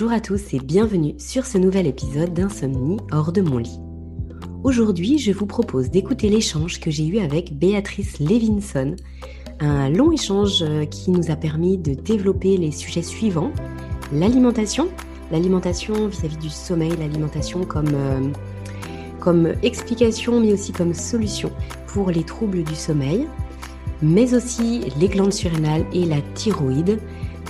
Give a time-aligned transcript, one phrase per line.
[0.00, 3.78] Bonjour à tous et bienvenue sur ce nouvel épisode d'Insomnie hors de mon lit.
[4.64, 8.96] Aujourd'hui, je vous propose d'écouter l'échange que j'ai eu avec Béatrice Levinson,
[9.58, 13.52] un long échange euh, qui nous a permis de développer les sujets suivants
[14.10, 14.88] l'alimentation,
[15.30, 18.20] l'alimentation vis-à-vis du sommeil, l'alimentation comme, euh,
[19.18, 21.52] comme explication mais aussi comme solution
[21.88, 23.26] pour les troubles du sommeil,
[24.00, 26.98] mais aussi les glandes surrénales et la thyroïde.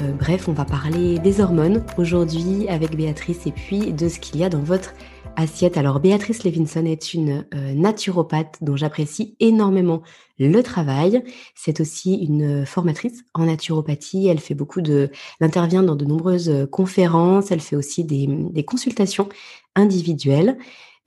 [0.02, 4.40] Euh, bref, on va parler des hormones aujourd'hui avec Béatrice et puis de ce qu'il
[4.40, 4.94] y a dans votre
[5.36, 5.76] assiette.
[5.76, 10.02] Alors Béatrice Levinson est une euh, naturopathe dont j'apprécie énormément
[10.38, 11.22] le travail.
[11.54, 14.26] C'est aussi une formatrice en naturopathie.
[14.28, 15.10] Elle fait beaucoup de,
[15.40, 17.50] intervient dans de nombreuses conférences.
[17.50, 19.28] Elle fait aussi des, des consultations
[19.74, 20.56] individuelles.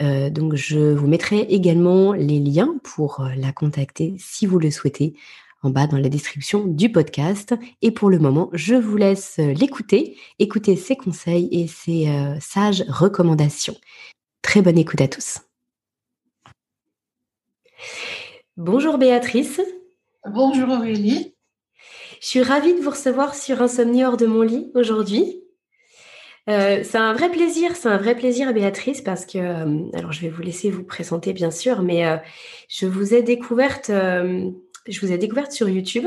[0.01, 5.15] Euh, donc je vous mettrai également les liens pour la contacter si vous le souhaitez
[5.63, 7.55] en bas dans la description du podcast.
[7.81, 12.07] Et pour le moment, je vous laisse l'écouter, écouter ses conseils et ses
[12.39, 13.75] sages recommandations.
[14.41, 15.39] Très bonne écoute à tous.
[18.57, 19.61] Bonjour Béatrice.
[20.25, 21.33] Bonjour Aurélie.
[22.21, 25.43] Je suis ravie de vous recevoir sur Insomnie hors de mon lit aujourd'hui.
[26.49, 30.21] Euh, c'est un vrai plaisir, c'est un vrai plaisir Béatrice parce que, euh, alors je
[30.21, 32.17] vais vous laisser vous présenter bien sûr, mais euh,
[32.69, 33.91] je vous ai découverte,
[34.87, 36.05] je vous ai découverte sur YouTube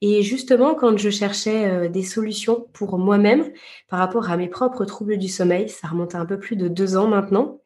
[0.00, 3.50] et justement quand je cherchais des solutions pour moi-même
[3.88, 6.68] par rapport à mes propres troubles du sommeil, ça remonte à un peu plus de
[6.68, 7.60] deux ans maintenant.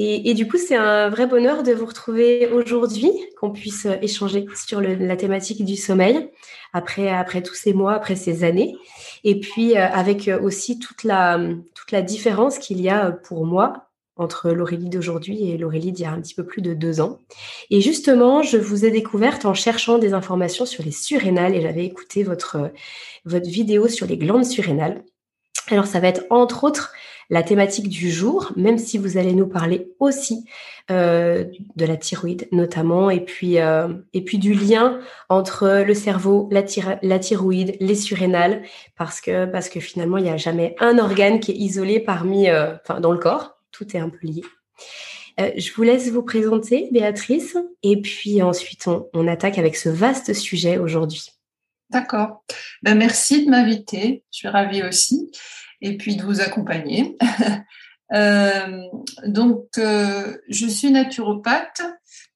[0.00, 4.46] Et, du coup, c'est un vrai bonheur de vous retrouver aujourd'hui, qu'on puisse euh, échanger
[4.54, 6.30] sur la thématique du sommeil
[6.72, 8.76] après, après tous ces mois, après ces années.
[9.24, 11.40] Et puis, euh, avec euh, aussi toute la,
[11.74, 13.87] toute la différence qu'il y a pour moi
[14.18, 17.18] entre l'Aurélie d'aujourd'hui et l'Aurélie d'il y a un petit peu plus de deux ans.
[17.70, 21.84] Et justement, je vous ai découverte en cherchant des informations sur les surrénales et j'avais
[21.84, 22.70] écouté votre,
[23.24, 25.02] votre vidéo sur les glandes surrénales.
[25.70, 26.92] Alors, ça va être entre autres
[27.30, 30.44] la thématique du jour, même si vous allez nous parler aussi
[30.90, 31.44] euh,
[31.76, 34.98] de la thyroïde notamment, et puis, euh, et puis du lien
[35.28, 38.62] entre le cerveau, la, thyroïde, les surrénales,
[38.96, 42.48] parce que, parce que finalement, il n'y a jamais un organe qui est isolé parmi,
[42.48, 44.42] euh, enfin, dans le corps, tout est un peu lié.
[45.38, 50.78] je vous laisse vous présenter, Béatrice, et puis ensuite on, attaque avec ce vaste sujet
[50.78, 51.30] aujourd'hui.
[51.90, 52.44] D'accord.
[52.82, 54.24] Ben, merci de m'inviter.
[54.30, 55.30] Je suis ravie aussi
[55.80, 57.16] et puis de vous accompagner.
[58.14, 58.82] euh,
[59.26, 61.82] donc, euh, je suis naturopathe.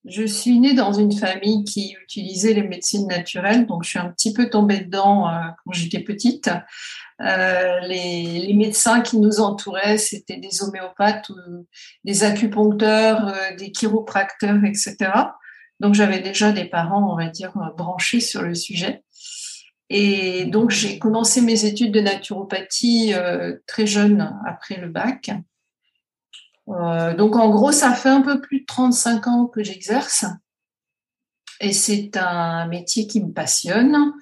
[0.04, 4.10] Je suis née dans une famille qui utilisait les médecines naturelles, donc je suis un
[4.10, 6.50] petit peu tombée dedans euh, quand j'étais petite.
[7.20, 11.30] Euh, les, médecins qui nous entouraient, c'était des homéopathes,
[12.04, 14.96] des acupuncteurs, euh, des chiropracteurs, etc.
[15.80, 19.02] Donc j'avais déjà des parents, on va dire, branchés sur le sujet.
[19.94, 25.30] Et donc, j'ai commencé mes études de naturopathie euh, très jeune, après le bac.
[26.70, 30.24] Euh, donc, en gros, ça fait un peu plus de 35 ans que j'exerce.
[31.60, 34.14] Et c'est un métier qui me passionne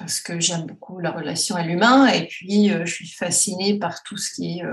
[0.00, 4.02] parce que j'aime beaucoup la relation à l'humain et puis euh, je suis fascinée par
[4.02, 4.64] tout ce qui est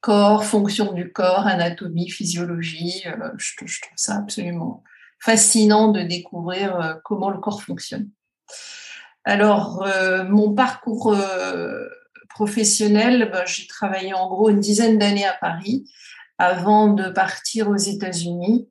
[0.00, 3.04] corps, fonction du corps, anatomie, physiologie.
[3.36, 4.82] je, je, trouve ça absolument
[5.20, 8.08] fascinant de découvrir comment le corps fonctionne.
[9.26, 11.84] Alors, euh, mon parcours euh,
[12.28, 15.90] professionnel, ben, j'ai travaillé en gros une dizaine d'années à Paris
[16.38, 18.68] avant de partir aux États-Unis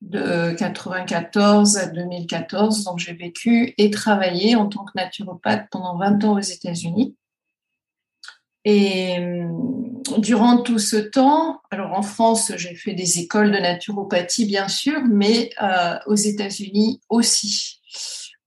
[0.00, 2.84] de 94 à 2014.
[2.84, 7.16] Donc, j'ai vécu et travaillé en tant que naturopathe pendant 20 ans aux États-Unis.
[8.64, 9.48] Et euh,
[10.18, 15.00] durant tout ce temps, alors en France, j'ai fait des écoles de naturopathie, bien sûr,
[15.08, 15.50] mais
[16.06, 17.78] aux États-Unis aussi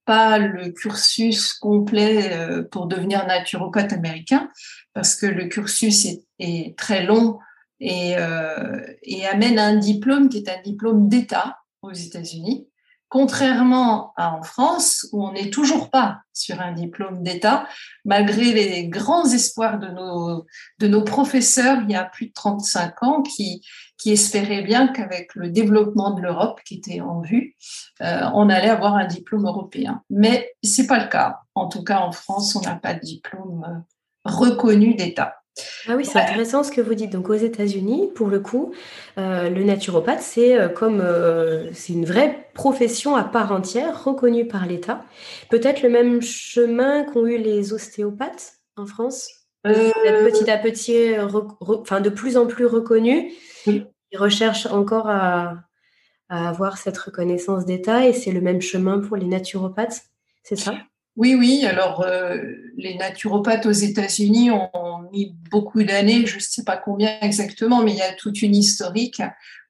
[0.05, 4.49] pas le cursus complet euh, pour devenir naturopathe américain,
[4.93, 6.05] parce que le cursus
[6.39, 7.37] est, très long
[7.81, 12.67] et, euh, et, amène un diplôme qui est un diplôme d'État aux États-Unis,
[13.09, 17.67] contrairement à en France, où on n'est toujours pas sur un diplôme d'État,
[18.05, 20.45] malgré les grands espoirs de nos,
[20.79, 23.65] de nos professeurs il y a plus de 35 ans qui,
[23.97, 27.55] qui espérait bien qu'avec le développement de l'Europe qui était en vue,
[28.01, 30.03] euh, on allait avoir un diplôme européen.
[30.09, 31.41] Mais c'est pas le cas.
[31.55, 33.79] En tout cas, en France, on n'a pas de diplôme euh,
[34.23, 35.40] reconnu d'État.
[35.87, 37.11] Ah oui, c'est intéressant ce que vous dites.
[37.11, 38.73] Donc aux États-Unis, pour le coup,
[39.17, 41.03] euh, le naturopathe, c'est comme
[41.73, 45.03] c'est une vraie profession à part entière, reconnue par l'État.
[45.49, 49.29] Peut-être le même chemin qu'ont eu les ostéopathes en France.
[49.63, 51.15] Petit à petit,
[51.59, 53.33] enfin de plus en plus reconnus.
[54.11, 55.63] Ils recherchent encore à,
[56.29, 60.03] avoir cette reconnaissance d'État et c'est le même chemin pour les naturopathes,
[60.43, 60.75] c'est ça?
[61.17, 61.65] Oui, oui.
[61.65, 62.37] Alors, euh,
[62.77, 67.91] les naturopathes aux États-Unis ont mis beaucoup d'années, je ne sais pas combien exactement, mais
[67.91, 69.21] il y a toute une historique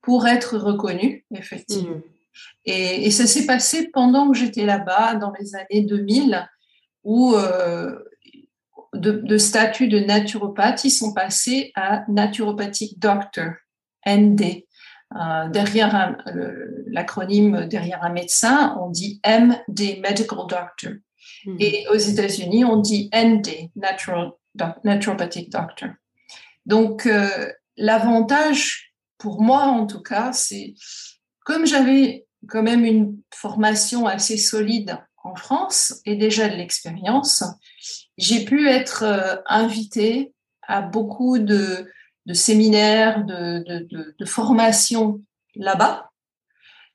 [0.01, 1.95] pour être reconnus, effectivement.
[1.95, 2.01] Mmh.
[2.65, 6.47] Et, ça s'est passé pendant que j'étais là-bas, dans les années 2000,
[7.03, 7.97] où euh,
[8.93, 13.53] de, statut de naturopathe, ils sont passés à naturopathic doctor,
[14.07, 14.63] ND.
[15.13, 16.15] Euh, derrière
[16.87, 20.93] l'acronyme derrière un médecin, on dit MD, medical doctor.
[21.45, 21.55] Hmm.
[21.59, 24.31] Et aux États-Unis, on dit ND, natural,
[24.83, 25.89] naturopathic doctor.
[26.65, 30.73] Donc, euh, l'avantage, pour moi en tout cas, c'est
[31.43, 37.43] comme j'avais quand même une formation assez solide en France et déjà de l'expérience,
[38.17, 40.33] j'ai pu être euh, invitée
[40.63, 41.87] à beaucoup de,
[42.33, 45.21] séminaires, de, de formations
[45.55, 46.11] là-bas,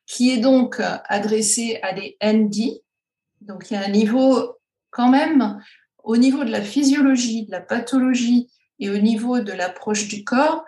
[0.06, 2.80] qui est donc adressé à des ND,
[3.46, 4.56] donc il y a un niveau
[4.90, 5.60] quand même
[6.02, 8.48] au niveau de la physiologie, de la pathologie
[8.78, 10.64] et au niveau de l'approche du corps,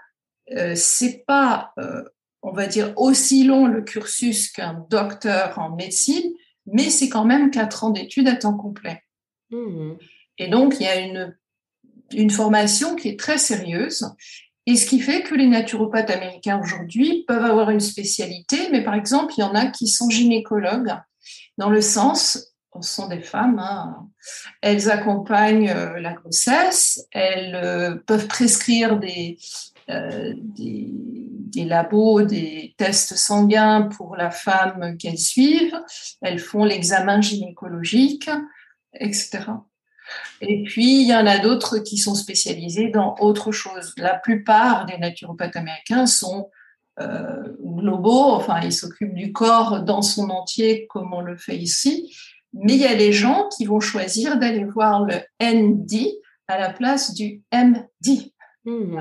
[0.57, 2.03] euh, c'est pas, euh,
[2.43, 6.33] on va dire, aussi long le cursus qu'un docteur en médecine,
[6.67, 9.03] mais c'est quand même quatre ans d'études à temps complet.
[9.51, 9.93] Mmh.
[10.39, 11.37] Et donc il y a une,
[12.13, 14.11] une formation qui est très sérieuse.
[14.67, 18.95] Et ce qui fait que les naturopathes américains aujourd'hui peuvent avoir une spécialité, mais par
[18.95, 20.95] exemple, il y en a qui sont gynécologues,
[21.57, 22.48] dans le sens,
[22.81, 23.59] sont des femmes.
[23.59, 24.09] Hein.
[24.61, 29.01] Elles accompagnent euh, la grossesse, elles euh, peuvent prescrire
[29.91, 35.81] euh, des, des, labos, des tests sanguins pour la femme qu'elles suivent,
[36.23, 38.31] elles font l'examen gynécologique,
[38.95, 39.45] etc.
[40.41, 43.93] Et puis, il y en a d'autres qui sont spécialisés dans autre chose.
[43.99, 46.51] La plupart des naturopathes américains sont
[47.63, 52.13] globaux, enfin, ils s'occupent du corps dans son entier comme on le fait ici,
[52.53, 56.09] mais il y a des gens qui vont choisir d'aller voir le ND
[56.49, 58.33] à la place du MD.
[58.65, 59.01] Hmm.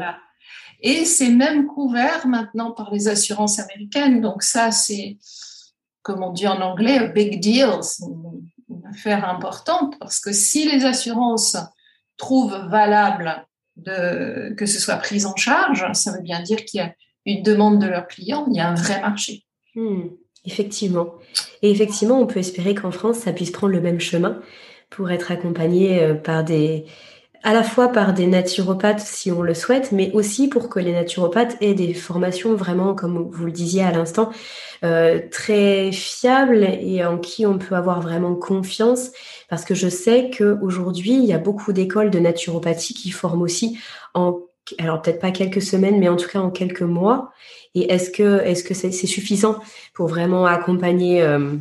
[0.82, 4.22] Et c'est même couvert maintenant par les assurances américaines.
[4.22, 5.18] Donc ça, c'est,
[6.04, 7.70] comme on dit en anglais, a big deal.
[8.70, 11.58] Une affaire importante parce que si les assurances
[12.18, 13.46] trouvent valable
[13.76, 16.94] de, que ce soit pris en charge, ça veut bien dire qu'il y a
[17.26, 19.46] une demande de leurs clients, il y a un vrai marché.
[19.76, 20.08] Hmm.
[20.48, 21.14] Effectivement.
[21.62, 24.40] Et effectivement, on peut espérer qu'en France, ça puisse prendre le même chemin
[24.90, 26.86] pour être accompagné euh, par des,
[27.44, 30.94] à la fois par des naturopathes si on le souhaite, mais aussi pour que les
[30.94, 34.32] naturopathes aient des formations vraiment, comme vous le disiez à l'instant,
[34.86, 39.12] euh, très fiables et en qui on peut avoir vraiment confiance.
[39.50, 43.78] Parce que je sais qu'aujourd'hui, il y a beaucoup d'écoles de naturopathie qui forment aussi
[44.14, 44.40] en,
[44.78, 47.32] alors peut-être pas quelques semaines, mais en tout cas en quelques mois.
[47.76, 49.60] Et est-ce que est-ce que c'est suffisant
[49.94, 51.56] pour vraiment accompagner euh,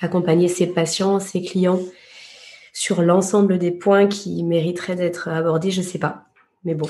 [0.00, 1.80] accompagner ses patients, ses clients
[2.72, 5.70] sur l'ensemble des points qui mériteraient d'être abordés?
[5.70, 6.26] Je ne sais pas,
[6.64, 6.88] mais bon.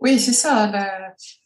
[0.00, 0.72] Oui, c'est ça.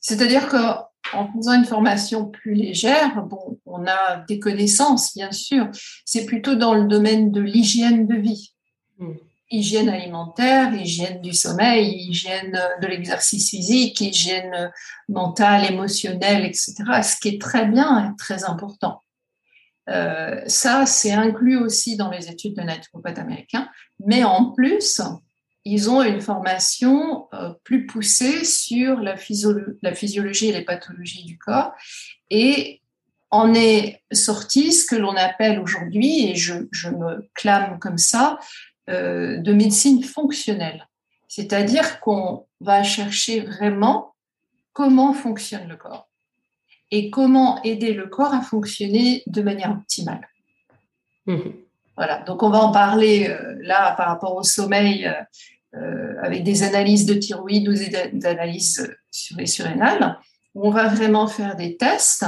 [0.00, 5.68] C'est-à-dire qu'en faisant une formation plus légère, bon, on a des connaissances, bien sûr.
[6.04, 8.54] C'est plutôt dans le domaine de l'hygiène de vie.
[8.98, 9.14] Hmm
[9.50, 14.72] hygiène alimentaire, hygiène du sommeil, hygiène de l'exercice physique, hygiène
[15.08, 16.74] mentale, émotionnelle, etc.
[17.02, 19.02] Ce qui est très bien et très important.
[19.90, 23.68] Euh, ça, c'est inclus aussi dans les études de naturopathe américains,
[24.04, 25.00] mais en plus,
[25.64, 31.72] ils ont une formation euh, plus poussée sur la, physiologie et les pathologies du corps.
[32.30, 32.80] Et
[33.30, 36.54] en est sorti ce que l'on appelle aujourd'hui, et je,
[36.88, 38.38] me clame comme ça, euh,
[38.88, 40.86] de médecine fonctionnelle.
[41.28, 44.14] C'est-à-dire qu'on va chercher vraiment
[44.72, 46.08] comment fonctionne le corps
[46.90, 50.28] et comment aider le corps à fonctionner de manière optimale.
[51.26, 51.54] Mhm.
[51.96, 55.10] Voilà, donc on va en parler euh, là par rapport au sommeil
[55.74, 60.18] euh, avec des analyses de thyroïde ou des analyses sur les surrénales.
[60.54, 62.26] Où on va vraiment faire des tests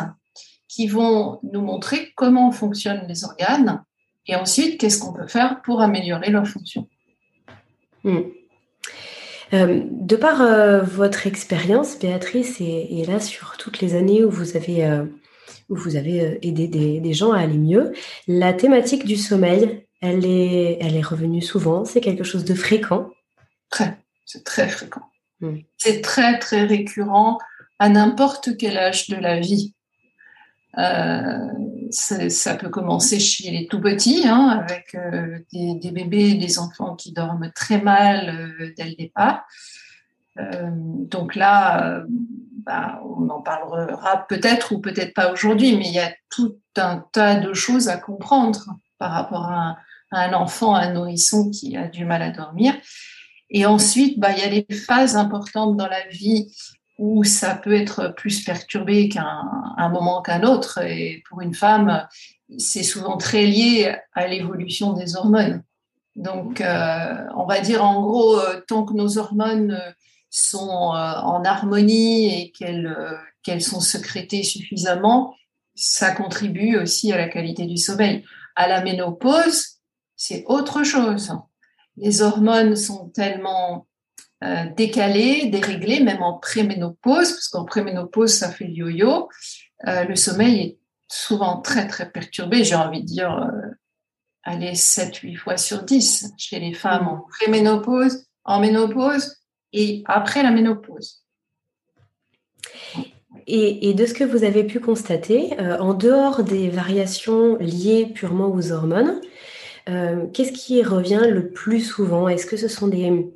[0.66, 3.84] qui vont nous montrer comment fonctionnent les organes
[4.28, 6.88] et ensuite, qu'est-ce qu'on peut faire pour améliorer leur fonction
[8.04, 8.20] hmm.
[9.52, 14.56] euh, De par euh, votre expérience, Béatrice, et, là sur toutes les années où vous
[14.56, 15.04] avez, euh,
[15.68, 17.92] où vous avez aidé des, gens à aller mieux,
[18.26, 21.84] la thématique du sommeil, elle est, elle est revenue souvent.
[21.84, 23.10] C'est quelque chose de fréquent.
[23.70, 25.02] Très, c'est très fréquent.
[25.40, 25.58] Hmm.
[25.76, 27.38] C'est très, très récurrent
[27.78, 29.74] à n'importe quel âge de la vie.
[31.86, 36.94] Euh, ça peut commencer chez les tout petits, hein, avec euh, des, bébés, des enfants
[36.96, 39.46] qui dorment très mal euh, dès le départ.
[40.36, 42.04] donc là,
[42.66, 47.04] bah, on en parlera peut-être ou peut-être pas aujourd'hui, mais il y a tout un
[47.12, 49.78] tas de choses à comprendre par rapport à
[50.10, 52.74] un enfant, un nourrisson qui a du mal à dormir.
[53.48, 56.52] Et ensuite, bah, il y a des phases importantes dans la vie
[56.98, 60.78] où ça peut être plus perturbé qu'un un moment qu'un autre.
[60.82, 62.06] Et pour une femme,
[62.58, 65.62] c'est souvent très lié à l'évolution des hormones.
[66.14, 69.78] Donc, euh, on va dire en gros, euh, tant que nos hormones
[70.30, 72.96] sont euh, en harmonie et qu'elles
[73.42, 75.34] qu'elles sont sécrétées suffisamment,
[75.74, 78.24] ça contribue aussi à la qualité du sommeil.
[78.56, 79.76] À la ménopause,
[80.16, 81.32] c'est autre chose.
[81.96, 83.86] Les hormones sont tellement
[84.44, 89.28] euh, décalées, déréglées, même en préménopause, parce qu'en préménopause, ça fait le yo-yo.
[89.86, 90.78] Euh, le sommeil est
[91.08, 92.62] souvent très, très perturbé.
[92.62, 93.70] J'ai envie de dire, euh,
[94.42, 99.36] allez, 7, 8 fois sur 10 chez les femmes en préménopause, en ménopause
[99.72, 101.24] et après la ménopause.
[103.46, 108.48] Et, de ce que vous avez pu constater, euh, en dehors des variations liées purement
[108.48, 109.20] aux hormones,
[109.86, 112.26] qu'est-ce qui revient le plus souvent?
[112.28, 113.30] Est-ce que ce sont des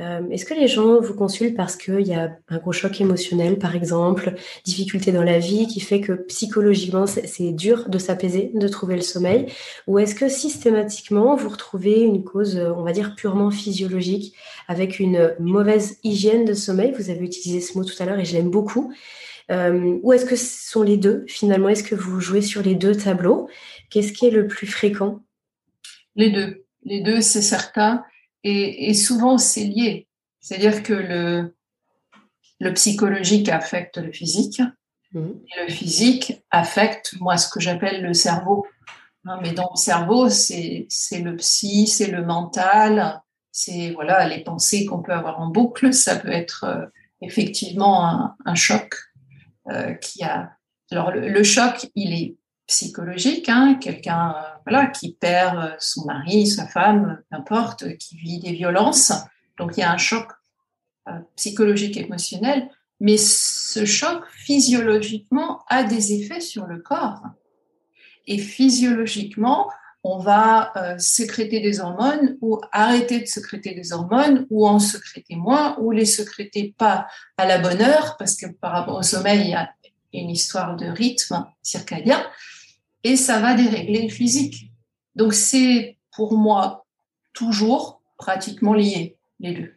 [0.00, 3.58] euh, est-ce que les gens vous consultent parce qu'il y a un gros choc émotionnel,
[3.58, 4.34] par exemple,
[4.64, 9.02] difficulté dans la vie qui fait que psychologiquement c'est dur de s'apaiser, de trouver le
[9.02, 9.46] sommeil?
[9.86, 14.34] Ou est-ce que systématiquement vous retrouvez une cause, on va dire, purement physiologique
[14.68, 16.92] avec une mauvaise hygiène de sommeil?
[16.96, 18.92] Vous avez utilisé ce mot tout à l'heure et je l'aime beaucoup.
[19.50, 21.68] Euh, ou est-ce que ce sont les deux finalement?
[21.68, 23.48] Est-ce que vous jouez sur les deux tableaux?
[23.90, 25.20] Qu'est-ce qui est le plus fréquent?
[26.16, 26.64] Les deux.
[26.82, 28.04] Les deux, c'est certain.
[28.48, 30.06] Et, souvent, c'est lié.
[30.40, 31.56] C'est-à-dire que le,
[32.60, 34.62] le psychologique affecte le physique.
[35.12, 35.28] Mmh.
[35.28, 38.66] Et le physique affecte, moi, ce que j'appelle le cerveau.
[39.24, 44.86] Hein, mais dans le cerveau, c'est le psy, c'est le mental, c'est voilà les pensées
[44.86, 45.92] qu'on peut avoir en boucle.
[45.92, 46.86] Ça peut être euh,
[47.22, 48.94] effectivement un, un, choc
[49.68, 50.52] euh, qui a.
[50.92, 52.36] Alors le, choc, il est
[52.68, 58.40] psychologique, hein, quelqu'un euh, voilà qui perd euh, son mari, sa femme, n'importe, qui vit
[58.40, 59.12] des violences.
[59.58, 60.26] Donc il y a un choc
[61.36, 62.68] psychologique émotionnel,
[62.98, 67.22] mais ce choc physiologiquement a des effets sur le corps.
[68.26, 69.70] Et physiologiquement,
[70.02, 75.34] on va euh, sécréter des hormones ou arrêter de sécréter des hormones ou en sécréter
[75.34, 79.40] moins ou les sécréter pas à la bonne heure parce que par rapport au sommeil,
[79.40, 79.68] il y a
[80.12, 82.24] une histoire de rythme circadien
[83.06, 84.72] et ça va dérégler le physique.
[85.14, 86.86] Donc c'est pour moi
[87.34, 89.72] toujours pratiquement lié, les deux.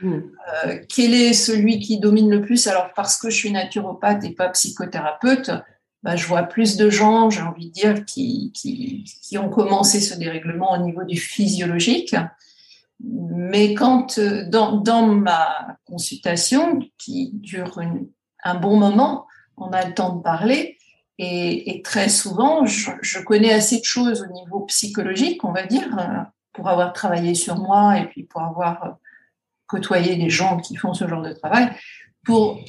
[0.00, 0.20] Hmm.
[0.64, 2.68] Euh, quel est celui qui domine le plus?
[2.68, 5.50] Alors parce que je suis naturopathe et pas psychothérapeute,
[6.04, 10.16] bah, je vois plus de gens, j'ai envie de dire, qui, qui, ont commencé ce
[10.16, 12.14] dérèglement au niveau du physiologique.
[13.00, 17.80] Mais quand, euh, dans, dans ma consultation, qui dure
[18.44, 20.77] un bon moment, on a le temps de parler,
[21.20, 26.22] et, très souvent, je, connais assez de choses au niveau psychologique, on va dire, euh,
[26.52, 28.90] pour avoir travaillé sur moi et puis pour avoir euh,
[29.66, 31.70] côtoyé des gens qui font ce genre de travail,
[32.24, 32.60] pour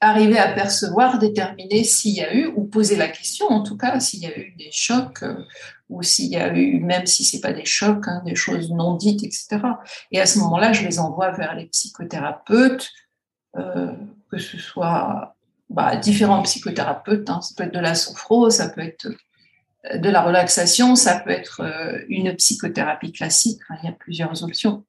[0.00, 4.00] arriver à percevoir, déterminer s'il y a eu, ou poser la question en tout cas,
[4.00, 5.44] s'il y a eu des chocs, euh,
[5.90, 8.70] ou s'il y a eu, même si ce n'est pas des chocs, hein, des choses
[8.70, 9.60] non dites, etc.
[10.10, 12.90] Et à ce moment-là, je les envoie vers les psychothérapeutes,
[13.54, 15.36] que ce soit
[15.72, 17.40] bah, différents psychothérapeutes, hein.
[17.40, 19.08] ça peut être de la sophro, ça peut être
[19.86, 21.62] euh, de la relaxation, ça peut être
[22.08, 23.76] une psychothérapie classique, hein.
[23.82, 24.84] il y a plusieurs options.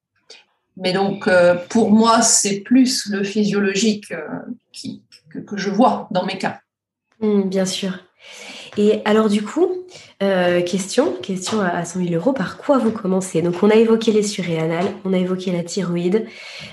[0.78, 4.28] Mais donc, euh, pour moi, c'est plus le physiologique euh,
[4.72, 6.62] qui, que, je vois dans mes cas.
[7.20, 8.00] Hmm, bien sûr.
[8.78, 9.70] Et alors du coup,
[10.22, 13.42] euh, question, question à 100 000 euros, par quoi vous commencez?
[13.42, 16.28] Donc on a évoqué les surrénales, on a évoqué la thyroïde.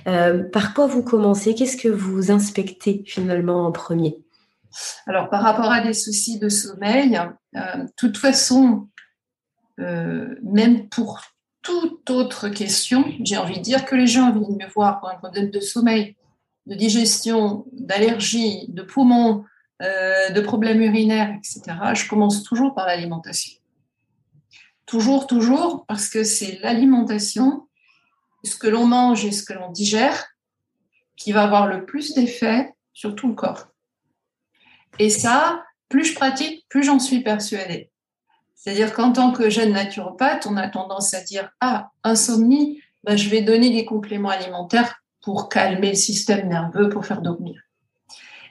[0.05, 1.55] par quoi vous commencez?
[1.55, 4.19] Qu'est-ce que vous inspectez finalement en premier?
[5.07, 7.21] Alors par rapport à des soucis de sommeil,
[7.55, 8.89] de toute façon,
[9.79, 11.21] même pour
[11.63, 15.17] toute autre question, j'ai envie de dire que les gens viennent me voir pour un
[15.17, 16.17] problème de sommeil,
[16.67, 19.45] de digestion, d'allergie, de poumons,
[19.81, 21.63] euh, de problèmes urinaires, etc.,
[21.95, 23.53] je commence toujours par l'alimentation.
[24.87, 27.67] Toujours, toujours, parce que c'est l'alimentation,
[28.45, 30.27] ce que l'on mange et ce que l'on digère,
[31.17, 33.69] qui va avoir le plus d'effet sur tout le corps.
[34.99, 37.91] Et ça, plus je pratique, plus j'en suis persuadée.
[38.55, 43.31] C'est-à-dire qu'en tant que jeune naturopathe, on a tendance à dire Ah, insomnie, ben, je
[43.31, 47.63] vais donner des compléments alimentaires pour calmer le système nerveux, pour faire dormir.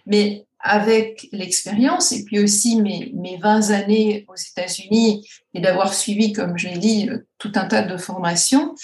[0.07, 6.33] Mais avec l'expérience et puis aussi mes, mes 20 années aux États-Unis et d'avoir suivi,
[6.33, 8.75] comme j'ai dit, tout un tas de formations,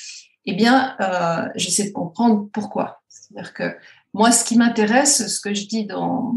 [0.45, 3.01] eh bien, euh, j'essaie de comprendre pourquoi.
[3.09, 3.75] C'est-à-dire que
[4.13, 6.35] moi, ce qui m'intéresse, ce que je dis dans,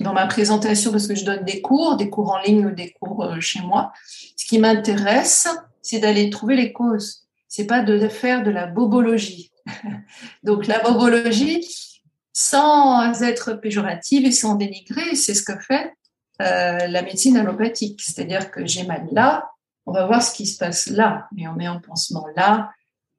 [0.00, 2.92] dans ma présentation parce que je donne des cours, des cours en ligne ou des
[2.92, 3.92] cours euh, chez moi.
[4.36, 5.48] Ce qui m'intéresse,
[5.80, 7.26] c'est d'aller trouver les causes.
[7.48, 9.52] C'est pas de faire de la bobologie.
[10.42, 11.66] Donc la bobologie,
[12.32, 15.94] sans être péjorative et sans dénigrer, c'est ce que fait
[16.40, 18.00] euh, la médecine allopathique.
[18.02, 19.50] C'est-à-dire que j'ai mal là,
[19.86, 22.70] on va voir ce qui se passe là, mais on met un pansement là.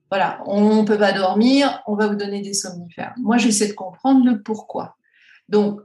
[0.10, 3.14] Voilà, on ne peut pas dormir, on va vous donner des somnifères.
[3.18, 4.96] Moi, j'essaie de comprendre le pourquoi.
[5.50, 5.82] Donc,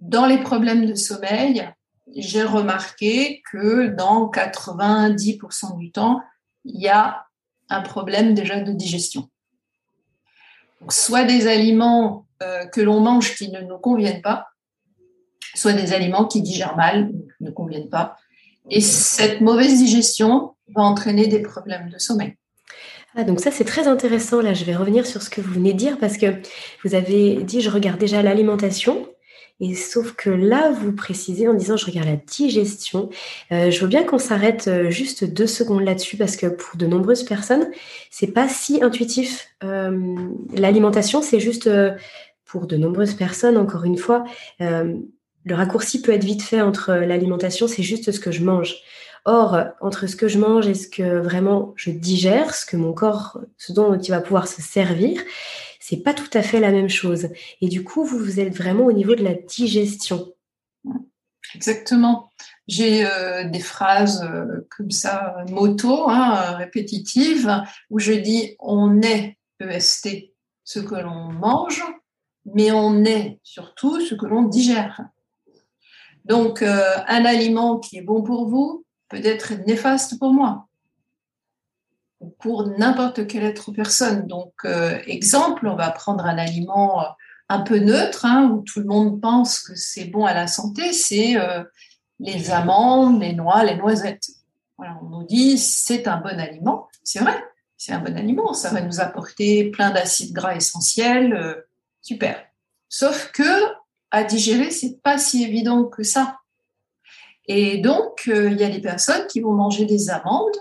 [0.00, 1.68] dans les problèmes de sommeil,
[2.14, 6.22] j'ai remarqué que dans 90% du temps,
[6.64, 7.26] il y a
[7.68, 9.28] un problème déjà de digestion.
[10.88, 14.48] soit des aliments euh, que l'on mange qui ne nous conviennent pas,
[15.54, 17.10] soit des aliments qui digèrent mal,
[17.40, 18.16] ne conviennent pas.
[18.70, 22.36] Et cette mauvaise digestion va entraîner des problèmes de sommeil.
[23.16, 24.40] Ah, donc ça, c'est très intéressant.
[24.40, 26.26] Là, je vais revenir sur ce que vous venez de dire parce que
[26.84, 29.06] vous avez dit, je regarde déjà l'alimentation.
[29.60, 33.08] Et sauf que là, vous précisez en disant, je regarde la digestion.
[33.52, 36.86] Euh, je veux bien qu'on s'arrête euh, juste deux secondes là-dessus parce que pour de
[36.86, 37.70] nombreuses personnes,
[38.10, 39.46] c'est pas si intuitif.
[39.62, 40.16] Euh,
[40.54, 41.70] l'alimentation, c'est juste
[42.44, 44.24] pour de nombreuses personnes, encore une fois,
[44.60, 48.76] le raccourci peut être vite fait entre l'alimentation, c'est juste ce que je mange.
[49.24, 52.92] Or, entre ce que je mange et ce que vraiment je digère, ce que mon
[52.92, 55.20] corps, ce dont il va pouvoir se servir,
[55.86, 57.28] c'est pas tout à fait la même chose.
[57.60, 60.32] Et du coup, vous, êtes vraiment au niveau de la digestion.
[61.54, 62.30] Exactement.
[62.66, 69.36] J'ai euh, des phrases euh, comme ça, moto, hein, répétitives, où je dis on est
[69.60, 70.32] EST,
[70.64, 71.84] ce que l'on mange,
[72.46, 75.02] mais on est surtout ce que l'on digère.
[76.24, 80.66] Donc, euh, un aliment qui est bon pour vous peut être néfaste pour moi,
[82.38, 84.26] pour n'importe quel être ou personne.
[84.26, 87.08] Donc, euh, exemple, on va prendre un aliment euh,
[87.48, 90.92] un peu neutre, hein, où tout le monde pense que c'est bon à la santé,
[90.92, 91.36] c'est
[92.18, 94.28] les amandes, les noix, les noisettes.
[94.78, 96.88] On nous dit c'est un bon aliment.
[97.02, 97.36] C'est vrai,
[97.76, 98.54] c'est un bon aliment.
[98.54, 101.64] Ça va nous apporter plein d'acides gras essentiels.
[102.00, 102.42] super.
[102.88, 103.42] Sauf que
[104.14, 106.38] à digérer, c'est pas si évident que ça.
[107.46, 110.56] Et donc, euh, il y a des personnes qui vont manger des amandes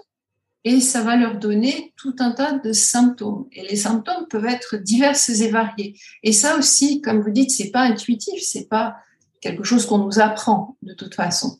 [0.65, 3.47] et ça va leur donner tout un tas de symptômes.
[3.51, 5.99] Et les symptômes peuvent être divers et variés.
[6.23, 8.95] Et ça aussi, comme vous dites, c'est pas intuitif, c'est pas
[9.41, 11.59] quelque chose qu'on nous apprend de toute façon.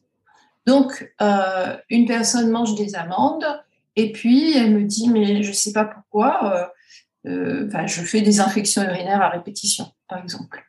[0.66, 3.46] Donc, euh, une personne mange des amandes
[3.98, 6.72] et puis elle me dit, mais je sais pas pourquoi,
[7.26, 10.64] euh, je fais des infections urinaires à répétition, par exemple.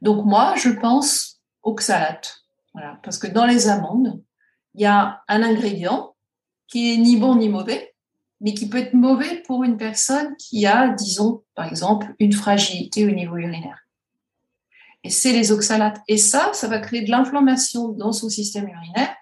[0.00, 2.44] Donc moi, je pense oxalate.
[2.72, 4.22] Voilà, parce que dans les amandes,
[4.74, 6.14] il y a un ingrédient
[6.70, 7.94] qui est ni bon ni mauvais,
[8.40, 13.04] mais qui peut être mauvais pour une personne qui a, disons, par exemple, une fragilité
[13.06, 13.86] au niveau urinaire.
[15.04, 16.00] Et c'est les oxalates.
[16.08, 19.14] Et ça, ça va créer de l'inflammation dans son système urinaire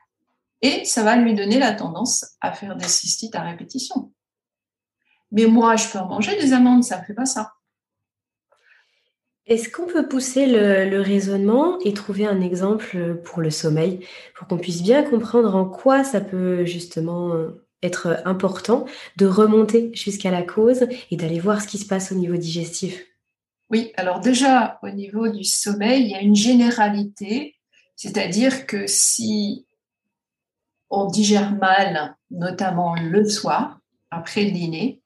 [0.61, 4.13] et ça va lui donner la tendance à faire des cystites à répétition.
[5.31, 7.53] Mais moi, je peux en manger des amandes, ça ne fait pas ça.
[9.49, 14.01] Est-ce qu'on peut pousser le, raisonnement et trouver un exemple pour le sommeil,
[14.35, 17.33] pour qu'on puisse bien comprendre en quoi ça peut justement
[17.83, 18.85] être important
[19.17, 23.03] de remonter jusqu'à la cause et d'aller voir ce qui se passe au niveau digestif?
[23.71, 27.57] Oui, alors déjà au niveau du sommeil, il y a une généralité,
[27.97, 29.67] c'est-à-dire que si
[30.91, 33.79] on digère mal, notamment le soir,
[34.11, 35.01] après le dîner,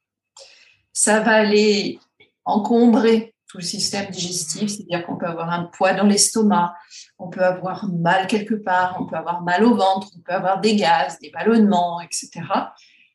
[0.93, 1.99] ça va aller
[2.45, 6.75] encombrer le système digestif, c'est-à-dire qu'on peut avoir un poids dans l'estomac,
[7.19, 10.59] on peut avoir mal quelque part, on peut avoir mal au ventre, on peut avoir
[10.59, 12.29] des gaz, des ballonnements, etc.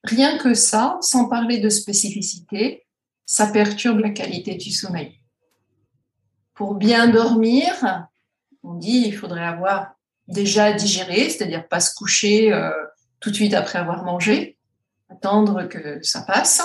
[0.04, 2.86] Rien que ça, sans parler de spécificité,
[3.26, 5.18] ça perturbe la qualité du sommeil.
[6.54, 8.08] Pour bien dormir,
[8.62, 9.92] on dit il faudrait avoir
[10.28, 12.70] déjà digéré, c'est-à-dire pas se coucher euh,
[13.20, 14.58] tout de suite après avoir mangé,
[15.08, 16.62] attendre que ça passe.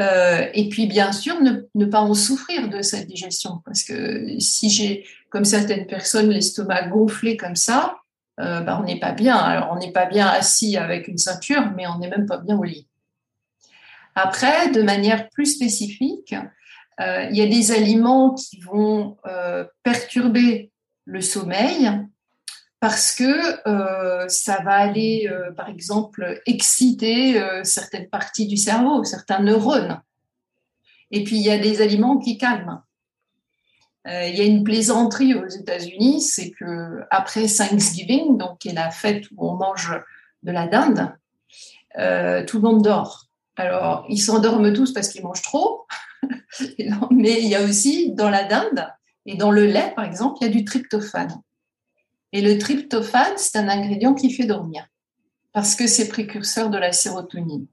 [0.00, 3.62] Euh, et puis, bien sûr, ne, pas en souffrir de cette digestion.
[3.64, 7.98] Parce que si j'ai, comme certaines personnes, l'estomac gonflé comme ça,
[8.40, 9.36] euh, bah, on n'est pas bien.
[9.36, 12.56] Alors, on n'est pas bien assis avec une ceinture, mais on n'est même pas bien
[12.56, 12.86] au lit.
[14.14, 16.34] Après, de manière plus spécifique,
[17.00, 19.16] euh, il y a des aliments qui vont
[19.82, 20.70] perturber
[21.04, 21.90] le sommeil
[22.86, 29.02] parce que euh, ça va aller, euh, par exemple, exciter euh, certaines parties du cerveau,
[29.02, 30.00] certains neurones.
[31.10, 32.80] Et puis, il y a des aliments qui calment.
[34.06, 38.92] il y a une plaisanterie aux États-Unis, c'est que après Thanksgiving, donc qui est la
[38.92, 39.92] fête où on mange
[40.44, 41.12] de la dinde,
[42.46, 43.26] tout le monde dort.
[43.56, 45.88] Alors, ils s'endorment tous parce qu'ils mangent trop,
[47.10, 48.86] mais il y a aussi dans la dinde
[49.24, 51.42] et dans le lait, par exemple, il y a du tryptophane.
[52.36, 54.86] Et le tryptophane, c'est un ingrédient qui fait dormir.
[55.54, 57.66] parce que c'est précurseur de la sérotonine.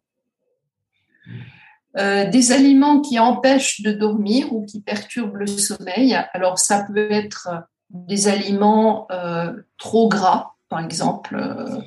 [1.97, 6.17] Euh, des aliments qui empêchent de dormir ou qui perturbent le sommeil.
[6.31, 7.49] Alors, ça peut être
[7.89, 11.81] des aliments euh, trop gras, par exemple, euh,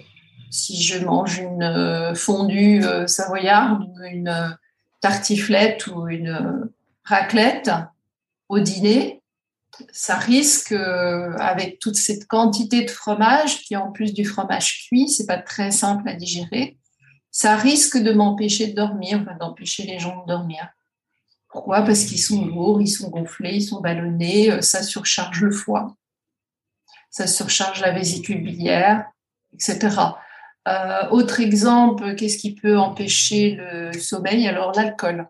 [0.51, 4.55] si je mange une fondue savoyarde ou une
[5.01, 6.69] tartiflette ou une
[7.05, 7.71] raclette
[8.51, 9.23] au dîner,
[9.93, 15.27] ça risque, avec toute cette quantité de fromage, qui en plus du fromage cuit, c'est
[15.27, 16.77] pas très simple à digérer,
[17.31, 20.71] ça risque de m'empêcher de dormir, d'empêcher les gens de dormir.
[21.51, 21.83] Pourquoi?
[21.83, 25.95] Parce qu'ils sont lourds, ils sont gonflés, ils sont ballonnés, euh, ça surcharge le foie,
[27.11, 29.05] ça surcharge la vésicule biliaire,
[29.53, 29.97] etc.
[30.67, 34.49] Euh, autre exemple, qu'est-ce qui peut empêcher le sommeil?
[34.49, 35.29] Alors l'alcool.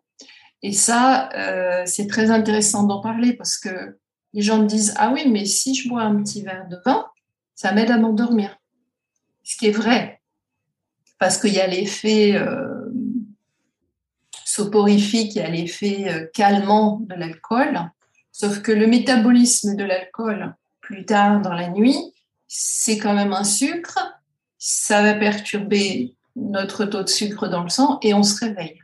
[0.63, 3.99] Et ça, euh, c'est très intéressant d'en parler parce que
[4.37, 7.07] les gens me disent Ah oui, mais si je bois un petit verre de vin,
[7.55, 8.59] ça m'aide à m'endormir.
[9.43, 10.21] Ce qui est vrai,
[11.19, 12.85] parce qu'il y a l'effet euh,
[14.45, 17.81] soporifique, il y a l'effet euh, calmant de l'alcool,
[18.31, 21.99] sauf que le métabolisme de l'alcool plus tard dans la nuit,
[22.47, 24.21] c'est quand même un sucre,
[24.59, 28.83] ça va perturber notre taux de sucre dans le sang et on se réveille.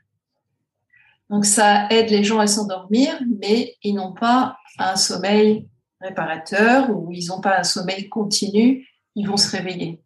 [1.33, 5.67] Donc ça aide les gens à s'endormir, mais ils n'ont pas un sommeil
[5.99, 9.99] réparateur ou ils n'ont pas un sommeil continu, ils vont se réveiller.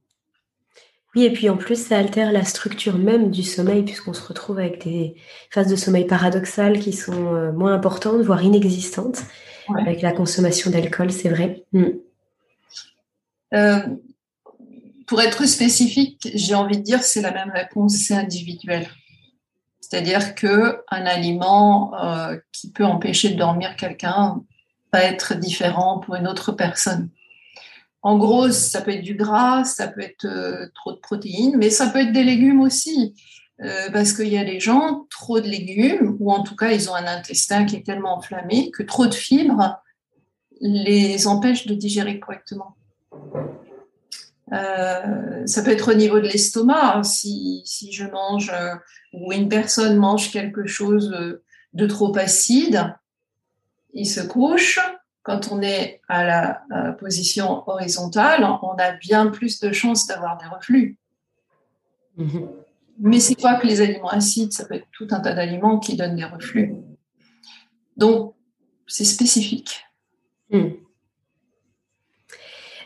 [1.17, 4.61] Oui, et puis en plus, ça altère la structure même du sommeil, puisqu'on se retrouve
[4.61, 5.17] avec des
[5.51, 9.23] phases de sommeil paradoxales qui sont euh, moins importantes, voire inexistantes,
[9.77, 11.65] avec la consommation d'alcool, c'est vrai.
[11.73, 11.85] Mm.
[13.55, 13.81] Euh,
[15.09, 18.87] pour être spécifique, j'ai envie de dire c'est la même réponse, c'est individuel.
[19.89, 24.43] C'est-à-dire que un aliment euh, qui peut empêcher de dormir quelqu'un
[24.93, 27.09] va être différent pour une autre personne.
[28.03, 31.71] En gros, ça peut être du gras, ça peut être euh, trop de protéines, mais
[31.71, 33.15] ça peut être des légumes aussi.
[33.63, 36.91] Euh, parce qu'il y a des gens, trop de légumes, ou en tout cas, ils
[36.91, 39.81] ont un intestin qui est tellement enflammé que trop de fibres
[40.61, 42.75] les empêche de digérer correctement.
[44.53, 46.97] Euh, ça peut être au niveau de l'estomac.
[46.97, 48.53] Hein, si, si, je mange
[49.13, 51.15] ou une personne mange quelque chose
[51.73, 52.95] de trop acide,
[53.93, 54.79] il se couche,
[55.23, 60.47] quand on est à la position horizontale, on a bien plus de chances d'avoir des
[60.47, 60.99] reflux.
[62.17, 62.49] Mhm.
[62.99, 65.97] Mais c'est quoi que les aliments acides Ça peut être tout un tas d'aliments qui
[65.97, 66.75] donnent des reflux.
[67.97, 68.35] Donc,
[68.87, 69.85] c'est spécifique.
[70.51, 70.71] Hmm.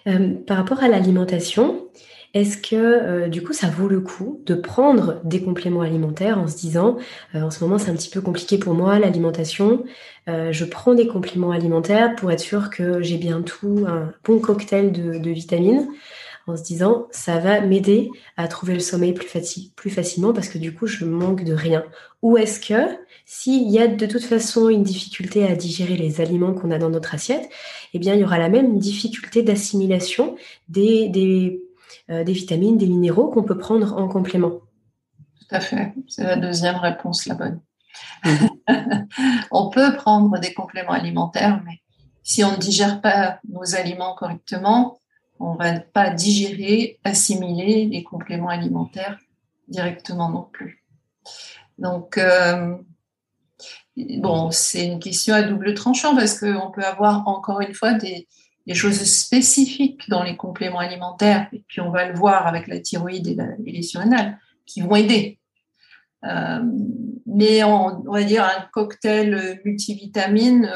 [0.06, 1.88] Euh, par rapport à l'alimentation,
[2.32, 6.46] est-ce que euh, du coup ça vaut le coup de prendre des compléments alimentaires en
[6.46, 6.96] se disant
[7.34, 9.84] euh, en ce moment c'est un petit peu compliqué pour moi l'alimentation,
[10.28, 14.92] je prends des compléments alimentaires pour être sûr que j'ai bien tout, un bon cocktail
[14.92, 15.88] de, vitamines
[16.50, 19.26] en se disant ça va m'aider à trouver le sommeil plus,
[19.76, 21.84] plus facilement parce que du coup je manque de rien.
[22.22, 26.52] Ou est-ce que s'il y a de toute façon une difficulté à digérer les aliments
[26.52, 27.48] qu'on a dans notre assiette,
[27.94, 30.36] eh bien il y aura la même difficulté d'assimilation
[30.68, 31.62] des, des
[32.10, 34.50] euh, des vitamines, des minéraux qu'on peut prendre en complément.
[35.38, 35.92] Tout à fait.
[36.08, 37.60] C'est la deuxième réponse, la bonne.
[39.52, 41.80] on peut prendre des compléments alimentaires, mais
[42.24, 44.99] si on ne digère pas nos aliments correctement,
[45.40, 49.18] on va pas digérer, assimiler les compléments alimentaires
[49.68, 50.84] directement non plus.
[51.78, 52.76] Donc, euh,
[53.96, 58.28] bon, c'est une question à double tranchant parce qu'on peut avoir encore une fois des,
[58.72, 63.26] choses spécifiques dans les compléments alimentaires, et puis on va le voir avec la thyroïde
[63.26, 65.40] et, la, les surrénales, qui vont aider.
[66.24, 66.62] Euh,
[67.26, 70.70] mais on, va dire un cocktail multivitamine,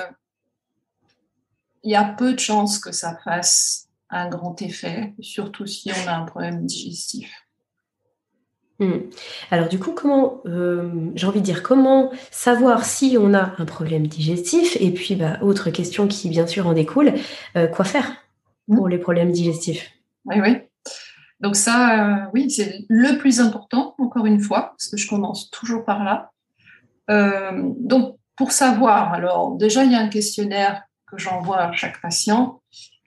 [1.85, 3.84] il y a peu de chances que ça fasse
[4.15, 7.45] un grand effet, surtout si on a un problème digestif.
[8.81, 8.99] Hmm.
[9.53, 13.65] Alors du coup, comment, euh, j'ai envie de dire, comment savoir si on a un
[13.65, 14.77] problème digestif?
[14.81, 17.15] Et puis, bah, autre question qui bien sûr en découle,
[17.57, 18.17] euh, quoi faire
[18.67, 18.91] pour hmm.
[18.91, 19.93] les problèmes digestifs?
[20.25, 20.59] Oui, oui.
[21.41, 25.51] Donc ça, euh, oui, c'est le plus important, encore une fois, parce que je commence
[25.51, 26.31] toujours par là.
[27.79, 32.61] donc, pour savoir, alors déjà, il y a un questionnaire que j'envoie à chaque patient.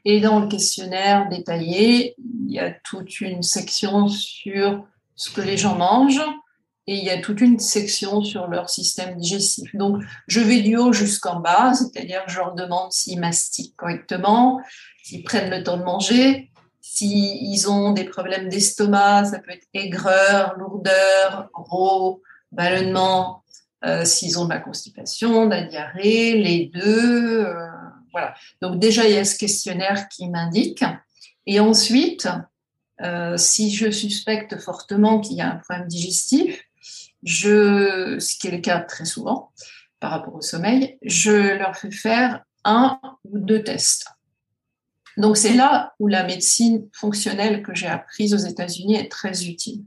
[0.10, 5.58] Et dans le questionnaire détaillé, il y a toute une section sur ce que les
[5.58, 6.26] gens mangent
[6.88, 9.76] et il y a toute une section sur leur système digestif.
[9.76, 14.62] Donc, je vais du haut jusqu'en bas, c'est-à-dire je leur demande s'ils mastiquent correctement,
[15.04, 20.56] s'ils prennent le temps de manger, s'ils ont des problèmes d'estomac, ça peut être aigreur,
[20.58, 22.22] lourdeur, gros,
[22.54, 23.44] ballonnement,
[23.84, 27.44] euh, s'ils ont de la constipation, de la diarrhée, les deux.
[27.44, 27.68] Euh,
[28.62, 30.84] Donc déjà, il y a ce questionnaire qui m'indique.
[31.46, 32.28] Et ensuite,
[33.00, 36.64] Euh, si je suspecte fortement qu'il y a un problème digestif,
[37.24, 39.52] ce qui est le cas très souvent
[40.00, 44.08] par rapport au sommeil, je leur fais faire un ou deux tests.
[45.16, 49.84] Donc c'est là où la médecine fonctionnelle que j'ai apprise aux États-Unis est très utile.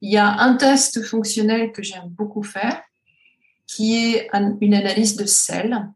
[0.00, 2.82] Il y a un test fonctionnel que j'aime beaucoup faire,
[3.68, 4.28] qui est
[4.60, 5.88] une analyse de sel.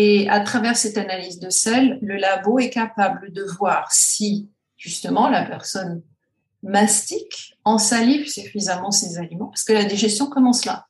[0.00, 5.28] Et à travers cette analyse de sel, le labo est capable de voir si justement
[5.28, 6.02] la personne
[6.62, 10.86] mastique en salive suffisamment ses aliments, parce que la digestion commence là.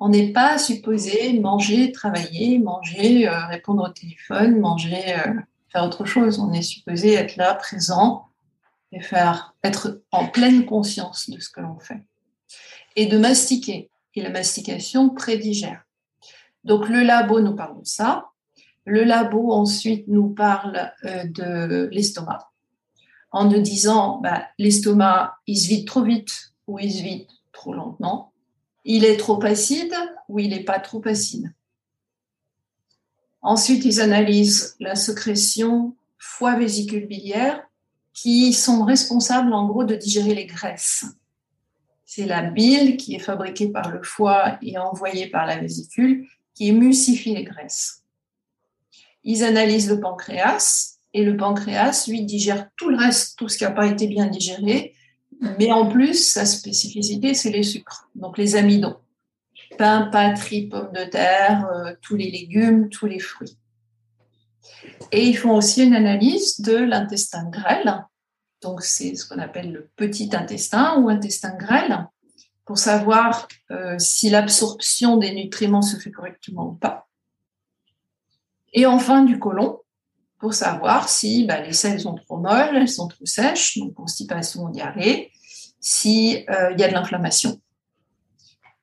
[0.00, 5.34] On n'est pas supposé manger, travailler, manger, euh, répondre au téléphone, manger, euh,
[5.68, 6.38] faire autre chose.
[6.38, 8.24] On est supposé être là, présent,
[8.92, 12.00] et faire être en pleine conscience de ce que l'on fait.
[12.96, 13.90] Et de mastiquer.
[14.14, 15.84] Et la mastication prédigère.
[16.64, 18.28] Donc le labo nous parle de ça.
[18.84, 22.52] Le labo ensuite nous parle euh, de l'estomac
[23.32, 27.72] en nous disant bah, l'estomac, il se vide trop vite ou il se vide trop
[27.72, 28.32] lentement.
[28.84, 29.94] Il est trop acide
[30.28, 31.52] ou il n'est pas trop acide.
[33.40, 37.66] Ensuite, ils analysent la sécrétion foie vésicule biliaire
[38.12, 41.06] qui sont responsables en gros de digérer les graisses.
[42.04, 46.68] C'est la bile qui est fabriquée par le foie et envoyée par la vésicule qui
[46.68, 48.02] émulsifie les graisses.
[49.24, 53.64] Ils analysent le pancréas et le pancréas, lui, digère tout le reste, tout ce qui
[53.64, 54.94] n'a pas été bien digéré.
[55.58, 58.96] Mais en plus, sa spécificité, c'est les sucres, donc les amidons.
[59.78, 63.58] Pain, pâtes, riz, pommes de terre, euh, tous les légumes, tous les fruits.
[65.10, 68.04] Et ils font aussi une analyse de l'intestin grêle.
[68.60, 72.06] Donc, c'est ce qu'on appelle le petit intestin ou intestin grêle,
[72.64, 77.08] pour savoir euh, si l'absorption des nutriments se fait correctement ou pas.
[78.72, 79.80] Et enfin, du côlon,
[80.38, 84.68] pour savoir si bah, les selles sont trop molles, elles sont trop sèches, donc constipation,
[84.68, 85.30] diarrhée,
[85.80, 87.60] s'il euh, y a de l'inflammation.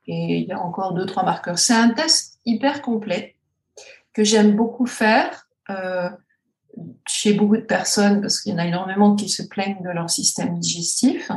[0.07, 1.59] Et il y a encore deux, trois marqueurs.
[1.59, 3.35] C'est un test hyper complet
[4.13, 6.09] que j'aime beaucoup faire euh,
[7.07, 10.09] chez beaucoup de personnes parce qu'il y en a énormément qui se plaignent de leur
[10.09, 11.31] système digestif.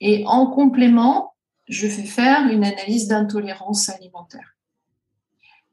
[0.00, 1.33] Et en complément,
[1.68, 4.56] je fais faire une analyse d'intolérance alimentaire.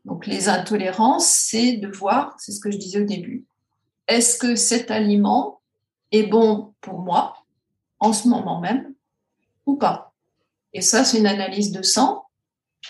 [0.06, 3.46] Donc les intolérances, c'est de voir, c'est ce que je disais au début,
[4.08, 5.62] est-ce que cet aliment
[6.12, 7.36] est bon pour moi
[8.00, 8.94] en ce moment même
[9.66, 10.14] ou pas?
[10.74, 12.26] Et ça, c'est une analyse de sang.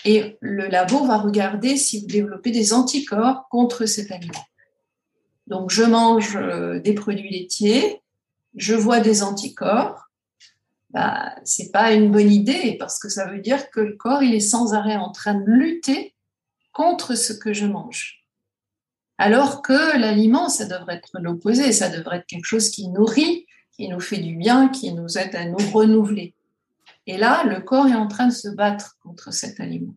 [0.04, 4.44] Et le labo va regarder si vous développez des anticorps contre cet aliment.
[5.46, 8.00] Donc, je mange euh, des produits laitiers,
[8.54, 10.10] je vois des anticorps.
[10.92, 14.34] Bah, c'est pas une bonne idée parce que ça veut dire que le corps il
[14.34, 16.14] est sans arrêt en train de lutter
[16.72, 18.24] contre ce que je mange.
[19.18, 23.88] Alors que l'aliment, ça devrait être l'opposé, ça devrait être quelque chose qui nourrit, qui
[23.88, 26.34] nous fait du bien, qui nous aide à nous renouveler.
[27.06, 29.94] Et là, le corps est en train de se battre contre cet aliment.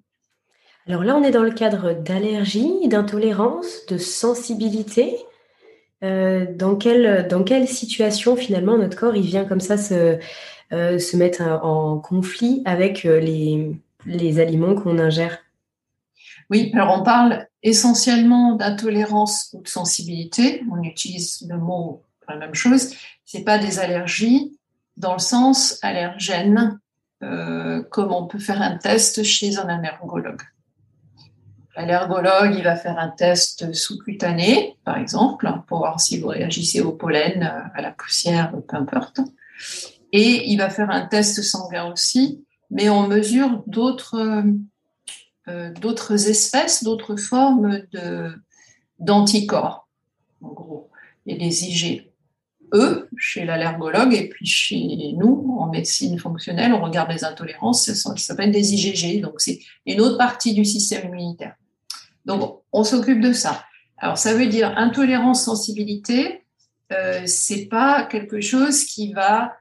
[0.87, 5.17] Alors là, on est dans le cadre d'allergie, d'intolérance, de sensibilité.
[6.03, 10.19] Euh, dans, quelle, dans quelle situation finalement notre corps il vient comme ça se,
[10.71, 13.75] se mettre en conflit avec euh, les,
[14.05, 15.39] les aliments qu'on ingère
[16.49, 20.63] oui, alors on parle essentiellement d'intolérance ou de sensibilité.
[20.71, 22.93] On utilise le mot la même chose.
[23.25, 24.57] C'est pas des allergies
[24.97, 26.79] dans le sens allergène,
[27.23, 30.41] euh, comme on peut faire un test chez un allergologue.
[31.75, 36.93] L'allergologue, il va faire un test sous-cutané, par exemple, pour voir si vous réagissez au
[36.93, 39.19] pollen, à la poussière, peu importe.
[40.11, 44.43] Et il va faire un test sanguin aussi, mais on mesure d'autres
[45.47, 47.81] euh, d'autres espèces, d'autres formes
[48.99, 49.87] d'anticorps.
[50.41, 50.89] En gros,
[51.25, 52.09] y a des IgE
[53.17, 58.51] chez l'allergologue et puis chez nous, en médecine fonctionnelle, on regarde les intolérances, ça, s'appelle
[58.51, 61.55] des IgG, donc c'est une autre partie du système immunitaire.
[62.25, 63.63] Donc, on s'occupe de ça.
[63.97, 66.43] Alors, ça veut dire intolérance, sensibilité,
[66.91, 69.53] euh, c'est pas quelque chose qui va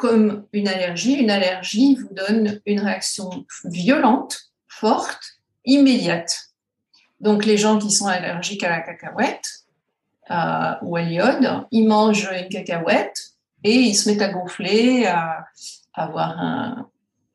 [0.00, 1.14] comme une allergie.
[1.14, 5.20] Une allergie vous donne une réaction violente forte,
[5.64, 6.50] immédiate.
[7.20, 9.46] Donc les gens qui sont allergiques à la cacahuète
[10.30, 13.32] euh, ou à l'iode, ils mangent une cacahuète
[13.62, 15.44] et ils se mettent à gonfler, à,
[15.92, 16.86] avoir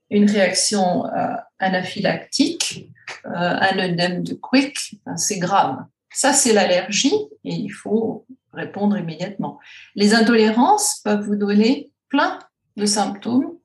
[0.09, 2.89] une réaction euh, anaphylactique,
[3.27, 5.85] euh, un œdème de quick, c'est grave.
[6.09, 9.59] Ça, c'est l'allergie et il faut répondre immédiatement.
[9.93, 12.39] Les intolérances peuvent vous donner plein
[12.75, 13.57] de symptômes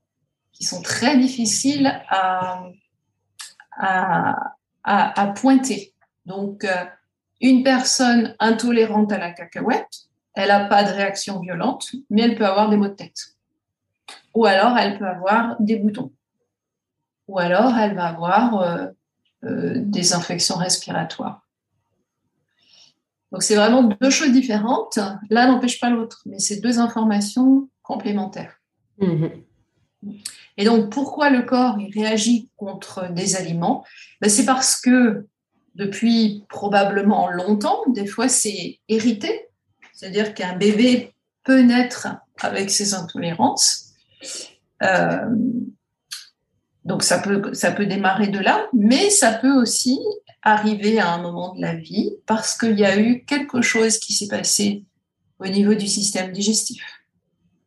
[0.53, 2.65] qui sont très difficiles à,
[4.85, 5.95] à, pointer.
[6.27, 6.85] Donc, euh,
[7.41, 12.47] une personne intolérante à la cacahuète elle n'a pas de réaction violente, mais elle peut
[12.47, 13.37] avoir des maux de tête.
[14.35, 16.13] Ou alors, elle peut avoir des boutons.
[17.29, 18.87] Ou alors, elle va avoir euh,
[19.45, 21.47] euh, des infections respiratoires.
[23.33, 24.99] Donc, c'est vraiment deux choses différentes.
[25.31, 28.60] L'un n'empêche pas l'autre, mais c'est deux informations complémentaires.
[29.01, 29.31] Mhm.
[30.57, 33.85] Et donc, pourquoi le corps réagit contre des aliments?
[34.21, 35.27] Ben, C'est parce que
[35.75, 39.47] depuis probablement longtemps, des fois c'est hérité,
[39.93, 42.09] c'est-à-dire qu'un bébé peut naître
[42.41, 43.93] avec ses intolérances.
[44.83, 45.31] Euh,
[46.85, 49.99] donc ça peut démarrer de là, mais ça peut aussi
[50.43, 54.13] arriver à un moment de la vie parce qu'il y a eu quelque chose qui
[54.15, 54.85] s'est passé
[55.39, 56.83] au niveau du système digestif.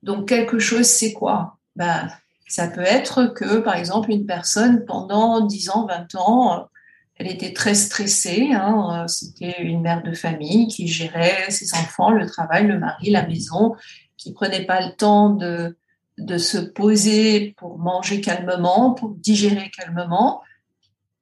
[0.04, 1.58] Donc quelque chose, c'est quoi?
[1.76, 2.10] Ben,
[2.48, 6.68] Ça peut être que, par exemple, une personne, pendant 10 ans, 20 ans,
[7.16, 8.50] elle était très stressée.
[8.54, 9.06] Hein.
[9.08, 13.76] C'était une mère de famille qui gérait ses enfants, le travail, le mari, la maison,
[14.18, 15.78] qui prenait pas le temps de,
[16.18, 20.42] de se poser pour manger calmement, pour digérer calmement.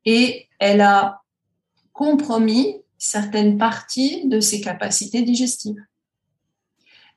[0.06, 1.22] Et elle a
[1.94, 5.82] compromis certaines parties de ses capacités digestives.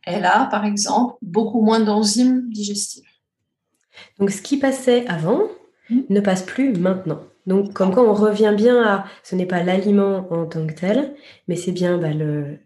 [0.07, 3.05] Elle a, par exemple, beaucoup moins d'enzymes digestives.
[4.19, 5.43] Donc, ce qui passait avant
[5.91, 6.01] hmm.
[6.09, 7.21] ne passe plus maintenant.
[7.47, 11.15] Donc, comme quoi on revient bien à, ce n'est pas l'aliment en tant que tel,
[11.47, 12.59] mais c'est bien bah, le,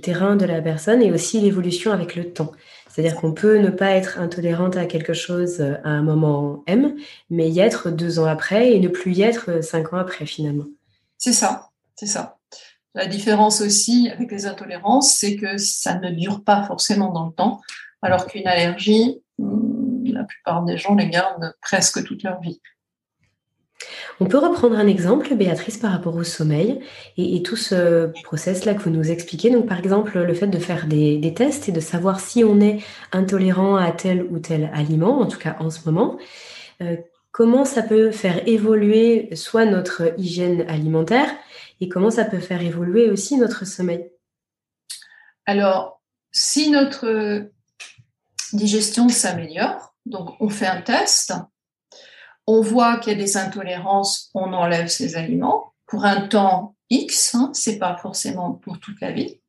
[0.00, 2.52] terrain de la personne et aussi l'évolution avec le temps.
[2.88, 6.94] C'est-à-dire qu'on peut ne pas être intolérante à quelque chose euh, à un moment M,
[7.30, 10.26] mais y être deux ans après et ne plus y être euh, cinq ans après
[10.26, 10.66] finalement.
[11.16, 12.38] C'est ça, c'est ça.
[12.94, 17.32] La différence aussi avec les intolérances, c'est que ça ne dure pas forcément dans le
[17.32, 17.60] temps,
[18.02, 22.60] alors qu'une allergie, hmm, la plupart des gens les gardent presque toute leur vie.
[24.20, 26.80] On peut reprendre un exemple, Béatrice, par rapport au sommeil
[27.16, 29.50] et, tout ce process-là que vous nous expliquez.
[29.50, 32.78] Donc, par exemple, le fait de faire des, tests et de savoir si on est
[33.12, 36.18] intolérant à tel ou tel aliment, en tout cas en ce moment.
[36.82, 36.96] Euh,
[37.32, 41.34] comment ça peut faire évoluer soit notre hygiène alimentaire
[41.82, 44.08] et comment ça peut faire évoluer aussi notre sommeil?
[45.46, 47.50] Alors, si notre
[48.52, 51.34] digestion s'améliore, donc on fait un test,
[52.46, 55.74] on voit qu'il y a des intolérances, on enlève ces aliments.
[55.86, 59.40] Pour un temps X, hein, c'est pas forcément pour toute la vie.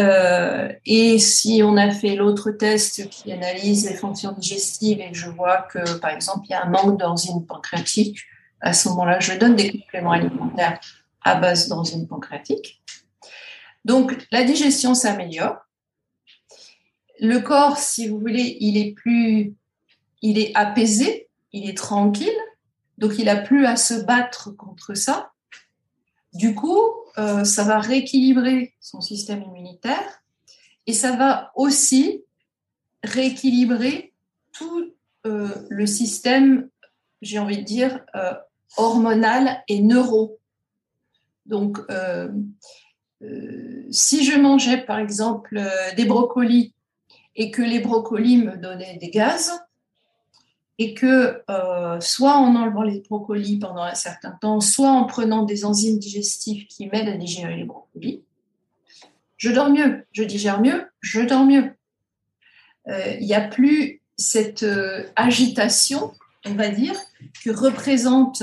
[0.00, 5.30] Euh, et si on a fait l'autre test qui analyse les fonctions digestives et je
[5.30, 8.18] vois que, par exemple, il y a un manque d'enzymes pancréatiques,
[8.60, 10.80] à ce moment-là, je donne des compléments alimentaires
[11.24, 12.82] à base d'enzymes pancréatiques.
[13.84, 15.56] Donc, la digestion s'améliore.
[17.20, 19.54] Le corps, si vous voulez, il est plus,
[20.22, 22.36] il est apaisé il est tranquille,
[22.98, 25.30] donc il n'a plus à se battre contre ça.
[26.32, 26.82] Du coup,
[27.16, 30.22] euh, ça va rééquilibrer son système immunitaire
[30.88, 32.24] et ça va aussi
[33.04, 34.12] rééquilibrer
[34.52, 34.92] tout
[35.26, 36.68] euh, le système,
[37.22, 38.34] j'ai envie de dire, euh,
[38.76, 40.40] hormonal et neuro.
[41.46, 41.78] Donc,
[43.90, 45.60] si je mangeais par exemple
[45.96, 46.74] des brocolis
[47.36, 49.52] et que les brocolis me donnaient des gaz,
[50.78, 55.44] et que euh, soit en enlevant les brocolis pendant un certain temps, soit en prenant
[55.44, 58.22] des enzymes digestives qui m'aident à digérer les brocolis,
[59.36, 61.72] je dors mieux, je digère mieux, je dors mieux.
[62.88, 66.12] Euh, il n'y a plus cette euh, agitation,
[66.44, 66.94] on va dire,
[67.44, 68.42] que représente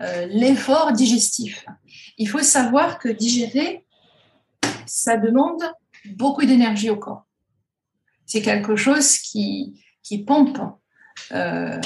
[0.00, 1.66] l'effort digestif.
[2.18, 3.84] Il faut savoir que digérer,
[4.86, 5.62] ça demande
[6.16, 7.26] beaucoup d'énergie au corps.
[8.26, 10.58] C'est quelque chose qui, qui pompe
[11.32, 11.80] euh,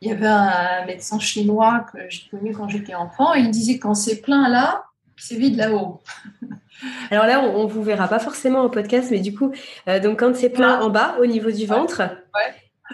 [0.00, 3.78] il y avait un médecin chinois que j'ai connu quand j'étais enfant, et il disait
[3.78, 4.84] quand c'est plein là,
[5.16, 6.00] c'est vide là-haut.
[7.10, 9.52] Alors là, on, ne vous verra pas forcément au podcast, mais du coup,
[9.86, 12.02] euh, donc quand c'est plein en bas, au niveau du ventre,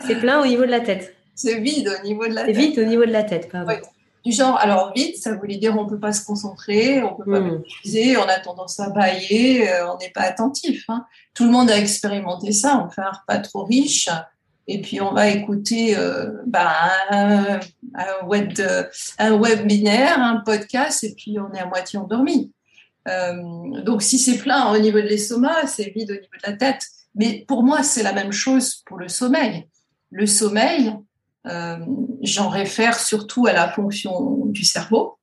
[0.06, 1.16] c'est plein au niveau de la tête.
[1.34, 2.54] C'est vide au niveau de la tête.
[2.54, 3.72] C'est vide au niveau de la tête, pardon.
[4.24, 7.40] Du genre, alors vide, ça voulait dire on peut pas se concentrer, on peut pas
[7.40, 7.62] hmm.
[8.18, 10.84] on a tendance à bailler, euh, on n'est pas attentif.
[10.88, 11.06] Hein.
[11.34, 14.10] Tout le monde a expérimenté ça, on fait un repas trop riche,
[14.66, 17.60] et puis on va écouter euh, bah, un,
[18.26, 18.52] web
[19.18, 22.52] un webinaire, un podcast, et puis on est à moitié endormi.
[23.08, 26.56] Euh, donc si c'est plein au niveau de l'estomac, c'est vide au niveau de la
[26.56, 26.86] tête.
[27.14, 29.66] Mais pour moi, c'est la même chose pour le sommeil.
[30.10, 30.92] Le sommeil, euh,
[31.44, 35.18] j'en réfère surtout à la fonction du cerveau.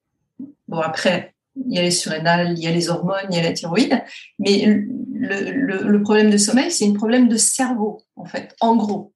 [0.68, 3.44] Bon, après, il y a les surrénales, il y a les hormones, il y a
[3.44, 4.04] la thyroïde.
[4.40, 9.14] Mais le problème de sommeil, c'est un problème de cerveau, en fait, en gros.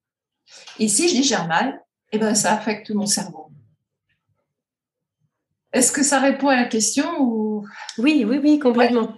[0.80, 1.82] Et si je digère mal,
[2.12, 3.52] eh ben, ça affecte mon cerveau.
[5.72, 7.49] Est-ce que ça répond à la question ou
[7.98, 9.16] Oui, oui, oui, complètement.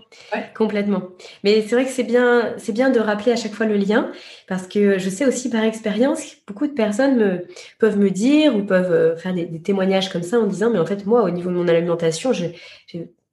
[0.55, 1.03] Complètement.
[1.43, 4.11] Mais c'est vrai que c'est bien, c'est bien de rappeler à chaque fois le lien
[4.47, 7.47] parce que je sais aussi par expérience, beaucoup de personnes me,
[7.79, 10.85] peuvent me dire ou peuvent euh, faire des, témoignages comme ça en disant, mais en
[10.85, 12.55] fait, moi, au niveau de mon alimentation, j'ai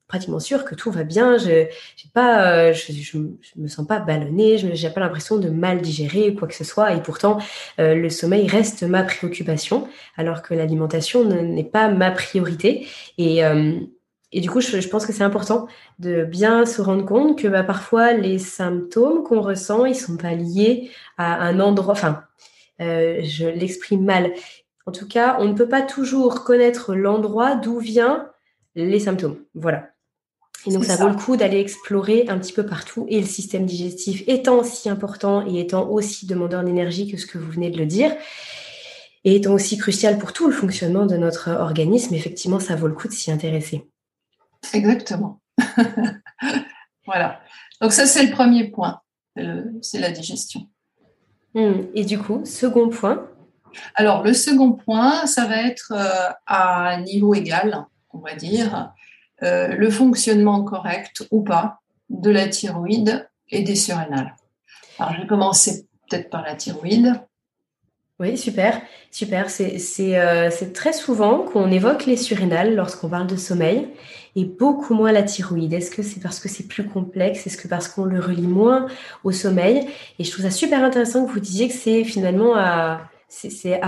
[0.08, 1.36] pratiquement sûr que tout va bien.
[1.38, 1.66] Je
[2.12, 3.18] pas, euh, je,
[3.56, 6.64] me sens pas ballonnée, je n'ai pas l'impression de mal digérer ou quoi que ce
[6.64, 6.94] soit.
[6.94, 7.38] Et pourtant,
[7.78, 9.86] euh, le sommeil reste ma préoccupation,
[10.16, 12.86] alors que l'alimentation n'est pas ma priorité.
[13.18, 13.74] Et, euh,
[14.32, 15.68] et du coup, je, je pense que c'est important
[15.98, 20.34] de bien se rendre compte que bah, parfois les symptômes qu'on ressent, ils sont pas
[20.34, 21.92] liés à un endroit.
[21.92, 22.24] Enfin,
[22.78, 24.32] je l'exprime mal.
[24.86, 28.30] En tout cas, on ne peut pas toujours connaître l'endroit d'où vient
[28.74, 29.36] les symptômes.
[29.54, 29.90] Voilà.
[30.66, 33.06] Et donc, ça, vaut le coup d'aller explorer un petit peu partout.
[33.08, 37.38] Et le système digestif étant si important et étant aussi demandeur d'énergie que ce que
[37.38, 38.14] vous venez de le dire,
[39.24, 42.94] et étant aussi crucial pour tout le fonctionnement de notre organisme, effectivement, ça vaut le
[42.94, 43.88] coup de s'y intéresser.
[44.72, 45.40] Exactement.
[47.06, 47.40] voilà.
[47.80, 49.00] Donc ça, c'est le premier point.
[49.82, 50.68] C'est la digestion.
[51.54, 51.82] Hmm.
[51.94, 53.28] Et du coup, second point?
[53.94, 58.92] Alors, le second point, ça va être euh, à niveau égal, on va dire.
[59.42, 61.78] Euh, le fonctionnement correct ou pas
[62.10, 64.34] de la thyroïde et des surrénales.
[64.98, 67.20] Alors, je vais commencer peut-être par la thyroïde.
[68.20, 69.46] Oui, super, super.
[69.46, 73.88] Euh, c'est très souvent qu'on évoque les surrénales lorsqu'on parle de sommeil
[74.34, 75.72] et beaucoup moins la thyroïde.
[75.72, 77.46] Est-ce que c'est parce que c'est plus complexe?
[77.46, 78.86] Est-ce que parce qu'on le relie moins
[79.22, 79.88] au sommeil?
[80.18, 83.08] Et je trouve ça super intéressant que vous disiez que c'est finalement à,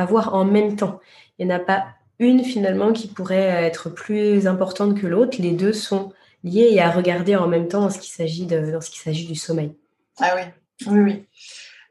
[0.08, 1.00] voir en même temps.
[1.38, 1.86] Il n'y en a pas
[2.20, 5.38] une finalement qui pourrait être plus importante que l'autre.
[5.40, 6.12] Les deux sont
[6.44, 9.72] liés et à regarder en même temps dans ce qu'il ce qu'il s'agit du sommeil.
[10.20, 10.42] Ah oui,
[10.86, 11.26] oui, oui.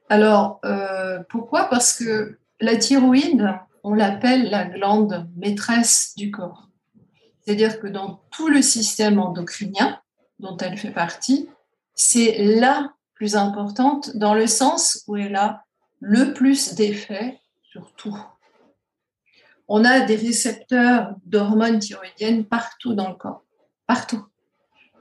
[0.10, 1.66] Alors euh, pourquoi?
[1.66, 3.48] Parce que la thyroïde,
[3.84, 6.68] on l'appelle la glande maîtresse du corps.
[7.42, 10.00] C'est-à-dire que dans tout le système endocrinien
[10.40, 11.50] dont elle fait partie,
[11.96, 15.64] c'est la plus importante dans le sens où elle a
[16.00, 18.18] le plus d'effet sur tout
[19.70, 23.44] on a des récepteurs d'hormones thyroïdiennes partout dans le corps,
[23.86, 24.26] partout.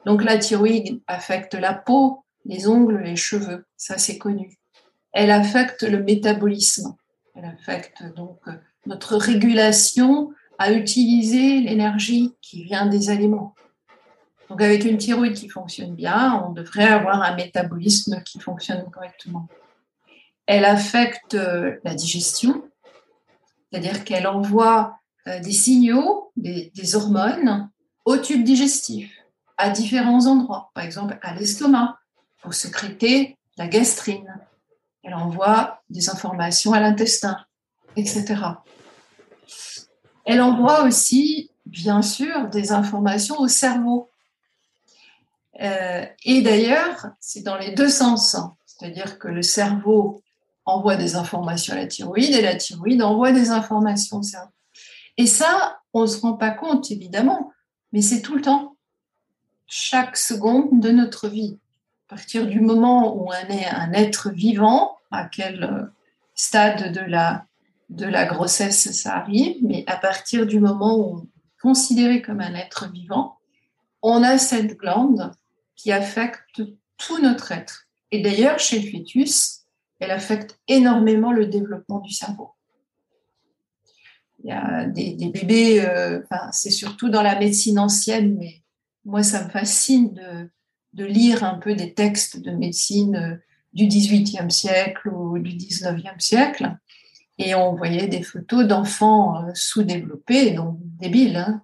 [0.05, 4.59] Donc la thyroïde affecte la peau, les ongles, les cheveux, ça c'est connu.
[5.21, 6.95] Elle affecte le métabolisme,
[7.35, 8.39] elle affecte donc
[8.87, 13.57] notre régulation à utiliser l'énergie qui vient des aliments.
[14.49, 19.49] Donc avec une thyroïde qui fonctionne bien, on devrait avoir un métabolisme qui fonctionne correctement.
[20.47, 22.63] Elle affecte la digestion,
[23.73, 27.69] c'est-à-dire qu'elle envoie euh, des signaux, des, hormones
[28.05, 29.13] au tube digestif
[29.57, 31.99] à différents endroits, par exemple à l'estomac
[32.41, 34.39] pour sécréter la gastrine.
[35.03, 37.45] Elle envoie des informations à l'intestin,
[37.97, 38.37] etc.
[40.25, 44.11] Elle envoie aussi, bien sûr, des informations au cerveau.
[45.61, 48.37] Euh, et d'ailleurs, c'est dans les deux sens.
[48.67, 50.23] C'est-à-dire que le cerveau
[50.65, 54.53] envoie des informations à la thyroïde et la thyroïde envoie des informations au cerveau.
[55.17, 57.53] Et ça, on ne se rend pas compte, évidemment,
[57.93, 58.77] mais c'est tout le temps,
[59.67, 61.59] chaque seconde de notre vie.
[62.09, 65.85] À partir du moment où on est un être vivant, à quel euh,
[66.35, 67.45] stade de la,
[67.91, 72.41] de la grossesse ça arrive, mais à partir du moment où on est considéré comme
[72.41, 73.37] un être vivant,
[74.01, 75.33] on a cette glande
[75.77, 76.63] qui affecte
[76.97, 77.89] tout notre être.
[78.11, 79.67] Et d'ailleurs, chez le fœtus,
[80.01, 82.53] elle affecte énormément le développement du cerveau.
[84.43, 88.63] Il y a des, bébés, euh, c'est surtout dans la médecine ancienne, mais
[89.05, 90.51] moi, ça me fascine de,
[90.95, 93.37] lire un peu des textes de médecine euh,
[93.73, 96.77] du 18e siècle ou du 19e siècle.
[97.39, 101.63] Et on voyait des photos d'enfants euh, sous-développés, donc débiles, hein.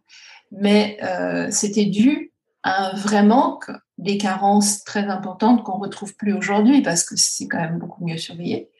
[0.52, 0.98] mais
[1.50, 7.04] c'était dû à un vrai manque des carences très importantes qu'on retrouve plus aujourd'hui parce
[7.04, 8.70] que c'est quand même beaucoup mieux surveillé,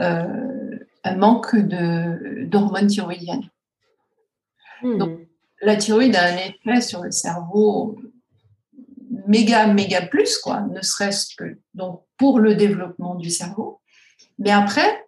[0.00, 3.48] euh, un manque d'hormones thyroïdiennes.
[4.82, 4.98] Hmm.
[4.98, 5.18] Donc,
[5.60, 7.98] la thyroïde a un effet sur le cerveau
[9.28, 13.80] méga, méga plus, quoi, ne serait-ce que donc, pour le développement du cerveau.
[14.38, 15.06] Mais après,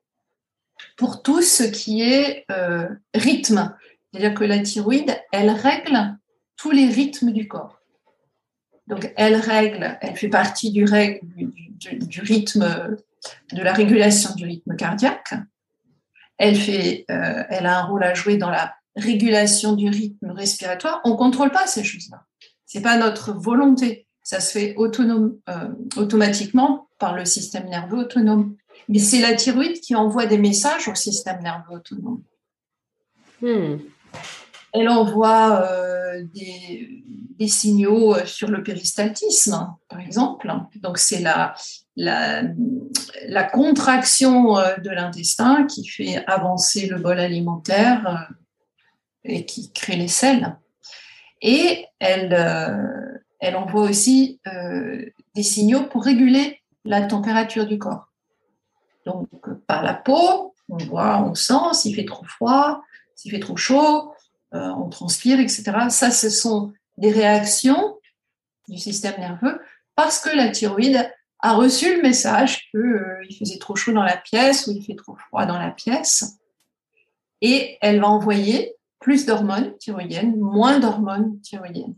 [0.97, 3.75] pour tout ce qui est euh, rythme,
[4.13, 6.17] c'est-à-dire que la thyroïde, elle règle
[6.57, 7.81] tous les rythmes du corps.
[8.87, 12.99] Donc, elle règle, elle fait partie du, rythme,
[13.53, 15.35] de la régulation du rythme cardiaque.
[16.39, 21.01] Elle, fait, euh, elle a un rôle à jouer dans la régulation du rythme respiratoire.
[21.05, 22.25] On ne contrôle pas ces choses-là.
[22.67, 24.09] Ce n'est pas notre volonté.
[24.23, 28.57] Ça se fait autonome, euh, automatiquement par le système nerveux autonome.
[28.89, 32.23] Mais c'est la thyroïde qui envoie des messages au système nerveux autonome.
[33.41, 33.79] Hmm.
[34.73, 40.53] Elle envoie euh, des, signaux sur le péristaltisme, par exemple.
[40.77, 41.55] Donc, c'est la,
[41.97, 42.43] la,
[43.27, 48.31] la, contraction de l'intestin qui fait avancer le bol alimentaire
[49.25, 50.59] et qui crée les selles.
[51.41, 52.35] Et elle,
[53.41, 54.41] elle envoie aussi
[55.35, 58.09] des signaux pour réguler la température du corps.
[59.07, 59.29] Donc,
[59.67, 62.83] par la peau, on voit, on sent s'il fait trop froid,
[63.17, 64.13] s'il fait trop chaud,
[64.55, 65.65] euh, on transpire, etc.
[65.91, 67.99] Ça, ce sont des réactions
[68.69, 69.61] du système nerveux
[69.95, 71.11] parce que la thyroïde
[71.41, 74.95] a reçu le message qu'il euh, faisait trop chaud dans la pièce ou il fait
[74.95, 76.39] trop froid dans la pièce.
[77.41, 81.95] Et elle va envoyer plus d'hormones thyroïdiennes, moins d'hormones thyroïdiennes.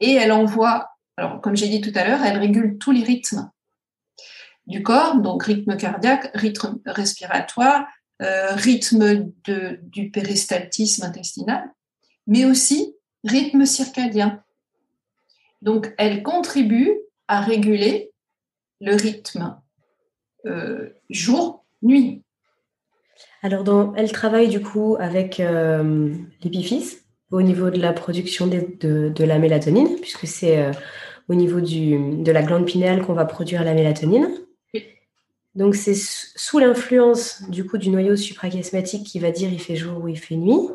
[0.00, 3.50] Et elle envoie, alors comme j'ai dit tout à l'heure, elle régule tous les rythmes
[4.66, 7.86] du corps, donc rythme cardiaque, rythme respiratoire,
[8.22, 11.70] euh, rythme du péristaltisme intestinal,
[12.26, 12.94] mais aussi
[13.24, 14.42] rythme circadien.
[15.62, 18.12] Donc, elle contribue à réguler
[18.80, 19.60] le rythme
[20.46, 22.22] euh, jour-nuit.
[23.42, 29.24] Alors, elle travaille du coup avec euh, l'épiphyse au niveau de la production de, de,
[29.24, 30.72] la mélatonine, puisque c'est euh,
[31.28, 34.30] au niveau du, de la glande pinéale qu'on va produire la mélatonine.
[35.54, 40.04] Donc c'est sous l'influence du coup du noyau suprachiasmatique qui va dire il fait jour
[40.04, 40.68] ou il fait nuit,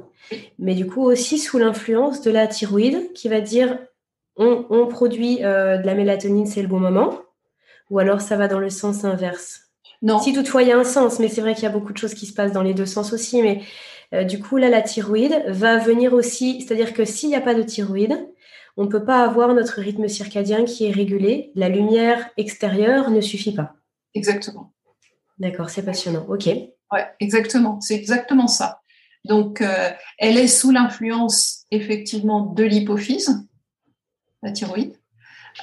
[0.59, 3.79] mais du coup aussi sous l'influence de la thyroïde qui va dire
[4.35, 7.21] on, produit euh, de la mélatonine, c'est le bon moment,
[7.91, 9.61] ou alors ça va dans le sens inverse.
[10.01, 10.19] Non.
[10.19, 11.97] Si toutefois il y a un sens, mais c'est vrai qu'il y a beaucoup de
[11.97, 13.61] choses qui se passent dans les deux sens aussi, mais
[14.13, 17.55] euh, du coup là la thyroïde va venir aussi, c'est-à-dire que s'il n'y a pas
[17.55, 18.27] de thyroïde,
[18.77, 23.21] on ne peut pas avoir notre rythme circadien qui est régulé, la lumière extérieure ne
[23.21, 23.75] suffit pas.
[24.15, 24.73] Exactement.
[25.37, 26.25] D'accord, c'est passionnant.
[26.27, 26.45] Ok.
[26.47, 27.81] Ouais, exactement.
[27.81, 28.81] C'est exactement ça.
[29.25, 33.47] Donc, euh, elle est sous l'influence effectivement de l'hypophyse,
[34.41, 34.95] la thyroïde.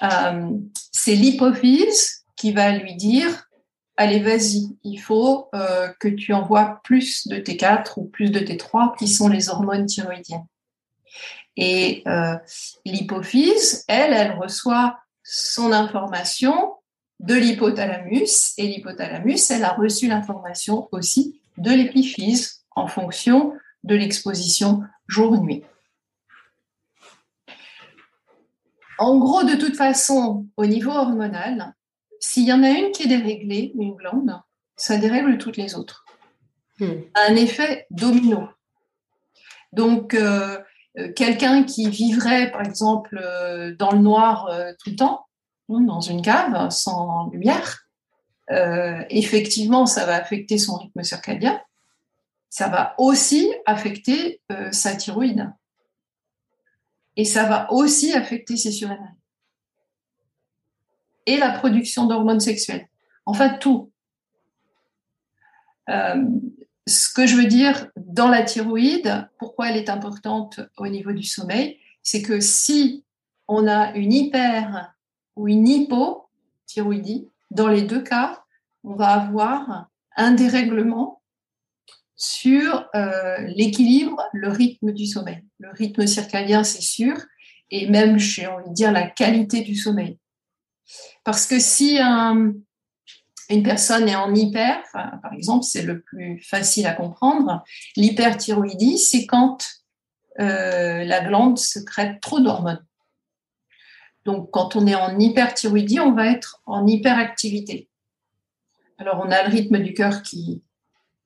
[0.02, 0.50] Euh,
[0.92, 3.49] c'est l'hypophyse qui va lui dire
[3.96, 8.96] allez, vas-y, il faut euh, que tu envoies plus de T4 ou plus de T3,
[8.98, 10.46] qui sont les hormones thyroïdiennes.
[11.56, 12.04] Et
[12.86, 16.74] l'hypophyse, elle, elle reçoit son information
[17.20, 23.52] de l'hypothalamus et l'hypothalamus, elle a reçu l'information aussi de l'épiphyse en fonction
[23.84, 25.62] de l'exposition jour-nuit.
[28.98, 31.74] En gros, de toute façon, au niveau hormonal,
[32.20, 34.40] s'il y en a une qui est déréglée, une glande,
[34.76, 36.04] ça dérègle toutes les autres.
[36.78, 37.00] Hmm.
[37.14, 38.48] Un effet domino.
[39.72, 40.58] Donc, euh,
[40.98, 44.50] euh, quelqu'un qui vivrait, par exemple, euh, dans le noir
[44.82, 45.26] tout le temps,
[45.68, 47.84] dans une cave sans lumière,
[48.50, 51.60] euh, effectivement, ça va affecter son rythme circadien.
[52.48, 54.42] Ça va aussi affecter
[54.72, 55.52] sa thyroïde.
[57.14, 59.14] Et ça va aussi affecter ses surrénales.
[61.26, 62.88] Et la production d'hormones sexuelles.
[63.26, 63.90] En fait, tout.
[65.88, 66.24] Euh,
[66.86, 71.22] ce que je veux dire dans la thyroïde, pourquoi elle est importante au niveau du
[71.22, 73.04] sommeil, c'est que si
[73.48, 74.94] on a une hyper
[75.36, 78.44] ou une hypothyroïdie, dans les deux cas,
[78.84, 81.20] on va avoir un dérèglement
[82.16, 85.42] sur euh, l'équilibre, le rythme du sommeil.
[85.58, 87.16] Le rythme circadien, c'est sûr,
[87.70, 90.18] et même, j'ai envie de dire, la qualité du sommeil.
[91.24, 96.92] Parce que si une personne est en hyper, par exemple, c'est le plus facile à
[96.92, 97.64] comprendre,
[97.96, 99.58] l'hyperthyroïdie, c'est quand
[100.38, 102.84] euh, la glande secrète trop d'hormones.
[104.24, 107.88] Donc, quand on est en hyperthyroïdie, on va être en hyperactivité.
[108.98, 110.62] Alors, on a le rythme du cœur qui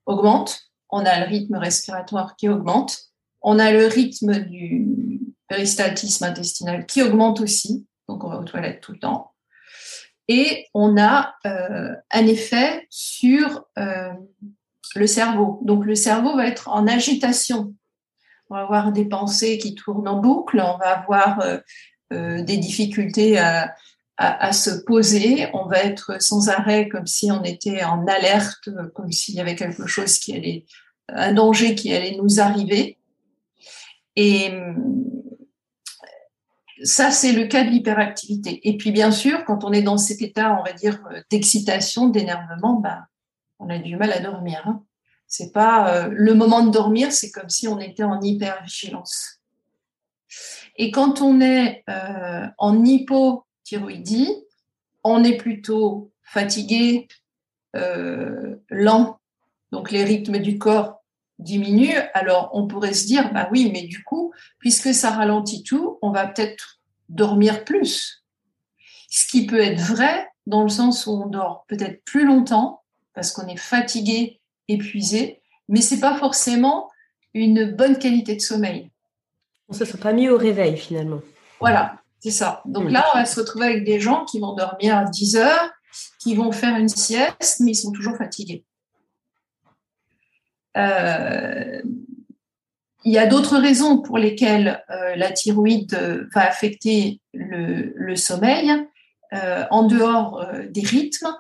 [0.07, 3.11] augmente, on a le rythme respiratoire qui augmente,
[3.43, 8.81] on a le rythme du péristaltisme intestinal qui augmente aussi, donc on va aux toilettes
[8.81, 9.34] tout le temps.
[10.29, 14.12] Et on a euh, un effet sur euh,
[14.95, 15.61] le cerveau.
[15.62, 17.75] Donc le cerveau va être en agitation.
[18.49, 21.41] On va avoir des pensées qui tournent en boucle, on va avoir
[22.12, 25.49] euh, des difficultés à, se poser.
[25.55, 29.57] On va être sans arrêt comme si on était en alerte, comme s'il y avait
[29.57, 30.64] quelque chose qui allait,
[31.09, 32.97] un danger qui allait nous arriver.
[34.14, 34.53] Et
[36.83, 38.66] ça, c'est le cas de l'hyperactivité.
[38.68, 41.01] Et puis, bien sûr, quand on est dans cet état, on va dire,
[41.31, 43.07] d'excitation, d'énervement, bah,
[43.59, 44.62] on a du mal à dormir.
[44.66, 44.83] Hein.
[45.27, 49.41] C'est pas euh, le moment de dormir, c'est comme si on était en hypervigilance.
[50.77, 54.29] Et quand on est euh, en hypothyroïdie,
[55.05, 57.09] on est plutôt fatigué,
[57.77, 59.20] euh, lent,
[59.70, 61.03] donc les rythmes du corps
[61.45, 65.99] diminue, alors on pourrait se dire, bah oui, mais du coup, puisque ça ralentit tout,
[66.03, 68.24] on va peut-être dormir plus.
[69.09, 72.82] Ce qui peut être vrai dans le sens où on dort peut-être plus longtemps
[73.14, 76.90] parce qu'on est fatigué, épuisé, mais c'est pas forcément
[77.32, 78.90] une bonne qualité de sommeil.
[79.68, 81.20] On se sent pas mieux au réveil finalement.
[81.61, 82.62] Voilà, c'est ça.
[82.64, 85.70] Donc là, on va se retrouver avec des gens qui vont dormir à 10 heures,
[86.18, 88.64] qui vont faire une sieste, mais ils sont toujours fatigués.
[90.77, 91.81] Euh,
[93.05, 98.70] il y a d'autres raisons pour lesquelles euh, la thyroïde va affecter le, sommeil.
[99.33, 101.35] Euh, en dehors des rythmes,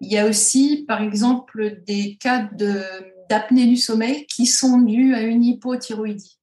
[0.00, 2.48] il y a aussi, par exemple, des cas
[3.28, 6.38] d'apnée du sommeil qui sont dus à une hypothyroïdie.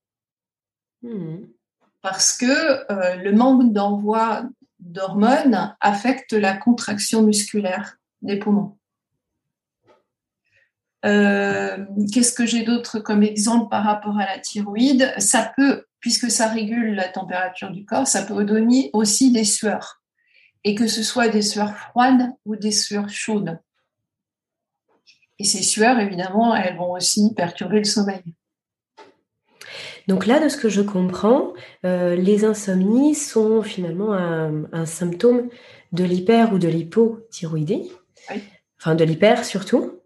[1.02, 1.38] Hmm.
[2.02, 4.44] Parce que le manque d'envoi
[4.80, 8.77] d'hormones affecte la contraction musculaire des poumons.
[11.06, 15.14] Euh, qu'est-ce que j'ai d'autre comme exemple par rapport à la thyroïde?
[15.20, 20.02] Ça peut, puisque ça régule la température du corps, ça peut donner aussi des sueurs.
[20.64, 23.60] Et que ce soit des sueurs froides ou des sueurs chaudes.
[25.40, 28.24] Et ces sueurs, évidemment, elles vont aussi perturber le sommeil.
[30.08, 31.54] Donc là, de ce que je comprends,
[31.86, 35.50] euh, les insomnies sont finalement un, symptôme
[35.92, 37.92] de l'hyper ou de l'hypothyroïdie,
[38.80, 40.00] enfin de l'hyper surtout.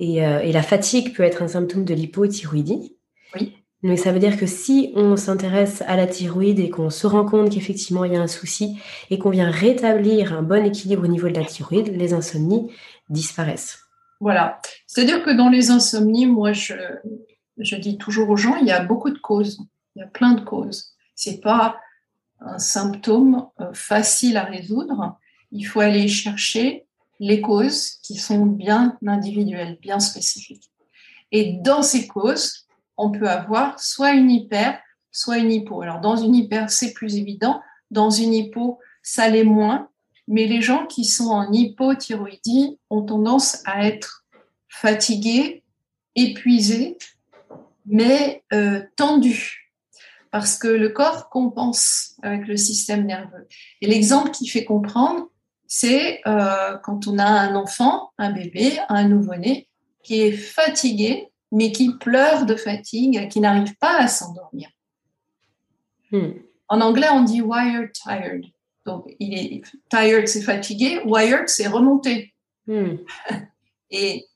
[0.00, 2.96] Euh, et, la fatigue peut être un symptôme de l'hypothyroïdie.
[3.34, 3.54] Oui.
[3.82, 7.24] Mais ça veut dire que si on s'intéresse à la thyroïde et qu'on se rend
[7.24, 8.76] compte qu'effectivement il y a un souci
[9.08, 12.72] et qu'on vient rétablir un bon équilibre au niveau de la thyroïde, les insomnies
[13.08, 13.78] disparaissent.
[14.20, 14.60] Voilà.
[14.88, 16.74] C'est-à-dire que dans les insomnies, moi, je,
[17.56, 19.60] je dis toujours aux gens, il y a beaucoup de causes.
[19.94, 20.96] Il y a plein de causes.
[21.14, 21.78] C'est pas
[22.40, 25.16] un symptôme euh, facile à résoudre.
[25.52, 26.87] Il faut aller chercher
[27.20, 30.70] les causes qui sont bien individuelles, bien spécifiques.
[31.32, 32.66] Et dans ces causes,
[32.96, 35.82] on peut avoir soit une hyper, soit une hypo.
[35.82, 37.60] Alors dans une hyper, c'est plus évident.
[37.90, 39.88] Dans une hypo, ça l'est moins.
[40.26, 44.26] Mais les gens qui sont en hypothyroïdie ont tendance à être
[44.68, 45.64] fatigués,
[46.14, 46.98] épuisés,
[47.86, 49.72] mais euh, tendus.
[50.30, 53.46] Parce que le corps compense avec le système nerveux.
[53.80, 55.30] Et l'exemple qui fait comprendre,
[55.68, 59.68] c'est euh, quand on a un enfant, un bébé, un nouveau-né
[60.02, 64.70] qui est fatigué, mais qui pleure de fatigue, qui n'arrive pas à s'endormir.
[66.10, 66.30] Hmm.
[66.68, 68.46] En anglais, on dit wired tired.
[68.86, 71.02] Donc, il est tired, c'est fatigué.
[71.04, 72.34] Wired, c'est remonté.
[72.66, 72.96] Hmm.
[73.90, 74.26] Et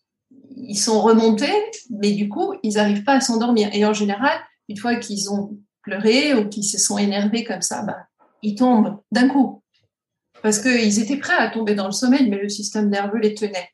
[0.57, 1.53] ils sont remontés,
[1.91, 3.71] mais du coup, ils n'arrivent pas à s'endormir.
[3.73, 7.83] Et en général, une fois qu'ils ont pleuré ou qu'ils se sont énervés comme ça,
[7.83, 8.07] bah,
[8.43, 9.62] ils tombent d'un coup
[10.43, 13.71] parce qu'ils étaient prêts à tomber dans le sommeil, mais le système nerveux les tenait.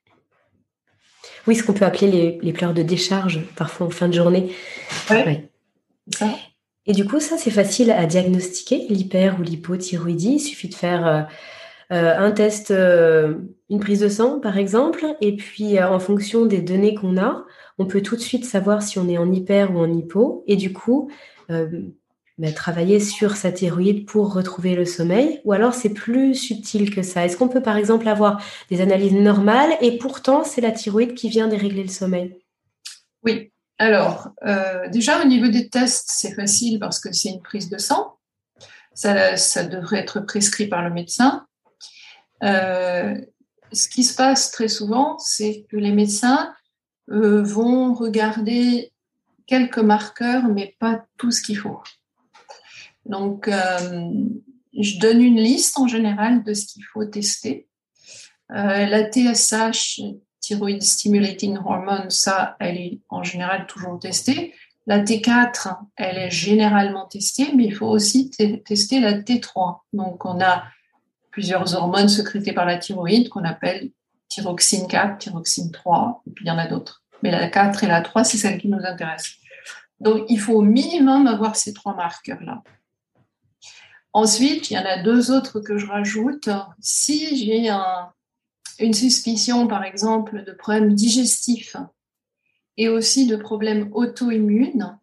[1.46, 4.52] Oui, ce qu'on peut appeler les, pleurs de décharge, parfois en fin de journée.
[6.84, 10.34] Et du coup, ça, c'est facile à diagnostiquer, l'hyper ou l'hypothyroïdie.
[10.34, 11.22] Il suffit de faire euh,
[11.92, 13.34] euh, un test, euh,
[13.70, 17.44] une prise de sang, par exemple, et puis en fonction des données qu'on a,
[17.78, 20.44] on peut tout de suite savoir si on est en hyper ou en hypo.
[20.46, 21.10] Et du coup,
[22.54, 27.24] travailler sur sa thyroïde pour retrouver le sommeil Ou alors c'est plus subtil que ça
[27.24, 31.28] Est-ce qu'on peut par exemple avoir des analyses normales et pourtant c'est la thyroïde qui
[31.28, 32.36] vient dérégler le sommeil?
[33.24, 33.50] Oui.
[33.78, 37.78] Alors, euh, déjà au niveau des tests, c'est facile parce que c'est une prise de
[37.78, 38.16] sang.
[38.94, 41.46] Ça, ça, devrait être prescrit par le médecin.
[42.42, 43.14] Euh,
[43.72, 46.52] ce qui se passe très souvent, c'est que les médecins
[47.10, 48.92] euh, vont regarder
[49.46, 51.80] quelques marqueurs, mais pas tout ce qu'il faut.
[53.08, 54.10] Donc, euh,
[54.78, 57.68] je donne une liste en général de ce qu'il faut tester.
[58.52, 60.00] Euh, la TSH,
[60.40, 64.54] Thyroid Stimulating Hormone, ça, elle est en général toujours testée.
[64.86, 68.30] La T4, elle est généralement testée, mais il faut aussi
[68.64, 69.80] tester la T3.
[69.92, 70.64] Donc, on a
[71.30, 73.90] plusieurs hormones sécrétées par la thyroïde qu'on appelle
[74.28, 77.02] thyroxine 4, thyroxine 3, et puis il y en a d'autres.
[77.22, 79.36] Mais la 4 et la 3, c'est celle qui nous intéresse.
[80.00, 82.62] Donc, il faut au minimum avoir ces trois marqueurs-là.
[84.12, 86.48] Ensuite, il y en a deux autres que je rajoute.
[86.80, 87.70] Si j'ai
[88.78, 91.76] une suspicion, par exemple, de problèmes digestifs
[92.76, 94.98] et aussi de problèmes auto-immunes,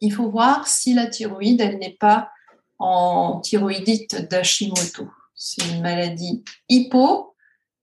[0.00, 2.30] il faut voir si la thyroïde, elle n'est pas
[2.78, 5.08] en thyroïdite d'Hashimoto.
[5.34, 7.34] C'est une maladie hypo,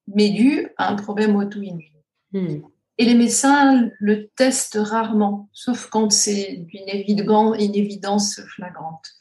[0.08, 1.92] mais due à un problème auto-immune.
[2.32, 2.62] Hmm.
[2.98, 9.12] Et les médecins le testent rarement, sauf quand c'est une évidence flagrante.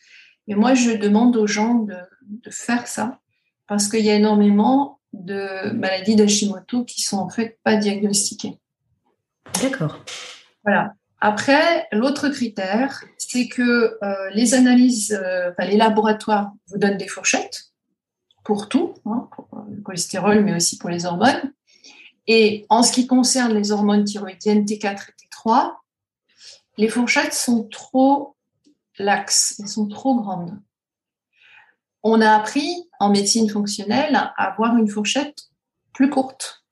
[0.49, 1.97] Et moi, je demande aux gens de,
[2.51, 3.21] faire ça
[3.67, 8.59] parce qu'il y a énormément de maladies d'Hashimoto qui sont en fait pas diagnostiquées.
[9.63, 10.05] D'accord.
[10.65, 10.95] Voilà.
[11.21, 17.09] Après, l'autre critère, c'est que euh, les analyses, euh, enfin, les laboratoires vous donnent des
[17.09, 17.73] fourchettes
[18.45, 21.53] pour tout, hein, pour le cholestérol, mais aussi pour les hormones.
[22.27, 25.73] Et en ce qui concerne les hormones thyroïdiennes T4 et T3,
[26.77, 28.37] les fourchettes sont trop
[28.99, 30.61] laxes, elles sont trop grandes.
[32.03, 35.45] On a appris en médecine fonctionnelle à avoir une fourchette
[35.93, 36.65] plus courte.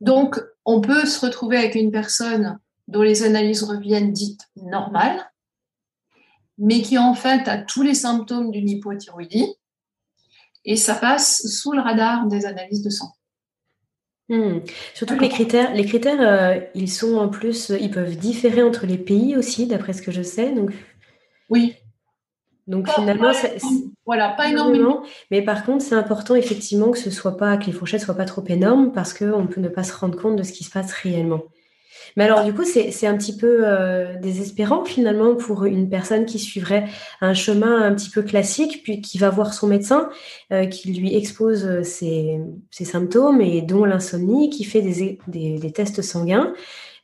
[0.00, 5.30] Donc, on peut se retrouver avec une personne dont les analyses reviennent dites normales,
[6.58, 9.54] mais qui en fait a tous les symptômes d'une hypothyroïdie,
[10.64, 13.12] et ça passe sous le radar des analyses de sang.
[14.32, 14.60] Hmm.
[14.94, 18.86] Surtout que les critères, les critères euh, ils sont en plus, ils peuvent différer entre
[18.86, 20.52] les pays aussi, d'après ce que je sais.
[20.52, 20.70] Donc...
[21.50, 21.74] Oui.
[22.66, 23.32] Donc finalement,
[24.06, 25.02] voilà, pas énormément.
[25.30, 28.24] Mais par contre, c'est important effectivement que ce soit pas, que les fourchettes soient pas
[28.24, 30.92] trop énormes parce qu'on peut ne pas se rendre compte de ce qui se passe
[30.92, 31.42] réellement.
[32.16, 36.38] Mais alors, du coup, c'est un petit peu euh, désespérant finalement pour une personne qui
[36.38, 36.86] suivrait
[37.20, 40.10] un chemin un petit peu classique, puis qui va voir son médecin,
[40.52, 42.40] euh, qui lui expose euh, ses,
[42.70, 46.52] symptômes et dont l'insomnie, qui fait des, des, tests sanguins.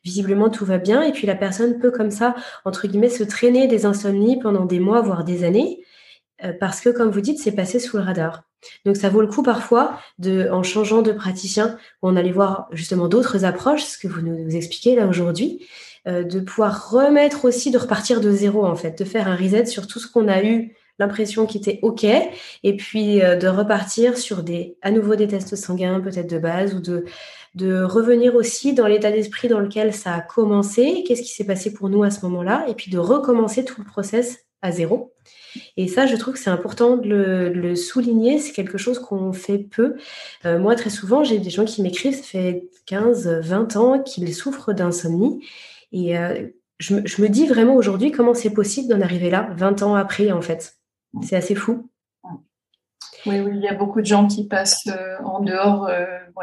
[0.05, 1.03] Visiblement, tout va bien.
[1.03, 2.35] Et puis, la personne peut, comme ça,
[2.65, 5.81] entre guillemets, se traîner des insomnies pendant des mois, voire des années,
[6.61, 8.45] parce que, comme vous dites, c'est passé sous le radar.
[8.85, 13.09] Donc ça vaut le coup parfois, de, en changeant de praticien, on allait voir justement
[13.09, 15.67] d'autres approches, ce que vous nous expliquez là aujourd'hui,
[16.07, 19.67] euh, de pouvoir remettre aussi, de repartir de zéro en fait, de faire un reset
[19.67, 24.19] sur tout ce qu'on a eu l'impression qui était OK, et puis euh, de repartir
[24.19, 27.05] sur des, à nouveau des tests sanguins peut-être de base, ou de,
[27.55, 31.73] de revenir aussi dans l'état d'esprit dans lequel ça a commencé, qu'est-ce qui s'est passé
[31.73, 35.15] pour nous à ce moment-là, et puis de recommencer tout le process à zéro.
[35.77, 38.39] Et ça, je trouve que c'est important de le, souligner.
[38.39, 39.97] C'est quelque chose qu'on fait peu.
[40.45, 44.35] Euh, moi, très souvent, j'ai des gens qui m'écrivent, ça fait 15, 20 ans qu'ils
[44.35, 45.45] souffrent d'insomnie.
[45.93, 46.49] Et euh,
[46.79, 50.43] je, me dis vraiment aujourd'hui comment c'est possible d'en arriver là, 20 ans après, en
[50.43, 50.77] fait.
[51.23, 51.89] C'est assez fou.
[53.27, 55.91] Oui, oui, il y a beaucoup de gens qui passent euh, en dehors,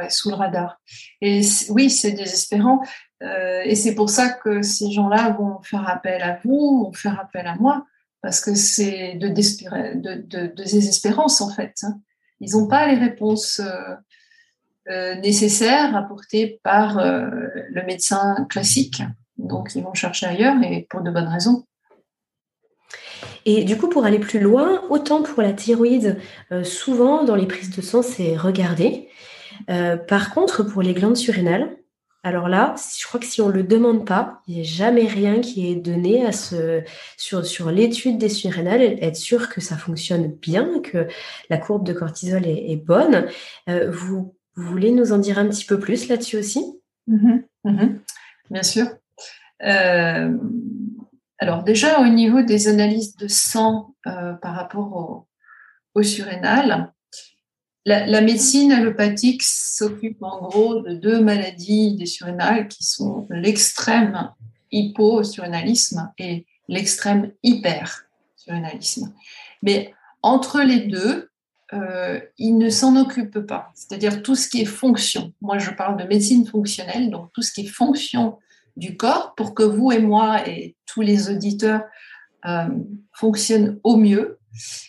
[0.09, 0.81] sous le radar.
[1.21, 2.81] Et oui, c'est désespérant.
[3.21, 7.47] et c'est pour ça que ces gens-là vont faire appel à vous, vont faire appel
[7.47, 7.85] à moi
[8.25, 9.27] parce que c'est de,
[10.55, 11.75] désespérance en fait.
[11.83, 11.99] Hein.
[12.39, 13.93] Ils n'ont pas les réponses euh,
[14.89, 17.29] euh, nécessaires apportées par euh,
[17.69, 19.03] le médecin classique.
[19.37, 21.65] Donc ils vont chercher ailleurs et pour de bonnes raisons.
[23.45, 26.17] Et du coup, pour aller plus loin, autant pour la thyroïde,
[26.63, 29.07] souvent dans les prises de sang, c'est regardé.
[29.67, 31.77] par contre, pour les glandes surrénales,
[32.25, 35.05] alors là, je crois que si on ne le demande pas, il n'y a jamais
[35.05, 41.07] rien qui est donné sur, l'étude des surrénales, être sûr que ça fonctionne bien, que
[41.51, 43.27] la courbe de cortisol est, bonne.
[43.69, 46.65] Euh, vous, voulez nous en dire un petit peu plus là-dessus aussi?
[47.07, 47.43] Mm-hmm.
[47.65, 47.99] Mm-hmm.
[48.49, 48.87] Bien sûr.
[49.63, 50.35] Euh,
[51.37, 55.27] alors déjà, au niveau des analyses de sang euh, par rapport
[55.93, 56.91] aux surrénales,
[57.85, 64.31] la, médecine allopathique s'occupe en gros de deux maladies des surrénales qui sont l'extrême
[64.71, 69.13] hyposurrénalisme et l'extrême hypersurrénalisme.
[69.61, 71.29] Mais entre les deux,
[71.73, 73.71] euh, il ne s'en occupe pas.
[73.75, 75.33] C'est-à-dire tout ce qui est fonction.
[75.41, 78.39] Moi, je parle de médecine fonctionnelle, donc tout ce qui est fonction
[78.77, 81.83] du corps pour que vous et moi et tous les auditeurs
[82.45, 82.67] euh,
[83.13, 84.39] fonctionnent au mieux.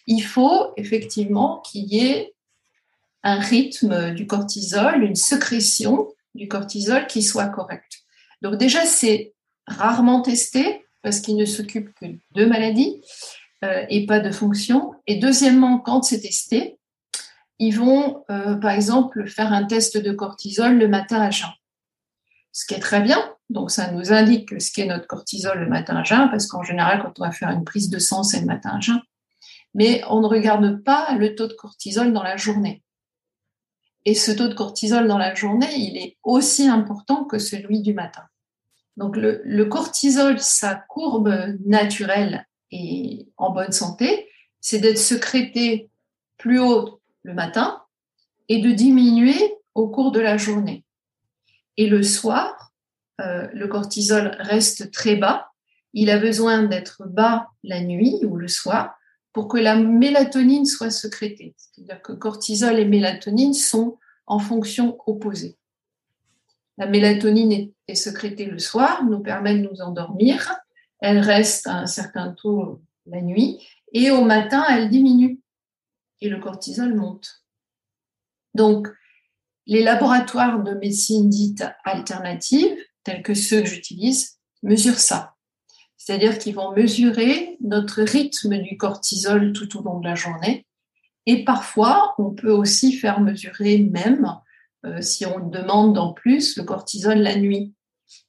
[0.06, 2.35] Il faut effectivement qu'il y ait
[3.26, 6.06] un rythme du cortisol, une sécrétion
[6.36, 8.04] du cortisol qui soit correcte.
[8.40, 9.34] Donc déjà, c'est
[9.66, 12.06] rarement testé parce qu'il ne s'occupe que
[12.36, 13.02] de maladies
[13.64, 14.94] euh, et pas de fonctions.
[15.08, 16.78] Et deuxièmement, quand c'est testé,
[17.58, 21.50] ils vont, euh, par exemple, faire un test de cortisol le matin à jeun.
[22.52, 23.18] Ce qui est très bien.
[23.50, 27.02] Donc, ça nous indique ce qu'est notre cortisol le matin à jeun, parce qu'en général,
[27.02, 29.00] quand on va faire une prise de sang, c'est le matin à jeun.
[29.74, 32.84] Mais on ne regarde pas le taux de cortisol dans la journée.
[34.06, 37.92] Et ce taux de cortisol dans la journée, il est aussi important que celui du
[37.92, 38.22] matin.
[38.96, 44.28] Donc le, cortisol, sa courbe naturelle et en bonne santé,
[44.60, 45.90] c'est d'être sécrété
[46.38, 47.82] plus haut le matin
[48.48, 50.84] et de diminuer au cours de la journée.
[51.76, 52.72] Et le soir,
[53.20, 55.50] euh, le cortisol reste très bas.
[55.94, 58.95] Il a besoin d'être bas la nuit ou le soir
[59.36, 61.54] pour que la mélatonine soit sécrétée.
[61.58, 65.58] C'est-à-dire que cortisol et mélatonine sont en fonction opposée.
[66.78, 70.54] La mélatonine est, sécrétée le soir, nous permet de nous endormir.
[71.00, 73.62] Elle reste à un certain taux la nuit
[73.92, 75.38] et au matin, elle diminue
[76.22, 77.44] et le cortisol monte.
[78.54, 78.88] Donc,
[79.66, 82.74] les laboratoires de médecine dite alternative
[83.04, 85.35] tels que ceux que j'utilise, mesurent ça.
[85.96, 90.66] C'est-à-dire qu'ils vont mesurer notre rythme du cortisol tout au long de la journée.
[91.26, 94.32] Et parfois, on peut aussi faire mesurer même,
[94.84, 97.74] euh, si on demande en plus, le cortisol la nuit.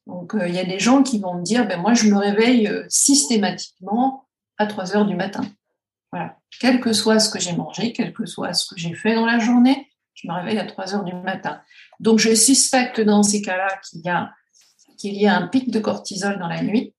[0.07, 2.17] Donc, euh, il y a des gens qui vont me dire, ben, moi, je me
[2.17, 5.43] réveille euh, systématiquement à 3 heures du matin.
[6.59, 9.25] Quel que soit ce que j'ai mangé, quel que soit ce que j'ai fait dans
[9.25, 11.61] la journée, je me réveille à 3 heures du matin.
[11.99, 14.11] Donc, je suspecte dans ces cas-là qu'il y
[14.97, 16.95] qu'il y a un pic de cortisol dans la nuit.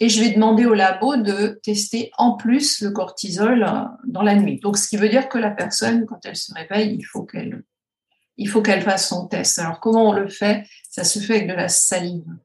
[0.00, 3.66] Et je vais demander au labo de tester en plus le cortisol
[4.04, 4.60] dans la nuit.
[4.60, 7.62] Donc, ce qui veut dire que la personne, quand elle se réveille, il faut qu'elle,
[8.36, 9.58] il faut qu'elle fasse son test.
[9.58, 10.66] Alors, comment on le fait?
[10.90, 12.36] Ça se fait avec de la salive.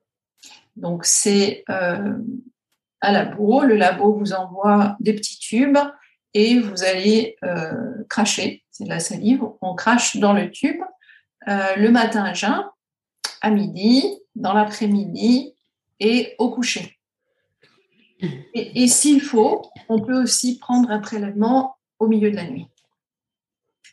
[0.76, 2.14] Donc, c'est euh,
[3.02, 3.62] un labo.
[3.62, 5.78] Le labo vous envoie des petits tubes
[6.34, 8.64] et vous allez euh, cracher.
[8.72, 9.44] C'est de la salive.
[9.62, 10.82] On crache dans le tube
[11.48, 12.64] euh, le matin à jeun,
[13.42, 14.04] à midi,
[14.36, 15.54] dans l'après-midi
[16.00, 16.98] et au coucher.
[18.54, 22.68] Et, s'il faut, on peut aussi prendre un prélèvement au milieu de la nuit.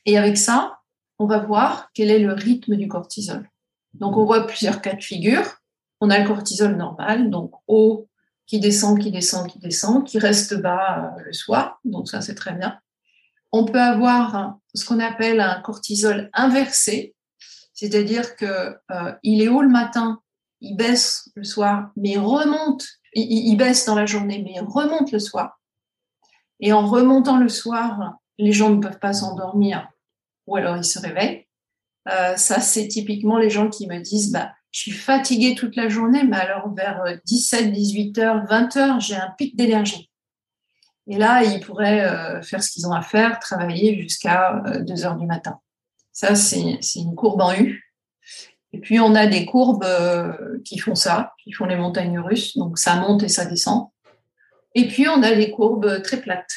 [0.06, 0.78] Et avec ça,
[1.18, 3.48] on va voir quel est le rythme du cortisol.
[3.94, 5.44] Donc, on voit plusieurs cas de figure.
[6.00, 8.08] On a le cortisol normal, donc haut,
[8.46, 11.78] qui descend, qui descend, qui descend, qui reste bas euh, le soir.
[11.84, 12.78] Donc, ça, c'est très bien.
[13.52, 17.14] On peut avoir ce qu'on appelle un cortisol inversé,
[17.74, 20.20] c'est-à-dire qu'il euh, est haut le matin,
[20.60, 25.60] il baisse le soir, mais remonte il, baisse dans la journée, mais remonte le soir.
[26.60, 29.88] Et en remontant le soir, les gens ne peuvent pas s'endormir
[30.46, 31.46] ou alors ils se réveillent.
[32.08, 35.88] Euh, ça, c'est typiquement les gens qui me disent bah, Je suis fatiguée toute la
[35.88, 40.10] journée, mais alors vers 17, 18 h 20 h j'ai un pic d'énergie.
[41.06, 45.06] Et là, ils pourraient euh, faire ce qu'ils ont à faire, travailler jusqu'à 2 euh,
[45.06, 45.58] heures du matin.
[46.12, 47.89] Ça, c'est une courbe en U.
[48.72, 52.56] Et puis, on a des courbes euh, qui font ça, qui font les montagnes russes.
[52.56, 53.88] Donc, ça monte et ça descend.
[54.74, 56.54] Et puis, on a des courbes très plates.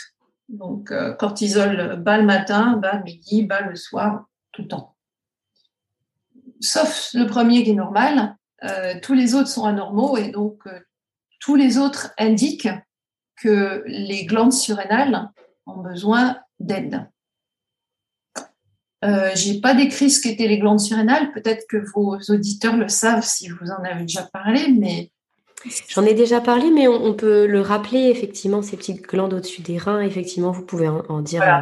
[0.50, 4.96] Donc, euh, cortisol bas le matin, bas le midi, bas le soir, tout le temps.
[6.60, 8.38] Sauf le premier qui est normal.
[8.64, 10.64] Euh, tous les autres sont anormaux et donc
[11.42, 12.70] tous les autres indiquent
[13.36, 15.30] que les glandes surrénales
[15.66, 17.10] ont besoin d'aide.
[19.04, 21.32] Euh, j'ai pas décrit ce qu'étaient les glandes surrénales.
[21.34, 25.12] Peut-être que vos auditeurs le savent si vous en avez déjà parlé, mais
[25.88, 29.78] J'en ai déjà parlé, mais on, peut le rappeler, effectivement, ces petites glandes au-dessus des
[29.78, 31.62] reins, effectivement, vous pouvez en, dire euh,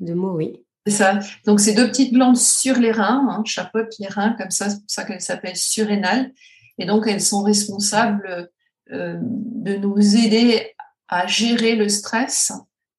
[0.00, 0.62] deux mots, oui.
[0.86, 1.18] C'est ça.
[1.46, 4.76] Donc, ces deux petites glandes sur les reins, hein, chapeautent les reins, comme ça, c'est
[4.76, 6.32] pour ça qu'elles s'appellent surrénales.
[6.78, 8.50] Et donc, elles sont responsables
[8.90, 10.74] euh, de nous aider
[11.08, 12.52] à gérer le stress.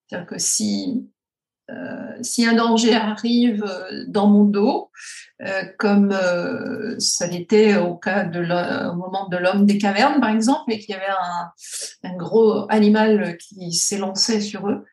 [0.07, 1.07] C'est-à-dire que si
[1.72, 4.91] euh, si un danger arrive euh, dans mon dos,
[5.41, 6.16] euh, comme
[6.99, 8.41] ça l'était au cas de
[8.93, 11.05] moment de l'homme des cavernes, par exemple, et qu'il y avait
[12.03, 14.86] un, gros animal qui s'élançait sur eux,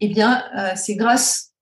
[0.00, 0.44] eh bien,
[0.74, 1.52] c'est grâce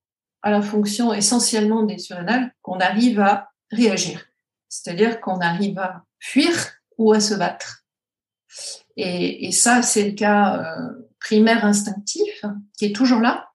[0.42, 4.24] à la fonction essentiellement des surrénales qu'on arrive à réagir.
[4.68, 6.52] C'est-à-dire qu'on arrive à fuir
[6.96, 7.84] ou à se battre.
[8.96, 10.76] Et ça, c'est le cas
[11.18, 12.44] primaire instinctif
[12.78, 13.49] qui est toujours là,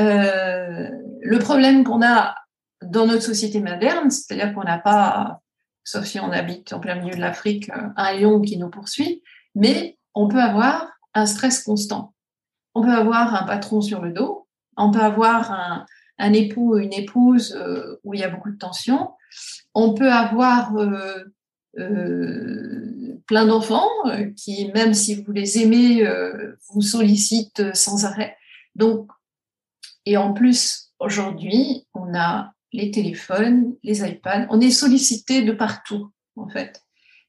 [0.00, 0.90] euh,
[1.22, 2.34] le problème qu'on a
[2.82, 5.40] dans notre société moderne, c'est-à-dire qu'on n'a pas,
[5.84, 9.22] sauf si on habite en plein milieu de l'Afrique, un lion qui nous poursuit,
[9.54, 12.14] mais on peut avoir un stress constant.
[12.74, 15.86] On peut avoir un patron sur le dos, on peut avoir un,
[16.32, 19.10] époux ou une épouse euh, où il y a beaucoup de tension,
[19.74, 21.24] on peut avoir euh,
[23.26, 23.88] plein d'enfants
[24.36, 26.06] qui, même si vous les aimez,
[26.68, 28.36] vous sollicitent sans arrêt.
[28.76, 29.08] Donc,
[30.06, 36.10] et en plus, aujourd'hui, on a les téléphones, les iPads, on est sollicité de partout,
[36.36, 36.82] en fait.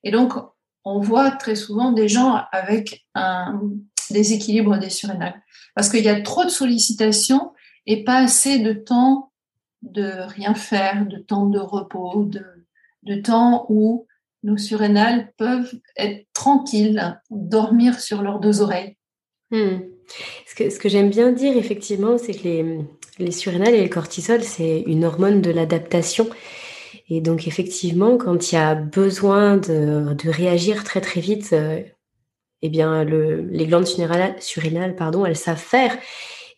[0.03, 0.34] Et donc,
[0.84, 3.61] on voit très souvent des gens avec un
[4.11, 5.41] déséquilibre des surrénales.
[5.73, 7.53] Parce qu'il y a trop de sollicitations
[7.86, 9.32] et pas assez de temps
[9.82, 14.07] de rien faire, de temps de repos, de, temps où
[14.43, 18.97] nos surrénales peuvent être tranquilles, dormir sur leurs deux oreilles.
[19.51, 19.80] Hmm.
[20.45, 22.80] Ce que, j'aime bien dire, effectivement, c'est que les,
[23.20, 26.30] les surrénales et le cortisol, c'est une hormone de l'adaptation.
[27.10, 31.82] Et donc, effectivement, quand il y a besoin de, réagir très, très vite, euh,
[32.62, 35.97] eh bien, le, les glandes surrénales, pardon, elles savent faire.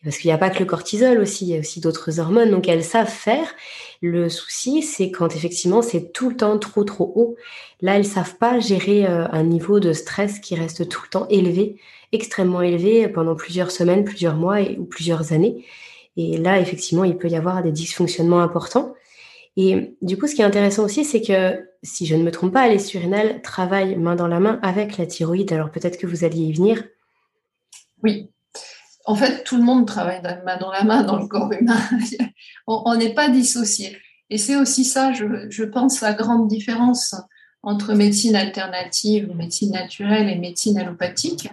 [0.04, 2.52] Parce qu'il n'y a pas que le cortisol aussi, il y a aussi d'autres hormones,
[2.52, 3.54] donc elles savent faire.
[4.02, 7.36] Le souci, c'est quand effectivement c'est tout le temps trop trop haut.
[7.82, 11.28] Là, elles savent pas gérer euh, un niveau de stress qui reste tout le temps
[11.30, 11.80] élevé
[12.12, 15.66] extrêmement élevé pendant plusieurs semaines, plusieurs mois ou plusieurs années.
[16.16, 18.96] Et là, effectivement, il peut y avoir des dysfonctionnements importants.
[19.56, 22.54] Et du coup, ce qui est intéressant aussi, c'est que si je ne me trompe
[22.54, 25.52] pas, les surrénales travaillent main dans la main avec la thyroïde.
[25.52, 26.84] Alors peut-être que vous alliez y venir.
[28.04, 28.30] Oui.
[29.08, 31.80] En fait, tout le monde travaille main dans la main dans le corps humain.
[32.68, 33.98] On n'est pas dissocié.
[34.30, 37.16] Et c'est aussi ça, je, pense, la grande différence
[37.64, 41.50] entre médecine alternative, médecine naturelle et médecine allopathique.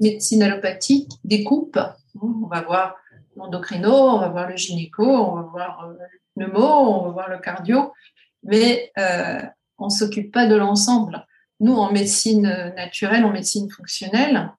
[0.00, 1.80] Médecine allopathique découpe.
[2.20, 2.96] On va voir
[3.36, 5.94] l'endocrino, on va voir le gynéco, on va voir euh,
[6.36, 7.94] le pneumo, on va voir le cardio,
[8.42, 9.40] mais euh,
[9.78, 11.26] on ne s'occupe pas de l'ensemble.
[11.60, 14.52] Nous, en médecine naturelle, en médecine fonctionnelle,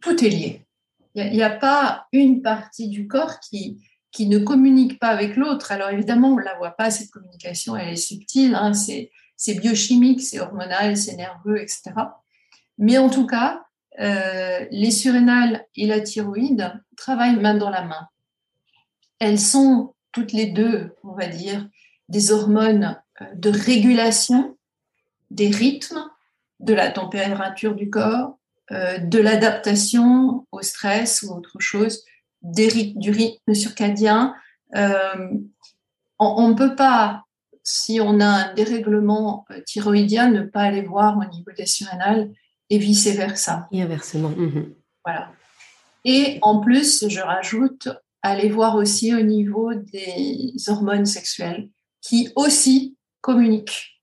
[0.00, 0.65] tout est lié.
[1.16, 5.72] Il n'y a, pas une partie du corps qui, qui ne communique pas avec l'autre.
[5.72, 9.10] Alors évidemment, on ne la voit pas, cette communication, elle est subtile, hein, c'est,
[9.54, 11.92] biochimique, c'est hormonal, c'est nerveux, etc.
[12.76, 13.64] Mais en tout cas,
[13.98, 18.08] euh, les surrénales et la thyroïde travaillent main dans la main.
[19.18, 21.66] Elles sont toutes les deux, on va dire,
[22.10, 24.56] des hormones euh, de régulation
[25.30, 26.04] des rythmes,
[26.60, 28.38] de la température du corps,
[28.72, 32.04] euh, de l'adaptation au stress ou autre chose,
[32.42, 34.34] du rythme circadien.
[34.74, 35.30] Euh,
[36.18, 37.24] on ne peut pas,
[37.62, 42.30] si on a un dérèglement euh, thyroïdien, ne pas aller voir au niveau des surrénales
[42.70, 43.68] et vice-versa.
[43.70, 44.30] Et inversement.
[44.30, 44.74] Mhm.
[45.04, 45.30] Voilà.
[46.04, 47.88] Et en plus, je rajoute,
[48.22, 51.68] aller voir aussi au niveau des hormones sexuelles
[52.00, 53.95] qui aussi communiquent.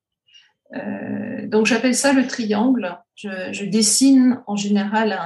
[0.76, 2.98] Euh, donc j'appelle ça le triangle.
[3.16, 5.20] Je, dessine en général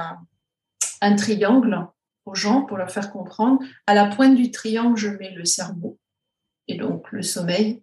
[1.00, 1.86] un, triangle
[2.26, 3.60] aux gens pour leur faire comprendre.
[3.86, 5.98] À la pointe du triangle, je mets le cerveau
[6.66, 7.82] et donc le sommeil.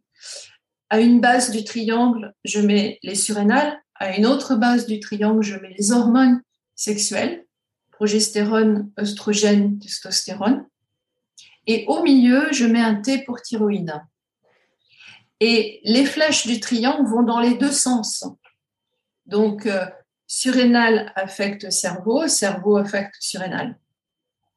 [0.89, 3.79] À une base du triangle, je mets les surrénales.
[3.95, 6.41] À une autre base du triangle, je mets les hormones
[6.75, 7.45] sexuelles,
[7.91, 10.65] progestérone, oestrogène, testostérone.
[11.65, 13.93] Et au milieu, je mets un T pour thyroïde.
[15.39, 18.25] Et les flèches du triangle vont dans les deux sens.
[19.25, 19.85] Donc, euh,
[20.27, 23.77] surrénal affecte cerveau, cerveau affecte surrénal.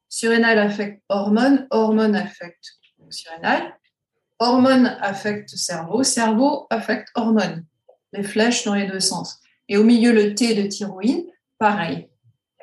[0.07, 3.77] Surrénal affecte hormone, hormone affecte surrénal,
[4.39, 7.65] hormone affecte cerveau, cerveau affecte hormone.
[8.13, 9.39] Les flèches dans les deux sens.
[9.67, 11.27] Et au milieu, le T de thyroïde,
[11.57, 12.09] pareil.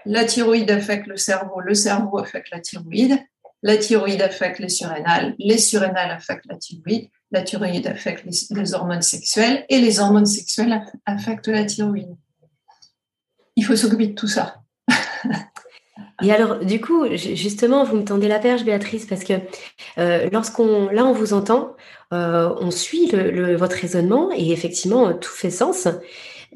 [0.04, 3.18] La thyroïde affecte le cerveau, le cerveau affecte la thyroïde,
[3.62, 9.02] la thyroïde affecte les surrénales, les surrénales affectent la thyroïde, la thyroïde affecte les, hormones
[9.02, 12.14] sexuelles et les hormones sexuelles affectent la thyroïde.
[13.56, 14.62] Il faut s'occuper de tout ça.
[16.22, 19.34] Et alors, du coup, justement, vous me tendez la perche, Béatrice, parce que
[19.98, 21.76] euh, lorsqu'on, là, on vous entend,
[22.12, 23.10] euh, on suit
[23.56, 25.88] votre raisonnement et effectivement, tout fait sens.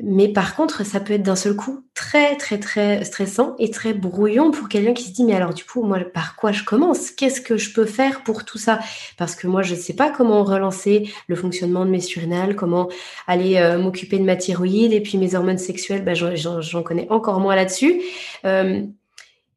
[0.03, 3.93] Mais par contre, ça peut être d'un seul coup très, très, très stressant et très
[3.93, 7.11] brouillon pour quelqu'un qui se dit, mais alors du coup, moi, par quoi je commence?
[7.11, 8.81] Qu'est-ce que je peux faire pour tout ça?
[9.19, 12.89] Parce que moi, je ne sais pas comment relancer le fonctionnement de mes surrénales, comment
[13.27, 17.41] aller euh, m'occuper de ma thyroïde et puis mes hormones sexuelles, ben, j'en connais encore
[17.41, 18.03] moins là-dessus.
[18.45, 18.83] Euh,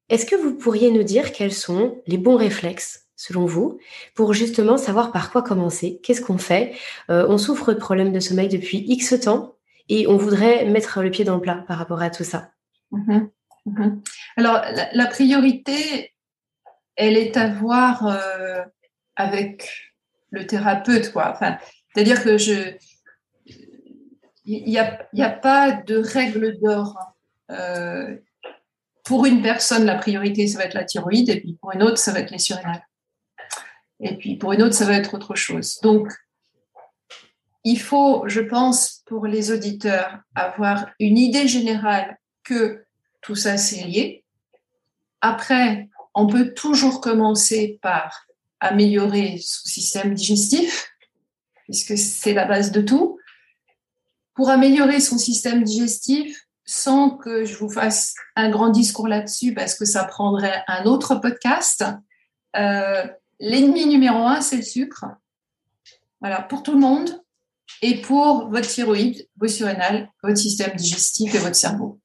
[0.10, 3.78] est-ce que vous pourriez nous dire quels sont les bons réflexes selon vous,
[4.16, 6.00] pour justement savoir par quoi commencer?
[6.04, 6.74] Qu'est-ce qu'on fait?
[7.10, 9.53] Euh, On souffre de problèmes de sommeil depuis X temps
[9.90, 12.52] et on voudrait mettre le pied dans le plat par rapport à tout ça.
[12.92, 13.30] Mhm.
[13.66, 14.02] Mhm.
[14.38, 14.62] Alors,
[14.94, 16.14] la, priorité,
[16.96, 18.62] elle est à voir euh,
[19.16, 19.70] avec
[20.32, 21.32] le thérapeute, quoi.
[21.32, 21.58] Enfin,
[21.94, 22.76] c'est-à-dire que je,
[24.46, 26.98] il n'y a, a, pas de règle d'or.
[27.52, 28.18] Euh,
[29.04, 31.98] pour une personne, la priorité, ça va être la thyroïde, et puis pour une autre,
[31.98, 32.86] ça va être les surrénales.
[34.00, 35.80] Et puis pour une autre, ça va être autre chose.
[35.82, 36.10] Donc,
[37.64, 42.86] il faut, je pense, pour les auditeurs, avoir une idée générale que
[43.22, 44.24] tout ça, c'est lié.
[45.22, 48.28] Après, on peut toujours commencer par
[48.60, 50.90] améliorer son système digestif,
[51.64, 53.20] puisque c'est la base de tout.
[54.36, 59.76] Pour améliorer son système digestif, sans que je vous fasse un grand discours là-dessus, parce
[59.76, 61.84] que ça prendrait un autre podcast,
[62.56, 63.06] euh,
[63.40, 65.06] l'ennemi numéro un, c'est le sucre.
[66.22, 67.23] Voilà, pour tout le monde,
[67.82, 72.00] et pour votre thyroïde, vos surrénales, votre système digestif et votre cerveau.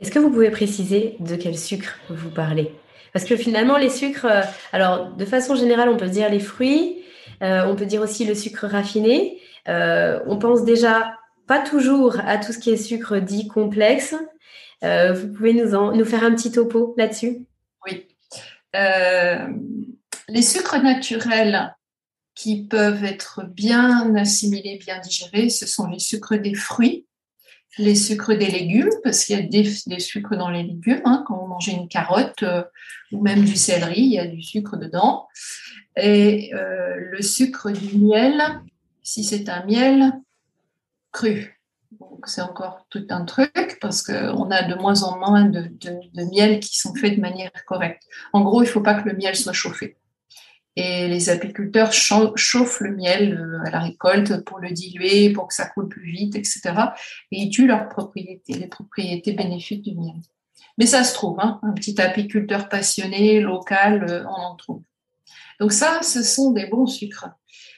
[0.00, 2.74] Est-ce que vous pouvez préciser de quel sucre vous parlez?
[3.14, 4.42] Parce que finalement, les sucres, euh,
[4.72, 7.04] alors de façon générale, on peut dire les fruits,
[7.42, 9.40] euh, on peut dire aussi le sucre raffiné.
[9.68, 11.14] Euh, on pense déjà
[11.46, 14.14] pas toujours à tout ce qui est sucre dit complexe.
[14.82, 17.46] vous pouvez nous, en, nous faire un petit topo là-dessus?
[17.86, 18.08] Oui.
[20.28, 21.74] les sucres naturels,
[22.34, 27.06] qui peuvent être bien assimilés, bien digérés, ce sont les sucres des fruits,
[27.78, 31.02] les sucres des légumes, parce qu'il y a des, sucres dans les légumes.
[31.04, 32.64] Hein, quand on mange une carotte euh,
[33.12, 35.28] ou même du céleri, il y a du sucre dedans.
[35.96, 38.42] Et le sucre du miel,
[39.04, 40.12] si c'est un miel
[41.14, 41.60] cru.
[42.26, 45.70] C'est encore tout un truc parce qu'on a de moins en moins de,
[46.32, 48.02] miel qui sont faits de manière correcte.
[48.32, 49.96] En gros, il ne faut pas que le miel soit chauffé.
[50.76, 55.54] Et les apiculteurs chauffent le miel euh, à la récolte pour le diluer, pour que
[55.54, 56.62] ça coule plus vite, etc.
[57.30, 60.16] Et ils tuent leurs propriétés, les propriétés bénéfiques du miel.
[60.76, 64.82] Mais ça se trouve, hein, un petit apiculteur passionné, local, euh, on en trouve.
[65.60, 67.28] Donc ça, ce sont des bons sucres.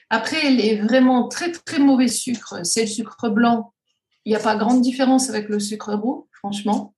[0.09, 3.75] Après, les vraiment très très mauvais sucres, c'est le sucre blanc.
[4.25, 6.95] Il n'y a pas grande différence avec le sucre roux, franchement.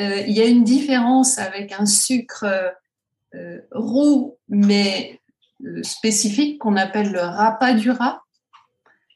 [0.00, 2.46] Euh, il y a une différence avec un sucre
[3.70, 5.19] roux, mais
[5.82, 8.22] spécifique qu'on appelle le rapadura,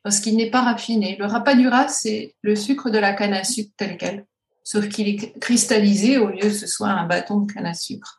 [0.02, 1.16] parce qu'il n'est pas raffiné.
[1.18, 4.26] Le rapadura, c'est le sucre de la canne à sucre tel quel,
[4.62, 8.16] sauf qu'il est cristallisé au lieu que ce soit un bâton de canne à sucre.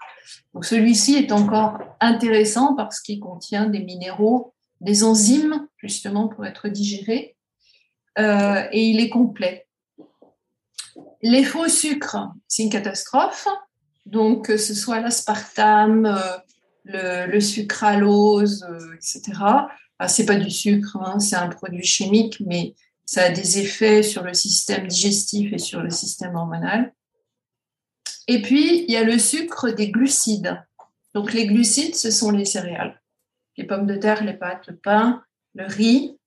[0.54, 6.68] Donc celui-ci est encore intéressant parce qu'il contient des minéraux, des enzymes, justement, pour être
[6.68, 7.36] digéré,
[8.18, 9.68] euh, et il est complet.
[11.22, 13.48] Les faux sucres, c'est une catastrophe.
[14.06, 16.16] Donc, que ce soit l'aspartame,
[16.94, 19.22] euh, le, sucralose, euh, etc.
[19.98, 22.76] Ah, c'est pas du sucre, hein, c'est un produit chimique, mais
[23.06, 26.94] ça a des effets sur le système digestif et sur le système hormonal.
[28.28, 30.64] Et puis, il y a le sucre des glucides.
[31.14, 33.02] Donc, les glucides, ce sont les céréales.
[33.58, 35.24] Les pommes de terre, les pâtes, le pain,
[35.54, 36.18] le riz.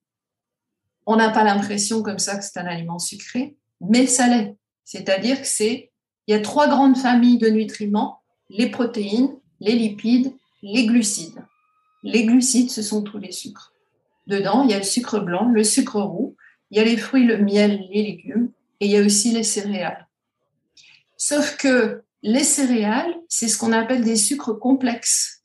[1.06, 4.56] On n'a pas l'impression comme ça que c'est un aliment sucré, mais ça l'est.
[4.84, 5.92] C'est-à-dire que c'est,
[6.26, 10.32] il y a trois grandes familles de nutriments, les protéines, les lipides
[10.62, 11.44] les glucides.
[12.02, 13.72] Les glucides, ce sont tous les sucres.
[14.26, 16.36] Dedans, il y a le sucre blanc, le sucre roux,
[16.70, 18.50] il y a les fruits, le miel, les légumes,
[18.80, 20.06] et il y a aussi les céréales.
[21.16, 25.42] Sauf que les céréales, c'est ce qu'on appelle des sucres complexes.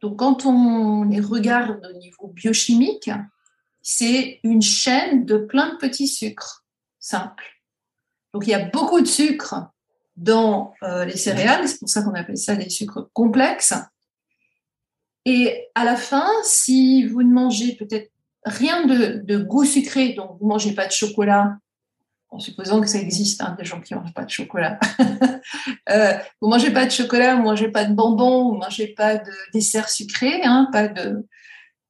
[0.00, 3.10] Donc quand on les regarde au niveau biochimique,
[3.82, 6.64] c'est une chaîne de plein de petits sucres
[6.98, 7.62] simples.
[8.32, 9.70] Donc il y a beaucoup de sucre
[10.16, 13.74] dans euh, les céréales, c'est pour ça qu'on appelle ça des sucres complexes.
[15.30, 18.10] Et à la fin, si vous ne mangez peut-être
[18.46, 21.58] rien de, goût sucré, donc vous ne mangez pas de chocolat,
[22.30, 24.80] en supposant que ça existe, hein, des gens qui ne mangent pas de chocolat.
[25.90, 29.30] euh, vous mangez pas de chocolat, vous mangez pas de bonbons, vous mangez pas de
[29.52, 31.26] dessert sucré, hein, pas de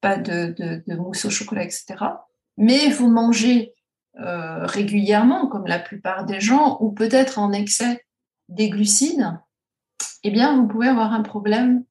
[0.00, 1.94] pas de, mousse au chocolat, etc.
[2.56, 3.72] Mais vous mangez
[4.18, 8.04] euh, régulièrement, comme la plupart des gens, ou peut-être en excès
[8.48, 9.38] des glucides,
[10.24, 11.84] eh bien, vous pouvez avoir un problème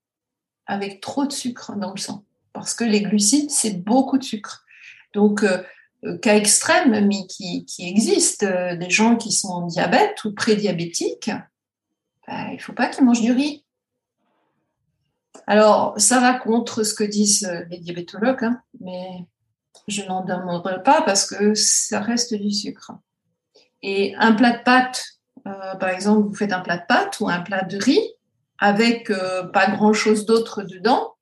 [0.67, 2.23] avec trop de sucre dans le sang.
[2.53, 4.65] Parce que les glucides, c'est beaucoup de sucre.
[5.13, 5.63] Donc, euh,
[6.05, 10.33] euh, cas extrême, mais qui, qui existe, euh, des gens qui sont en diabète ou
[10.33, 11.31] prédiabétiques,
[12.27, 13.63] ben, il ne faut pas qu'ils mangent du riz.
[15.47, 19.25] Alors, ça va contre ce que disent les diabétologues, hein, mais
[19.87, 22.91] je n'en demanderai pas parce que ça reste du sucre.
[23.81, 25.05] Et un plat de pâtes,
[25.43, 28.16] par exemple, vous faites un plat de pâtes ou un plat de riz,
[28.59, 31.15] avec euh, pas grand-chose d'autre dedans,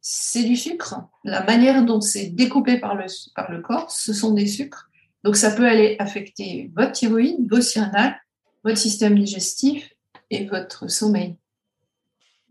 [0.00, 0.96] c'est du sucre.
[1.24, 4.88] La manière dont c'est découpé par le, par le corps, ce sont des sucres.
[5.24, 8.16] Donc ça peut aller affecter votre thyroïde, vos cyanales,
[8.64, 9.92] votre système digestif
[10.30, 11.36] et votre sommeil.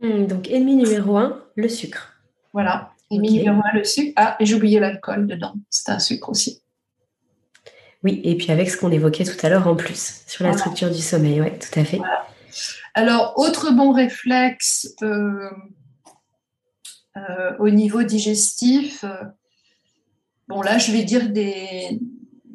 [0.02, 2.14] Hmm, donc ennemi numéro un, le sucre.
[2.54, 4.14] Voilà, ennemi numéro un, le sucre.
[4.16, 5.54] Ah, j'ai oublié l'alcool dedans.
[5.70, 6.62] C'est un sucre aussi.
[8.04, 10.90] Oui, et puis avec ce qu'on évoquait tout à l'heure en plus, sur la structure
[10.90, 12.00] du sommeil, oui, tout à fait.
[12.94, 15.50] Alors, autre bon réflexe euh,
[17.18, 19.24] euh, au niveau digestif, euh,
[20.48, 22.00] bon là, je vais dire des,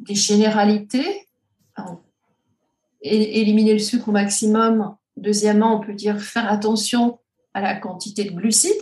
[0.09, 1.27] généralités.
[3.01, 4.95] éliminer le sucre au maximum.
[5.17, 7.19] Deuxièmement, on peut dire faire attention
[7.53, 8.73] à la quantité de glucides.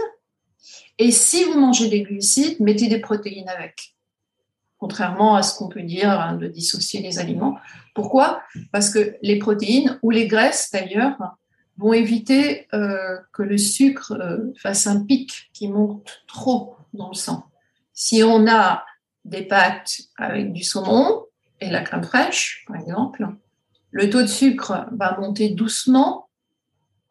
[0.99, 3.94] Et si vous mangez des glucides, mettez des protéines avec.
[4.85, 7.57] Contrairement à ce qu'on peut dire hein, de dissocier les aliments.
[7.95, 8.43] Pourquoi?
[8.71, 11.17] Parce que les protéines ou les graisses d'ailleurs
[11.79, 17.15] vont éviter euh, que le sucre euh, fasse un pic qui monte trop dans le
[17.15, 17.45] sang.
[17.93, 18.85] Si on a
[19.23, 21.23] des pâtes avec du saumon
[21.59, 23.27] et la crème fraîche, par exemple,
[23.89, 26.29] le taux de sucre va monter doucement,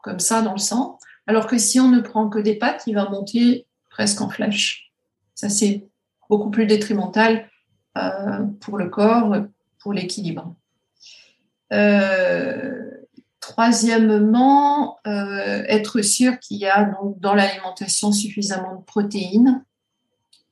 [0.00, 2.94] comme ça, dans le sang, alors que si on ne prend que des pâtes, il
[2.94, 4.92] va monter presque en flèche.
[5.34, 5.88] Ça, c'est
[6.30, 7.50] beaucoup plus détrimental
[8.60, 9.36] pour le corps,
[9.78, 10.54] pour l'équilibre.
[11.72, 12.90] Euh,
[13.40, 19.62] Troisièmement, euh, être sûr qu'il y a donc, dans l'alimentation suffisamment de protéines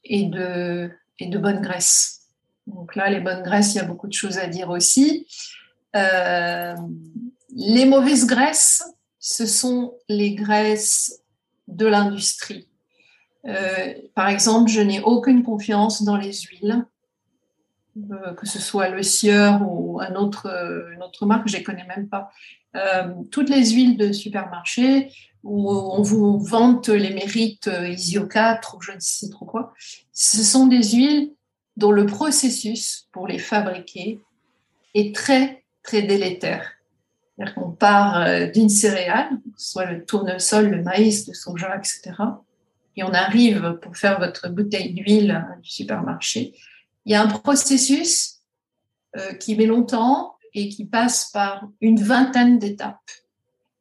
[0.04, 2.26] et de, et de bonnes graisses.
[2.66, 5.26] Donc là, les bonnes graisses, il y a beaucoup de choses à dire aussi.
[5.96, 6.74] Euh,
[7.56, 8.84] les mauvaises graisses,
[9.18, 11.22] ce sont les graisses
[11.68, 12.68] de l'industrie.
[14.14, 16.84] par exemple, je n'ai aucune confiance dans les huiles,
[18.36, 20.46] que ce soit le sieur ou autre,
[20.94, 22.30] une autre marque, je ne connais même pas.
[23.30, 25.10] toutes les huiles de supermarché,
[25.42, 29.74] où on vous vante les mérites Isio 4 ou je ne sais trop quoi,
[30.12, 31.32] ce sont des huiles
[31.76, 34.20] dont le processus pour les fabriquer
[34.94, 36.72] est très, très délétère.
[37.36, 42.12] C'est-à-dire qu'on part euh, d'une céréale, soit le tournesol, le maïs, le soja, etc.
[42.96, 46.54] Et on arrive pour faire votre bouteille d'huile du supermarché.
[47.04, 48.38] Il y a un processus
[49.16, 53.10] euh, qui met longtemps et qui passe par une vingtaine d'étapes.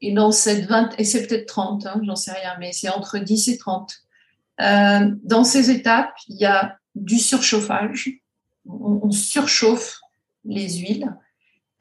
[0.02, 3.20] Et dans cette vingt, et c'est peut-être 30, hein, j'en sais rien, mais c'est entre
[3.20, 3.94] 10 et 30.
[4.60, 8.10] Euh, dans ces étapes, il y a du surchauffage.
[8.68, 10.00] On, surchauffe
[10.46, 11.16] les huiles.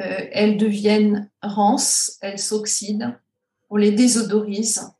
[0.00, 3.18] Euh, elles deviennent rances, elles s'oxydent.
[3.70, 4.90] On les désodorise.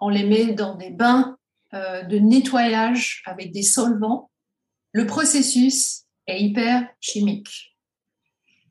[0.00, 1.36] On les met dans des bains
[1.74, 4.30] euh, de nettoyage avec des solvants.
[4.96, 7.76] Le processus est hyper chimique.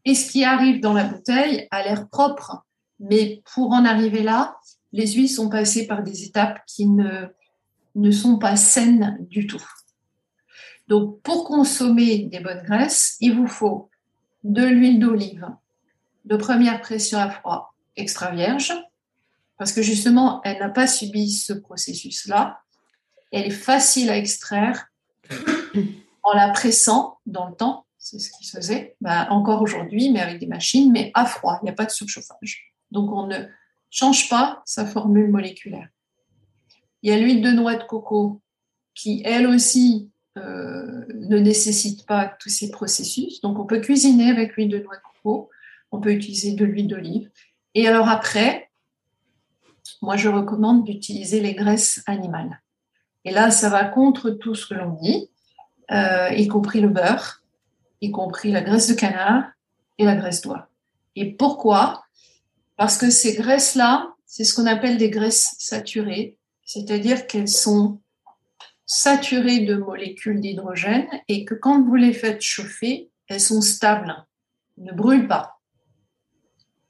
[0.05, 2.65] Et ce qui arrive dans la bouteille a l'air propre,
[2.99, 4.57] mais pour en arriver là,
[4.91, 7.27] les huiles sont passées par des étapes qui ne,
[7.93, 9.63] ne sont pas saines du tout.
[10.87, 13.91] Donc, pour consommer des bonnes graisses, il vous faut
[14.43, 15.47] de l'huile d'olive
[16.23, 18.73] de première pression à froid extra vierge,
[19.59, 22.61] parce que justement, elle n'a pas subi ce processus-là.
[23.31, 24.87] Elle est facile à extraire
[26.25, 27.85] en la pressant dans le temps.
[27.97, 31.59] C'est ce qui se faisait bah, encore aujourd'hui, mais avec des machines, mais à froid.
[31.61, 32.73] Il n'y a pas de surchauffage.
[32.91, 33.45] Donc, on ne
[33.89, 35.87] change pas sa formule moléculaire.
[37.01, 38.41] Il y a l'huile de noix de coco
[38.93, 43.41] qui, elle aussi, euh, ne nécessite pas tous ces processus.
[43.41, 45.49] Donc, on peut cuisiner avec l'huile de noix de coco,
[45.91, 47.29] on peut utiliser de l'huile d'olive.
[47.73, 48.69] Et alors après,
[50.01, 52.61] moi, je recommande d'utiliser les graisses animales.
[53.23, 55.29] Et là, ça va contre tout ce que l'on dit,
[55.91, 57.43] euh, y compris le beurre,
[58.01, 59.43] y compris la graisse de canard
[59.97, 60.69] et la graisse d'oie.
[61.15, 62.03] Et pourquoi?
[62.77, 68.01] Parce que ces graisses-là, c'est ce qu'on appelle des graisses saturées, c'est-à-dire qu'elles sont
[68.85, 74.25] saturées de molécules d'hydrogène et que quand vous les faites chauffer, elles sont stables,
[74.77, 75.59] ne brûlent pas.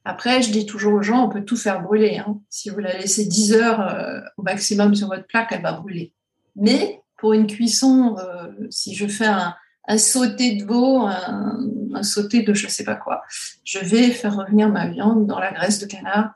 [0.04, 2.18] Après, je dis toujours aux gens, on peut tout faire brûler.
[2.18, 2.40] Hein.
[2.50, 6.14] Si vous la laissez 10 heures euh, au maximum sur votre plaque, elle va brûler.
[6.56, 9.56] Mais pour une cuisson, euh, si je fais un,
[9.98, 13.22] sauté de veau, un, sauté de je ne sais pas quoi,
[13.64, 16.34] je vais faire revenir ma viande dans la graisse de canard,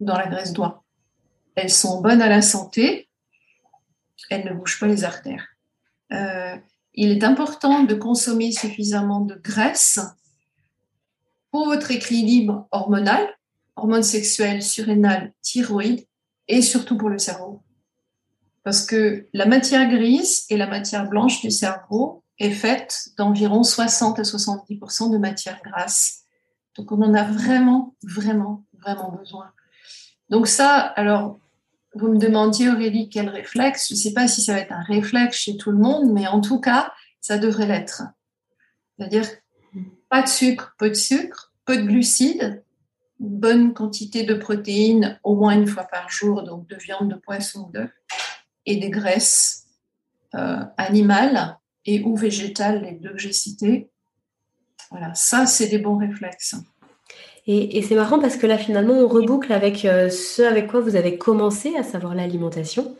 [0.00, 0.84] dans la graisse d'oie.
[1.54, 3.08] Elles sont bonnes à la santé,
[4.30, 5.46] elle ne bouge pas les artères.
[6.12, 6.56] Euh,
[6.94, 10.00] il est important de consommer suffisamment de graisse
[11.50, 13.26] pour votre équilibre hormonal,
[13.76, 16.06] hormones sexuelles, surrénales, thyroïde,
[16.48, 17.62] et surtout pour le cerveau.
[18.66, 24.18] Parce que la matière grise et la matière blanche du cerveau est faite d'environ 60
[24.18, 26.24] à 70% de matière grasse.
[26.76, 29.52] Donc on en a vraiment, vraiment, vraiment besoin.
[30.30, 31.38] Donc ça, alors
[31.94, 33.86] vous me demandiez, Aurélie, quel réflexe.
[33.90, 36.26] Je ne sais pas si ça va être un réflexe chez tout le monde, mais
[36.26, 38.02] en tout cas, ça devrait l'être.
[38.98, 39.28] C'est-à-dire
[40.08, 42.64] pas de sucre, peu de sucre, peu de glucides,
[43.20, 47.70] bonne quantité de protéines, au moins une fois par jour, donc de viande, de poisson,
[47.72, 47.92] d'œufs,
[48.66, 49.66] et des graisses
[50.34, 53.88] euh, animales et ou végétales, les deux que j'ai cités.
[54.90, 56.56] Voilà, ça, c'est des bons réflexes.
[57.48, 60.96] Et, c'est marrant parce que là, finalement, on reboucle avec euh, ce avec quoi vous
[60.96, 62.96] avez commencé, à savoir l'alimentation.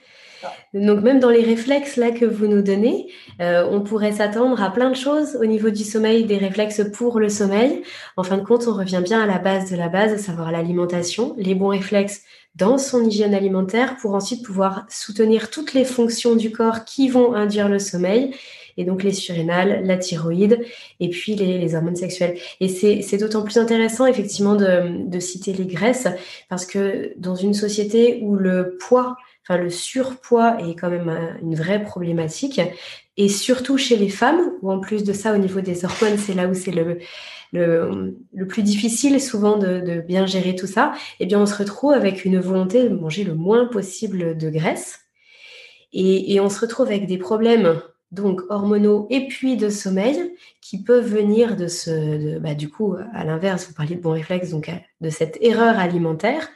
[0.75, 3.11] Donc même dans les réflexes là que vous nous donnez,
[3.41, 7.19] euh, on pourrait s'attendre à plein de choses au niveau du sommeil, des réflexes pour
[7.19, 7.83] le sommeil.
[8.17, 10.53] En fin de compte, on revient bien à la base de la base, à savoir
[10.53, 12.23] l'alimentation, les bons réflexes
[12.57, 17.35] dans son hygiène alimentaire pour ensuite pouvoir soutenir toutes les fonctions du corps qui vont
[17.35, 18.35] induire le sommeil
[18.79, 20.65] et donc les surrénales, la thyroïde
[21.01, 22.39] et puis les, hormones sexuelles.
[22.61, 26.09] Et c'est d'autant plus intéressant effectivement de, citer les graisses
[26.49, 29.17] parce que dans une société où le poids,
[29.49, 32.61] enfin le surpoids est quand même une vraie problématique
[33.17, 36.35] et surtout chez les femmes où en plus de ça au niveau des hormones c'est
[36.35, 36.99] là où c'est le
[37.53, 42.25] le, plus difficile souvent de, bien gérer tout ça, eh bien on se retrouve avec
[42.25, 45.01] une volonté de manger le moins possible de graisse.
[45.93, 47.81] Et, et on se retrouve avec des problèmes
[48.13, 53.25] donc hormonaux et puis de sommeil qui peuvent venir de ce, bah, du coup, à
[53.25, 54.71] l'inverse, vous parliez de bon réflexe, donc
[55.01, 56.49] de cette erreur alimentaire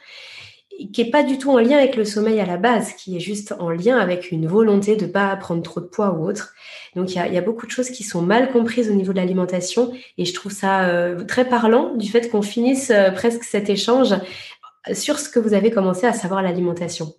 [0.93, 3.19] qui n'est pas du tout en lien avec le sommeil à la base, qui est
[3.19, 6.53] juste en lien avec une volonté de ne pas prendre trop de poids ou autre.
[6.95, 9.93] Donc il y, a, beaucoup de choses qui sont mal comprises au niveau de l'alimentation
[10.17, 14.13] et je trouve ça euh, très parlant du fait qu'on finisse euh, presque cet échange
[14.93, 17.13] sur ce que vous avez commencé à savoir l'alimentation.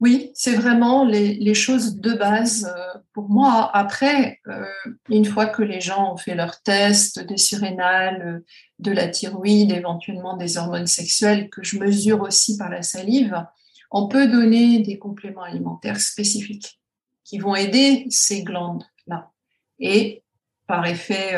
[0.00, 3.70] Oui, c'est vraiment les, choses de base euh, pour moi.
[3.74, 4.64] Après, euh,
[5.10, 8.46] une fois que les gens ont fait leur test des surrénales, euh,
[8.78, 13.44] de la thyroïde, éventuellement des hormones sexuelles que je mesure aussi par la salive,
[13.90, 16.80] on peut donner des compléments alimentaires spécifiques
[17.22, 19.30] qui vont aider ces glandes-là
[19.78, 20.22] et
[20.66, 21.36] par effet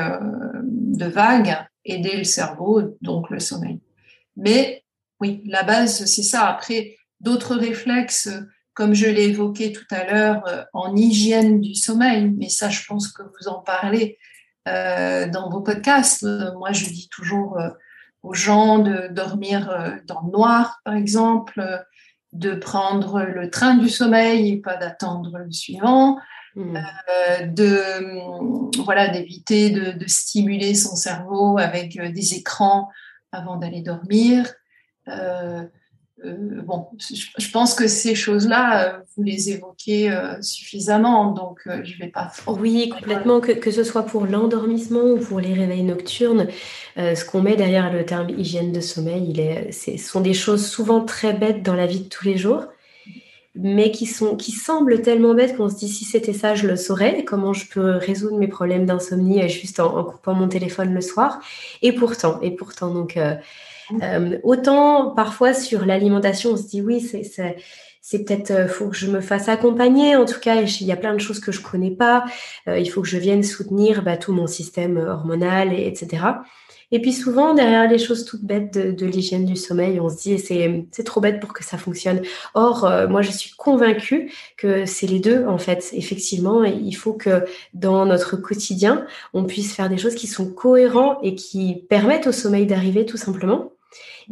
[0.62, 3.80] de vague, aider le cerveau, donc le sommeil.
[4.36, 4.84] Mais
[5.20, 6.46] oui, la base, c'est ça.
[6.46, 8.28] Après, d'autres réflexes,
[8.74, 12.84] comme je l'ai évoqué tout à l'heure, euh, en hygiène du sommeil, mais ça, je
[12.86, 14.18] pense que vous en parlez
[14.68, 16.24] euh, dans vos podcasts.
[16.24, 17.58] Euh, moi, je dis toujours
[18.22, 21.84] aux gens de dormir dans le noir, par exemple,
[22.32, 26.18] de prendre le train du sommeil et pas d'attendre le suivant,
[26.54, 26.78] mmh.
[27.48, 32.88] de voilà d'éviter de, de, stimuler son cerveau avec des écrans
[33.32, 34.46] avant d'aller dormir.
[35.08, 35.66] Euh,
[36.24, 41.98] bon, je pense que ces choses-là, euh, vous les évoquez euh, suffisamment, donc je ne
[41.98, 42.30] vais pas.
[42.46, 46.48] Oui, complètement, que, que, ce soit pour l'endormissement ou pour les réveils nocturnes,
[46.96, 50.66] ce qu'on met derrière le terme hygiène de sommeil, il est, ce sont des choses
[50.66, 52.66] souvent très bêtes dans la vie de tous les jours,
[53.54, 56.76] mais qui, sont, qui semblent tellement bêtes qu'on se dit si c'était ça, je le
[56.76, 61.00] saurais, comment je peux résoudre mes problèmes d'insomnie juste en, en, coupant mon téléphone le
[61.00, 61.40] soir?
[61.82, 63.18] Et pourtant, et pourtant, donc.
[64.02, 67.22] Euh, autant parfois sur l'alimentation, on se dit oui, c'est
[68.04, 70.16] c'est peut-être euh, faut que je me fasse accompagner.
[70.16, 72.24] En tout cas, il y a plein de choses que je connais pas.
[72.68, 76.24] Euh, il faut que je vienne soutenir bah, tout mon système hormonal, et, etc.
[76.90, 80.38] Et puis souvent, derrière les choses toutes bêtes de, l'hygiène du sommeil, on se dit
[80.38, 82.20] c'est trop bête pour que ça fonctionne.
[82.52, 85.88] Or, moi, je suis convaincue que c'est les deux, en fait.
[85.94, 91.16] Effectivement, il faut que dans notre quotidien, on puisse faire des choses qui sont cohérentes
[91.22, 93.72] et qui permettent au sommeil d'arriver tout simplement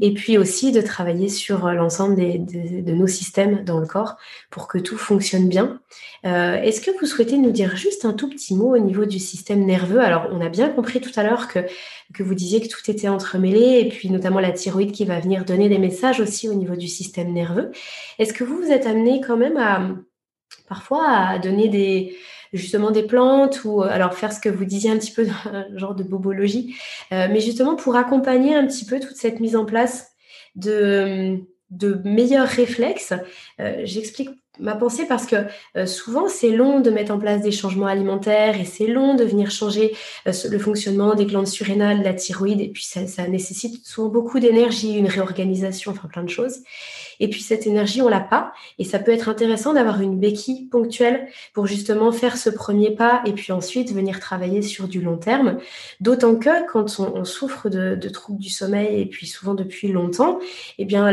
[0.01, 4.17] et puis aussi de travailler sur euh, l'ensemble de nos systèmes dans le corps
[4.51, 5.81] pour que tout fonctionne bien.
[6.25, 9.19] Euh, est-ce que vous souhaitez nous dire juste un tout petit mot au niveau du
[9.19, 10.01] système nerveux?
[10.01, 11.61] Alors, on a bien compris tout à l'heure que,
[12.15, 15.45] que vous disiez que tout était entremêlé, et puis notamment la thyroïde qui va venir
[15.45, 17.71] donner des messages aussi au niveau du système nerveux.
[18.19, 19.89] Est-ce que vous vous êtes amené quand même à
[20.69, 22.17] parfois à donner des
[22.53, 25.27] justement des plantes ou euh, alors faire ce que vous disiez un petit peu
[25.77, 26.75] genre de bobologie,
[27.13, 30.13] euh, mais justement pour accompagner un petit peu toute cette mise en place
[30.57, 31.39] de,
[31.71, 33.15] de meilleurs réflexes.
[33.61, 35.37] Euh, j'explique ma pensée parce que
[35.87, 39.51] souvent c'est long de mettre en place des changements alimentaires et c'est long de venir
[39.51, 39.95] changer
[40.27, 44.95] le fonctionnement des glandes surrénales, de la thyroïde et puis ça, nécessite souvent beaucoup d'énergie,
[44.95, 46.59] une réorganisation, enfin plein de choses.
[47.21, 48.53] Et puis cette énergie, on l'a pas.
[48.79, 53.23] Et ça peut être intéressant d'avoir une béquille ponctuelle pour justement faire ce premier pas
[53.27, 55.59] et puis ensuite venir travailler sur du long terme.
[56.01, 60.39] D'autant que quand on, souffre de, troubles du sommeil et puis souvent depuis longtemps,
[60.79, 61.11] eh bien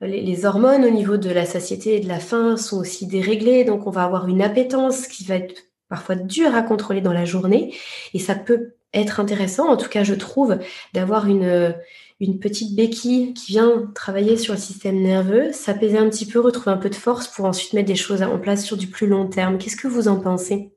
[0.00, 3.64] les, hormones au niveau de la satiété et de la faim sont aussi déréglées.
[3.64, 7.24] Donc on va avoir une appétence qui va être parfois dure à contrôler dans la
[7.24, 7.74] journée.
[8.14, 10.58] Et ça peut être intéressant, en tout cas je trouve,
[10.94, 11.74] d'avoir une,
[12.20, 16.72] une petite béquille qui vient travailler sur le système nerveux, s'apaiser un petit peu, retrouver
[16.72, 19.26] un peu de force pour ensuite mettre des choses en place sur du plus long
[19.28, 19.58] terme.
[19.58, 20.72] Qu'est-ce que vous en pensez?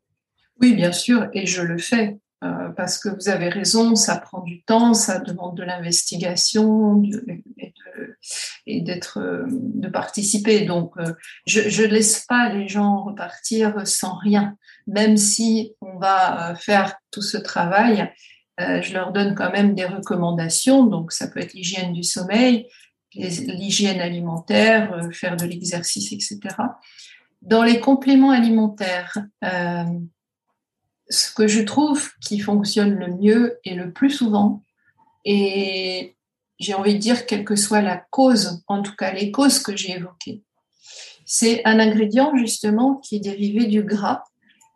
[0.59, 2.19] Oui, bien sûr, et je le fais.
[2.43, 7.01] Euh, parce que vous avez raison, ça prend du temps, ça demande de l'investigation
[8.67, 10.61] et d'être, euh, de participer.
[10.61, 11.13] Donc, euh,
[11.45, 14.55] je ne laisse pas les gens repartir sans rien,
[14.87, 18.11] même si on va faire tout ce travail.
[18.61, 20.85] Euh, je leur donne quand même des recommandations.
[20.85, 22.67] Donc, ça peut être l'hygiène du sommeil,
[23.13, 26.39] l'hygiène alimentaire, euh, faire de l'exercice, etc.
[27.41, 29.85] Dans les compléments alimentaires, euh,
[31.09, 34.63] ce que je trouve qui fonctionne le mieux et le plus souvent,
[35.25, 36.15] et
[36.61, 39.75] j'ai envie de dire quelle que soit la cause, en tout cas les causes que
[39.75, 40.43] j'ai évoquées,
[41.25, 44.23] c'est un ingrédient justement qui est dérivé du gras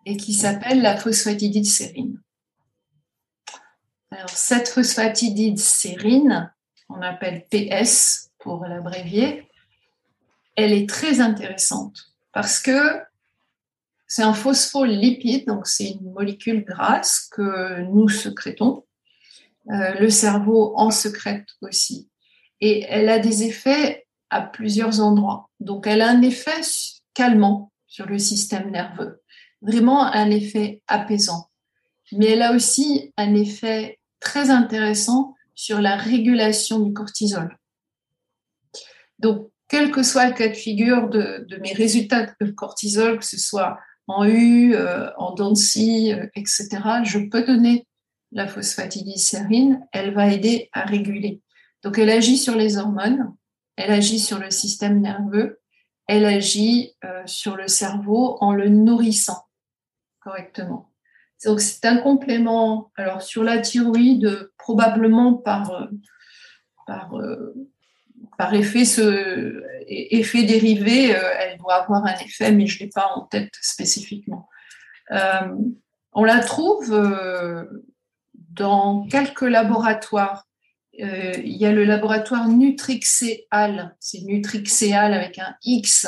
[0.06, 2.22] et qui s'appelle la phosphatidylsérine.
[4.12, 6.54] Alors, cette phosphatidide sérine,
[6.88, 9.50] on appelle PS pour l'abrévier,
[10.56, 13.02] elle est très intéressante parce que
[14.08, 18.85] c'est un phospholipide, donc c'est une molécule grasse que nous sécrétons.
[19.72, 22.10] Euh, le cerveau en secrète aussi.
[22.62, 25.50] Et elle a des effets à plusieurs endroits.
[25.60, 26.62] Donc elle a un effet
[27.16, 29.22] calmant sur le système nerveux,
[29.62, 31.50] vraiment un effet apaisant.
[32.12, 37.58] Mais elle a aussi un effet très intéressant sur la régulation du cortisol.
[39.18, 43.40] Donc, quel que soit le cas de figure de, mes résultats de cortisol, que ce
[43.40, 46.68] soit en U, euh, en Dancy, euh, etc.,
[47.04, 47.88] je peux donner
[48.32, 51.42] la phosphatidylsérine, elle va aider à réguler.
[51.84, 53.34] Donc, elle agit sur les hormones,
[53.76, 55.60] elle agit sur le système nerveux
[56.08, 56.96] elle agit
[57.26, 59.48] sur le cerveau en le nourrissant
[60.20, 60.92] correctement.
[61.46, 62.92] Donc c'est un complément.
[62.96, 65.90] Alors sur la thyroïde, probablement par,
[66.88, 67.14] par,
[68.38, 73.12] par effet, ce, effet dérivé, elle doit avoir un effet, mais je ne l'ai pas
[73.16, 74.48] en tête spécifiquement.
[75.10, 76.92] on la trouve
[78.56, 80.46] dans quelques laboratoires.
[81.02, 86.08] Euh, il y a le laboratoire Nutrixéal, c'est Nutrixéal avec un X.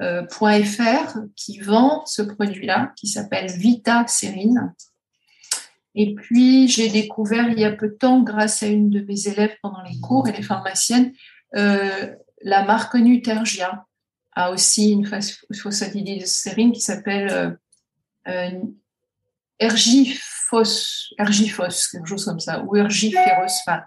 [0.00, 4.72] Euh, .fr qui vend ce produit-là qui s'appelle Vita Serine.
[5.94, 9.28] Et puis, j'ai découvert il y a peu de temps, grâce à une de mes
[9.28, 11.12] élèves pendant les cours et les pharmaciennes,
[11.56, 12.10] euh,
[12.40, 13.84] la marque Nutergia
[14.34, 17.58] a aussi une phosphatidylsérine qui s'appelle
[19.62, 23.60] Ergifos, Ergifos, quelque chose comme ça, ou Ergiferos.
[23.66, 23.82] Enfin,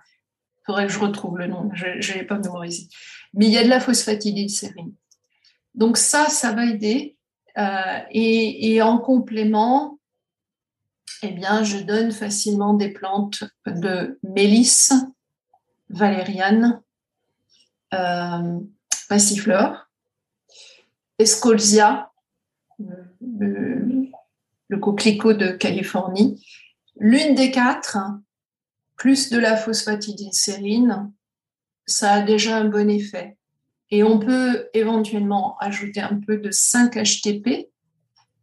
[0.58, 2.88] il faudrait que je retrouve le nom, je ne l'ai pas mémorisé.
[3.34, 4.94] Mais il y a de la phosphatidylsérine.
[5.74, 7.18] Donc ça, ça va aider.
[7.58, 10.00] Euh, et, en complément,
[11.22, 14.94] eh bien, je donne facilement des plantes de mélisse,
[15.90, 16.82] valériane,
[17.94, 18.60] euh,
[19.08, 19.88] passiflore,
[21.20, 22.12] escolzia,
[24.68, 26.46] le coquelicot de Californie.
[26.98, 27.98] L'une des quatre,
[28.96, 31.12] plus de la phosphatidylsérine,
[31.86, 33.38] ça a déjà un bon effet.
[33.92, 37.70] Et on peut éventuellement ajouter un peu de 5-HTP,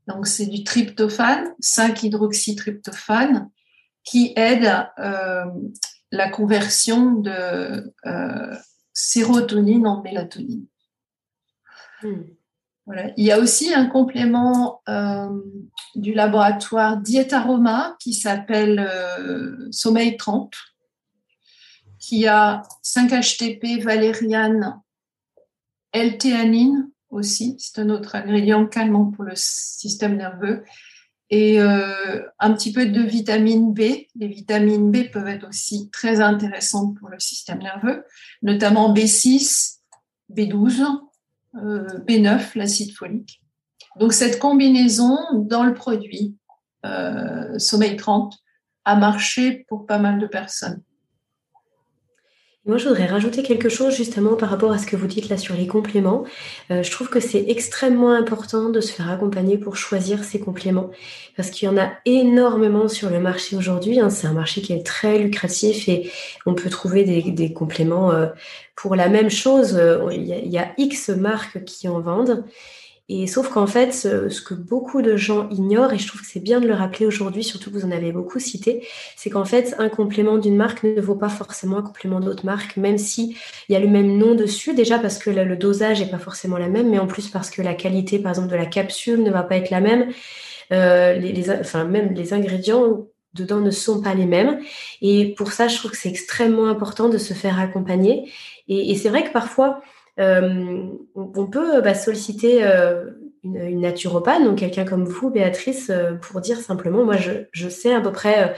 [0.06, 3.50] donc c'est du tryptophane, 5-hydroxytryptophane,
[4.04, 5.44] qui aide euh,
[6.10, 8.56] la conversion de euh,
[8.92, 10.66] sérotonine en mélatonine.
[12.02, 12.22] Hmm.
[13.16, 15.28] Il y a aussi un complément euh,
[15.94, 20.54] du laboratoire Dietaroma qui s'appelle euh, Sommeil 30,
[21.98, 24.80] qui a 5-HTP, valériane,
[25.92, 30.64] L-théanine aussi, c'est un autre ingrédient calmant pour le système nerveux,
[31.28, 33.80] et euh, un petit peu de vitamine B.
[34.16, 38.04] Les vitamines B peuvent être aussi très intéressantes pour le système nerveux,
[38.42, 39.78] notamment B6,
[40.30, 40.84] B12,
[41.54, 43.42] B9, l'acide folique.
[43.98, 46.36] Donc cette combinaison dans le produit
[46.86, 48.34] euh, Sommeil 30
[48.84, 50.82] a marché pour pas mal de personnes.
[52.64, 55.36] Moi, je voudrais rajouter quelque chose justement par rapport à ce que vous dites là
[55.36, 56.22] sur les compléments.
[56.70, 60.92] Euh, je trouve que c'est extrêmement important de se faire accompagner pour choisir ces compléments
[61.36, 63.98] parce qu'il y en a énormément sur le marché aujourd'hui.
[63.98, 64.10] Hein.
[64.10, 66.08] C'est un marché qui est très lucratif et
[66.46, 68.28] on peut trouver des, compléments euh,
[68.76, 69.76] pour la même chose.
[69.76, 72.44] Euh, il y, il y a X marques qui en vendent.
[73.08, 76.40] Et sauf qu'en fait, ce, que beaucoup de gens ignorent, et je trouve que c'est
[76.40, 79.74] bien de le rappeler aujourd'hui, surtout que vous en avez beaucoup cité, c'est qu'en fait,
[79.78, 83.36] un complément d'une marque ne vaut pas forcément un complément d'autre marque, même si
[83.68, 86.58] il y a le même nom dessus, déjà parce que le dosage n'est pas forcément
[86.58, 89.30] la même, mais en plus parce que la qualité, par exemple, de la capsule ne
[89.30, 90.12] va pas être la même.
[90.72, 94.60] Euh, les, enfin, même les ingrédients dedans ne sont pas les mêmes.
[95.00, 98.30] Et pour ça, je trouve que c'est extrêmement important de se faire accompagner.
[98.68, 99.80] Et, et c'est vrai que parfois,
[100.20, 103.10] euh, on peut bah, solliciter euh,
[103.44, 108.00] une, naturopathe, donc quelqu'un comme vous, Béatrice, euh, pour dire simplement, moi, je, sais à
[108.00, 108.54] peu près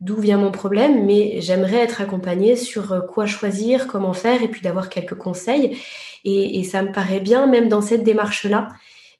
[0.00, 4.60] d'où vient mon problème, mais j'aimerais être accompagnée sur quoi choisir, comment faire, et puis
[4.60, 5.78] d'avoir quelques conseils.
[6.24, 8.68] Et, ça me paraît bien, même dans cette démarche-là.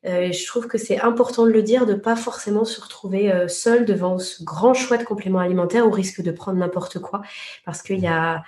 [0.05, 3.85] je trouve que c'est important de le dire, de ne pas forcément se retrouver seul
[3.85, 7.23] devant ce grand choix de compléments alimentaires au risque de prendre n'importe quoi,
[7.65, 8.43] parce qu'il y a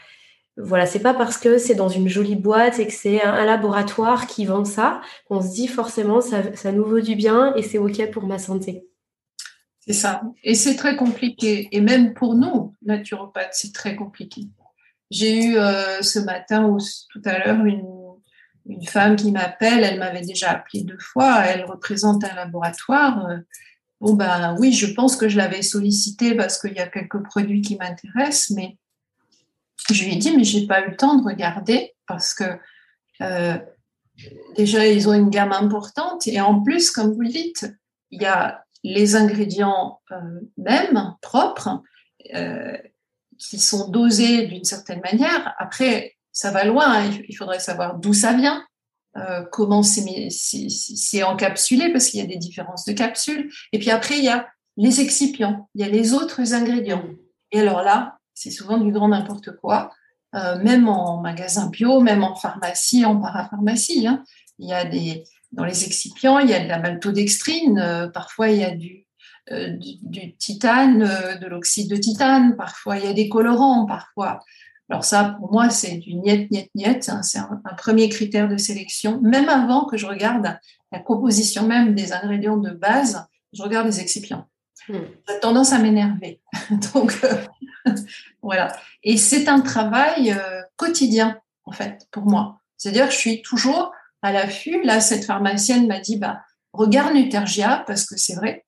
[0.57, 4.27] voilà, c'est pas parce que c'est dans une jolie boîte et que c'est un, laboratoire
[4.27, 7.79] qui vend ça qu'on se dit forcément ça, ça nous vaut du bien et c'est
[7.79, 8.87] ok pour ma santé.
[9.81, 10.23] C'est ça.
[10.43, 11.69] Et c'est très compliqué.
[11.73, 14.49] Et même pour nous, naturopathes, c'est très compliqué.
[15.11, 16.79] J'ai eu euh, ce matin ou
[17.13, 17.87] tout à l'heure une,
[18.65, 19.85] une, femme qui m'appelle.
[19.85, 21.45] Elle m'avait déjà appelé deux fois.
[21.45, 23.29] Elle représente un laboratoire.
[24.01, 27.63] Bon, ben oui, je pense que je l'avais sollicité parce qu'il y a quelques produits
[27.63, 28.79] qui m'intéressent, mais
[29.91, 32.45] je lui ai dit, mais j'ai pas eu le temps de regarder parce que
[33.23, 33.59] euh,
[34.57, 37.67] déjà, ils ont une gamme importante et en plus, comme vous le dites,
[38.11, 41.83] il y a les ingrédients euh, mêmes, propres,
[42.35, 42.77] euh,
[43.39, 45.55] qui sont dosés d'une certaine manière.
[45.59, 47.11] Après, ça va loin, hein.
[47.29, 48.65] il faudrait savoir d'où ça vient,
[49.51, 53.51] comment c'est encapsulé, parce qu'il y a des différences de capsules.
[53.73, 54.47] Et puis après, il y a
[54.77, 57.05] les excipients, il y a les autres ingrédients.
[57.53, 59.91] Et alors là, c'est souvent du grand n'importe quoi,
[60.35, 64.07] euh, même en magasin bio, même en pharmacie, en parapharmacie.
[64.07, 64.23] Hein.
[64.59, 68.51] Il y a des, dans les excipients, il y a de la maltodextrine, euh, parfois
[68.51, 69.07] il y a du,
[69.51, 69.77] euh,
[70.39, 74.41] titane, de l'oxyde de titane, parfois il y a des colorants, parfois.
[74.91, 77.09] Alors ça, pour moi, c'est du niet, niet, niet.
[77.09, 77.23] Hein.
[77.23, 79.21] C'est un, premier critère de sélection.
[79.21, 80.59] Même avant que je regarde
[80.93, 84.47] la composition même des ingrédients de base, je regarde les excipients.
[84.89, 86.41] J'ai tendance à m'énerver.
[86.95, 87.93] Donc, euh,
[88.43, 88.77] voilà.
[89.03, 92.61] Et c'est un travail euh, quotidien, en fait, pour moi.
[92.77, 93.93] C'est-à-dire je suis toujours
[94.23, 94.83] à l'affût.
[94.83, 96.43] Là, cette pharmacienne m'a dit, bah,
[96.73, 98.65] regarde Nutergia, parce que c'est vrai,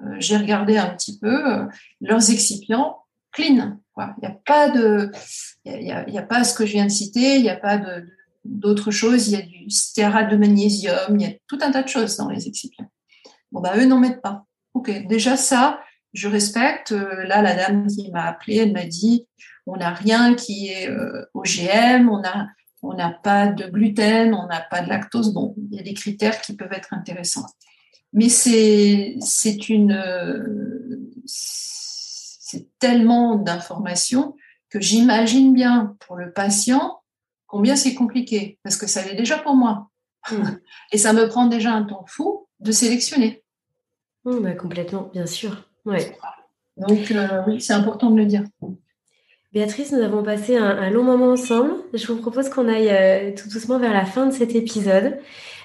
[0.00, 1.66] euh, j'ai regardé un petit peu
[2.00, 2.98] leurs excipients
[3.32, 3.78] clean.
[3.96, 5.10] Il n'y a pas de,
[5.64, 7.80] il y a, pas ce que je viens de citer, il n'y a pas
[8.44, 9.28] d'autres choses.
[9.28, 12.16] Il y a du stérate de magnésium, il y a tout un tas de choses
[12.16, 12.90] dans les excipients.
[13.50, 14.46] Bon, bah, eux n'en mettent pas.
[14.78, 15.80] Ok, déjà ça,
[16.12, 16.92] je respecte.
[16.92, 19.26] Euh, là, la dame qui m'a appelée, elle m'a dit,
[19.66, 22.46] on n'a rien qui est euh, OGM, on a,
[22.82, 25.34] on n'a pas de gluten, on n'a pas de lactose.
[25.34, 27.46] Bon, il y a des critères qui peuvent être intéressants.
[28.12, 30.00] Mais c'est, c'est une,
[31.26, 34.36] c'est tellement d'informations
[34.70, 37.00] que j'imagine bien pour le patient
[37.48, 39.90] combien c'est compliqué, parce que ça l'est déjà pour moi.
[40.30, 40.58] Hmm.
[40.92, 43.42] Et ça me prend déjà un temps fou de sélectionner.
[44.28, 45.64] Hmm, bah, complètement, bien sûr.
[45.86, 46.14] Ouais.
[46.76, 48.44] Donc euh, oui, c'est important de le dire.
[49.54, 51.72] Béatrice, nous avons passé un, long moment ensemble.
[51.94, 55.18] Je vous propose qu'on aille euh, tout doucement vers la fin de cet épisode.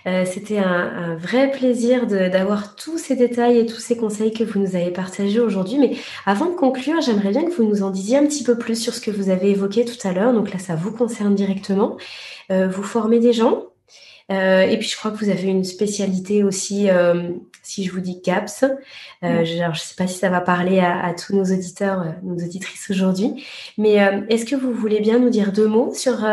[0.05, 4.59] Euh, c'était un, vrai plaisir d'avoir tous ces détails et tous ces conseils que vous
[4.59, 5.77] nous avez partagés aujourd'hui.
[5.77, 8.81] Mais avant de conclure, j'aimerais bien que vous nous en disiez un petit peu plus
[8.81, 10.33] sur ce que vous avez évoqué tout à l'heure.
[10.33, 11.97] Donc là, ça vous concerne directement.
[12.49, 13.63] Vous formez des gens.
[14.31, 16.89] Euh, et puis, je crois que vous avez une spécialité aussi,
[17.63, 18.65] si je vous dis CAPS.
[19.21, 22.89] je ne sais pas si ça va parler à, à tous nos auditeurs, nos auditrices
[22.89, 23.45] aujourd'hui.
[23.77, 23.95] Mais
[24.29, 26.23] est-ce que vous voulez bien nous dire deux mots sur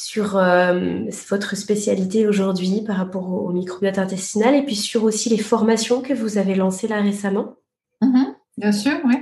[0.00, 5.36] sur euh, votre spécialité aujourd'hui par rapport au, microbiote intestinal et puis sur aussi les
[5.36, 7.56] formations que vous avez lancées là récemment?
[8.00, 9.16] Mhm, Bien sûr, oui.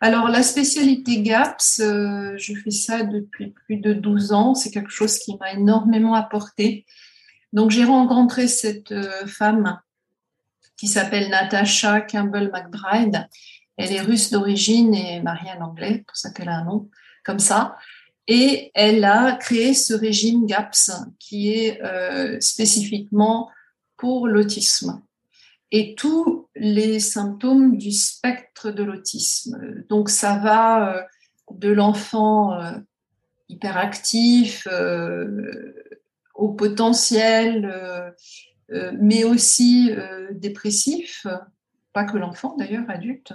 [0.00, 4.54] Alors la spécialité GAPS, euh, je fais ça depuis plus de 12 ans.
[4.54, 6.86] C'est quelque chose qui m'a énormément apporté.
[7.52, 9.80] Donc j'ai rencontré cette euh, femme
[10.82, 13.28] qui s'appelle Natasha Campbell McBride.
[13.76, 16.90] Elle est russe d'origine et mariée en anglais, pour ça qu'elle a un nom
[17.24, 17.76] comme ça.
[18.26, 20.90] Et elle a créé ce régime GAPS
[21.20, 23.48] qui est euh, spécifiquement
[23.96, 25.00] pour l'autisme
[25.70, 29.84] et tous les symptômes du spectre de l'autisme.
[29.88, 31.02] Donc ça va euh,
[31.52, 32.72] de l'enfant euh,
[33.48, 34.66] hyperactif
[36.34, 38.14] au potentiel,
[39.00, 39.90] mais aussi
[40.32, 41.26] dépressif,
[41.92, 43.34] pas que l'enfant d'ailleurs, adulte,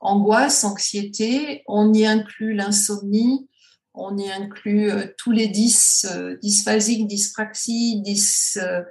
[0.00, 3.48] angoisse, anxiété, on y inclut l'insomnie,
[3.94, 8.82] on y inclut euh, tous les dys, euh, dysphasiques, dyspraxie, dys, euh,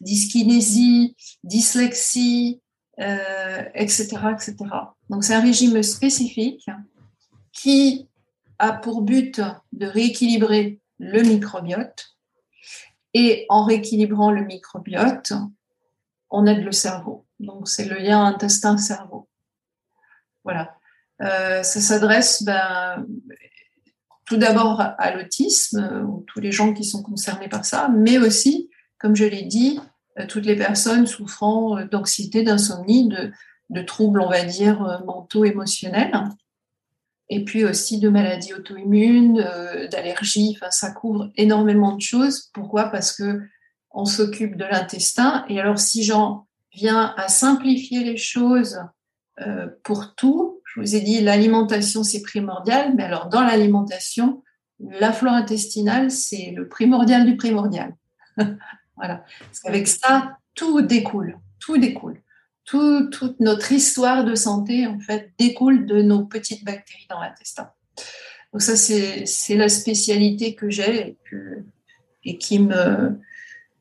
[0.00, 2.60] dyskinésie, dyslexie,
[2.96, 4.54] etc., etc.
[5.10, 6.64] Donc c'est un régime spécifique
[7.52, 8.08] qui
[8.60, 9.40] a pour but
[9.72, 12.13] de rééquilibrer le microbiote.
[13.14, 15.32] Et en rééquilibrant le microbiote,
[16.30, 17.26] on aide le cerveau.
[17.40, 19.28] Donc c'est le lien intestin-cerveau.
[20.42, 20.76] Voilà.
[21.20, 23.06] ça s'adresse ben,
[24.26, 28.18] tout d'abord à l'autisme, euh, ou tous les gens qui sont concernés par ça, mais
[28.18, 29.80] aussi, comme je l'ai dit,
[30.18, 36.12] euh, toutes les personnes souffrant euh, d'anxiété, d'insomnie, de, troubles, on va dire, mentaux, émotionnels,
[37.28, 39.42] et puis aussi de maladies auto-immunes,
[39.90, 42.50] d'allergies, enfin, ça couvre énormément de choses.
[42.52, 42.84] Pourquoi?
[42.90, 43.40] Parce que
[43.90, 48.80] on s'occupe de l'intestin, et alors si j'en viens à simplifier les choses
[49.84, 54.42] pour tout, je vous ai dit, l'alimentation, c'est primordial, mais alors dans l'alimentation,
[54.80, 57.94] la flore intestinale, c'est le primordial du primordial.
[58.96, 59.24] voilà.
[59.38, 62.20] Parce qu'avec ça, tout découle, tout découle.
[62.64, 67.70] Toute notre histoire de santé, en fait, découle de nos petites bactéries dans l'intestin.
[68.52, 71.16] Donc ça, c'est la spécialité que j'ai
[72.24, 73.18] et, qui me,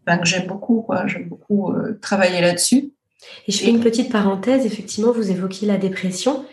[0.06, 0.86] ben, que j'aime beaucoup.
[1.06, 2.92] J'aime beaucoup euh, travailler là-dessus.
[3.48, 4.66] Et je fais une petite parenthèse.
[4.66, 6.46] Effectivement, vous évoquiez la dépression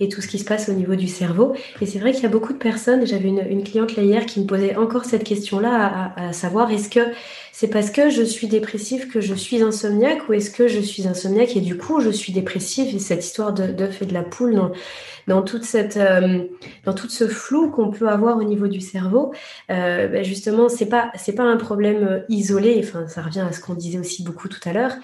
[0.00, 1.54] et tout ce qui se passe au niveau du cerveau.
[1.80, 4.40] Et c'est vrai qu'il y a beaucoup de personnes, j'avais une, cliente là hier qui
[4.40, 7.00] me posait encore cette question-là, à, savoir est-ce que
[7.56, 11.06] c'est parce que je suis dépressive que je suis insomniaque ou est-ce que je suis
[11.06, 14.56] insomniaque et du coup je suis dépressive et cette histoire d'œuf et de la poule
[14.56, 14.72] dans,
[15.28, 16.48] dans toute cette euh,
[16.84, 19.32] dans tout ce flou qu'on peut avoir au niveau du cerveau
[19.70, 23.74] euh, ben justement c'est pas pas un problème isolé enfin ça revient à ce qu'on
[23.74, 24.96] disait aussi beaucoup tout à l'heure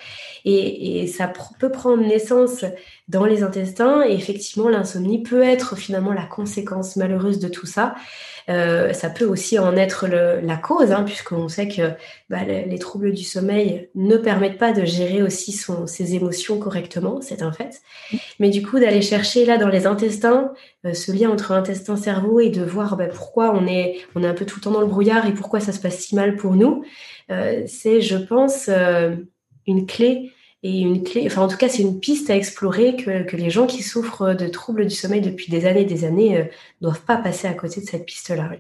[0.44, 2.64] Et, ça peut prendre naissance
[3.08, 4.02] dans les intestins.
[4.06, 7.94] Et effectivement, l'insomnie peut être finalement la conséquence malheureuse de tout ça.
[8.48, 11.92] Euh, ça peut aussi en être la cause, hein, puisqu'on sait que
[12.30, 15.52] bah, les, troubles du sommeil ne permettent pas de gérer aussi
[15.86, 17.82] ses émotions correctement, c'est un fait.
[18.38, 20.52] Mais du coup, d'aller chercher là dans les intestins
[20.86, 24.46] euh, ce lien entre intestin-cerveau et de voir bah, pourquoi on est, on un peu
[24.46, 26.84] tout le temps dans le brouillard et pourquoi ça se passe si mal pour nous,
[27.30, 28.68] euh, c'est, je pense,
[29.66, 33.22] une clé et une clé, enfin en tout cas c'est une piste à explorer que,
[33.22, 36.34] que, les gens qui souffrent de troubles du sommeil depuis des années et des années
[36.34, 36.48] ne euh,
[36.82, 38.52] doivent pas passer à côté de cette piste-là.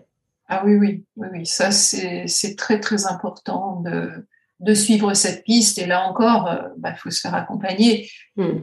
[0.52, 1.46] Ah oui, oui, oui, oui.
[1.46, 4.26] ça c'est très très important de,
[4.58, 8.10] de, suivre cette piste et là encore, il euh, bah, faut se faire accompagner.
[8.34, 8.58] Hmm.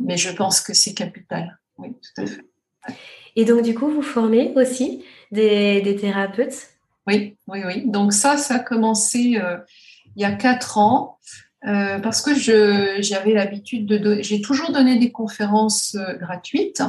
[0.00, 2.44] mais je pense que c'est capital, oui, tout à fait.
[3.34, 6.68] Et donc du coup, vous formez aussi des, des thérapeutes?
[7.08, 7.82] Oui, oui, oui.
[7.86, 9.58] Donc ça, ça a commencé euh,
[10.14, 11.18] il y a quatre ans.
[11.66, 16.84] Euh, parce que j'avais l'habitude de j'ai toujours donné des conférences gratuites,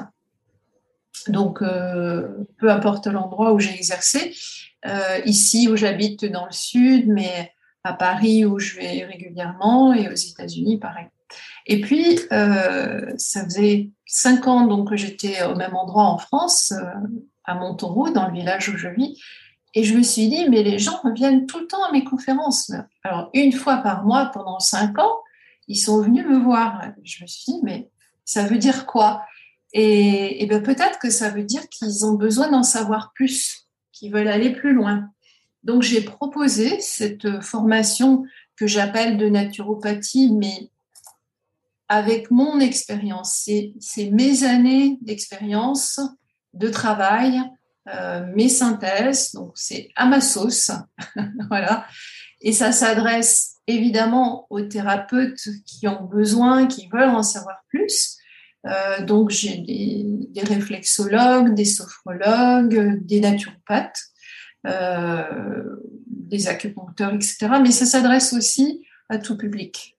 [1.28, 4.34] donc euh, peu importe l'endroit où j'ai exercé,
[5.26, 7.52] ici où j'habite dans le sud, mais
[7.84, 11.08] à Paris où je vais régulièrement et aux États-Unis pareil.
[11.66, 16.74] Et puis ça faisait cinq ans donc que j'étais au même endroit en France,
[17.44, 19.20] à Montauroux, dans le village où je vis,
[19.76, 22.72] et je me suis dit, mais les gens viennent tout le temps à mes conférences.
[23.04, 25.18] Alors, une fois par mois pendant cinq ans,
[25.68, 26.82] ils sont venus me voir.
[27.04, 27.90] Je me suis dit, mais
[28.26, 29.24] ça veut dire quoi?
[29.74, 34.28] Et, ben, peut-être que ça veut dire qu'ils ont besoin d'en savoir plus, qu'ils veulent
[34.28, 35.10] aller plus loin.
[35.64, 38.24] Donc, j'ai proposé cette formation
[38.56, 40.70] que j'appelle de naturopathie, mais
[41.88, 43.50] avec mon expérience.
[43.80, 46.00] C'est mes années d'expérience,
[46.54, 47.42] de travail,
[47.88, 50.72] euh, mes synthèses, donc c'est à ma sauce,
[51.50, 51.86] voilà.
[52.42, 58.19] Et ça s'adresse évidemment aux thérapeutes qui ont besoin, qui veulent en savoir plus.
[58.68, 64.02] Euh, donc j'ai des, réflexologues, des sophrologues, des naturopathes,
[64.68, 65.76] euh,
[66.08, 67.48] des acupuncteurs, etc.
[67.62, 69.96] Mais ça s'adresse aussi à tout public.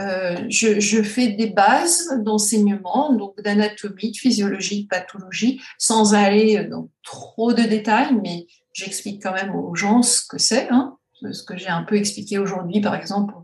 [0.00, 6.88] Euh, je, fais des bases d'enseignement, donc d'anatomie, de physiologie, de pathologie, sans aller dans
[7.04, 10.96] trop de détails, mais j'explique quand même aux gens ce que c'est, hein,
[11.30, 13.34] ce que j'ai un peu expliqué aujourd'hui, par exemple,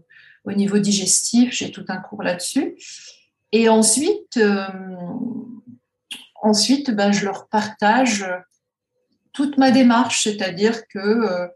[0.45, 2.75] au niveau digestif, j'ai tout un cours là-dessus.
[3.53, 4.67] Et ensuite, euh,
[6.43, 8.25] ensuite ben, je leur partage
[9.33, 11.47] toute ma démarche, c'est-à-dire que euh,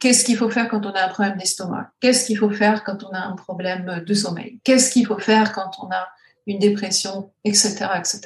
[0.00, 1.90] qu'est-ce qu'il faut faire quand on a un problème d'estomac?
[2.00, 4.60] Qu'est-ce qu'il faut faire quand on a un problème de sommeil?
[4.64, 6.08] Qu'est-ce qu'il faut faire quand on a
[6.46, 8.20] une dépression, etc., etc.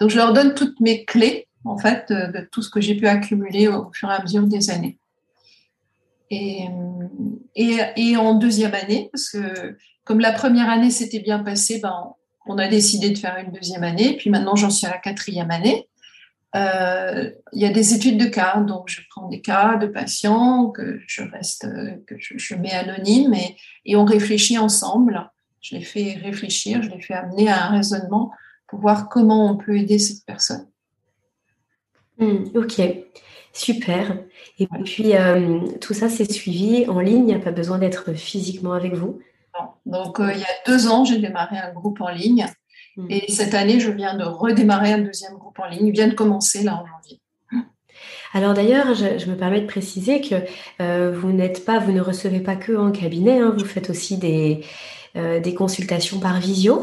[0.00, 3.06] Donc, je leur donne toutes mes clés, en fait, de, tout ce que j'ai pu
[3.06, 4.98] accumuler au, fur et à mesure des années.
[6.30, 6.66] Et,
[7.54, 12.14] et, en deuxième année, parce que comme la première année s'était bien passée, ben,
[12.46, 15.50] on a décidé de faire une deuxième année, puis maintenant j'en suis à la quatrième
[15.50, 15.88] année.
[16.54, 20.68] Euh, il y a des études de cas, donc je prends des cas de patients
[20.68, 21.66] que je reste,
[22.06, 23.56] que je, mets anonyme et,
[23.86, 25.30] et, on réfléchit ensemble.
[25.62, 28.32] Je les fais réfléchir, je les fais amener à un raisonnement
[28.66, 30.66] pour voir comment on peut aider cette personne.
[32.18, 32.80] Hmm, ok,
[33.52, 34.18] super.
[34.58, 38.12] Et puis euh, tout ça, c'est suivi en ligne, il n'y a pas besoin d'être
[38.14, 39.20] physiquement avec vous.
[39.86, 42.46] Donc euh, il y a deux ans, j'ai démarré un groupe en ligne
[42.96, 43.06] Mm.
[43.10, 45.86] Et cette année, je viens de redémarrer un deuxième groupe en ligne.
[45.86, 47.20] Il vient de commencer là en janvier.
[48.34, 50.36] Alors d'ailleurs, je, me permets de préciser que
[50.80, 53.54] euh, vous n'êtes pas, vous ne recevez pas que en cabinet, hein.
[53.56, 54.64] vous faites aussi des,
[55.16, 56.82] euh, des consultations par visio.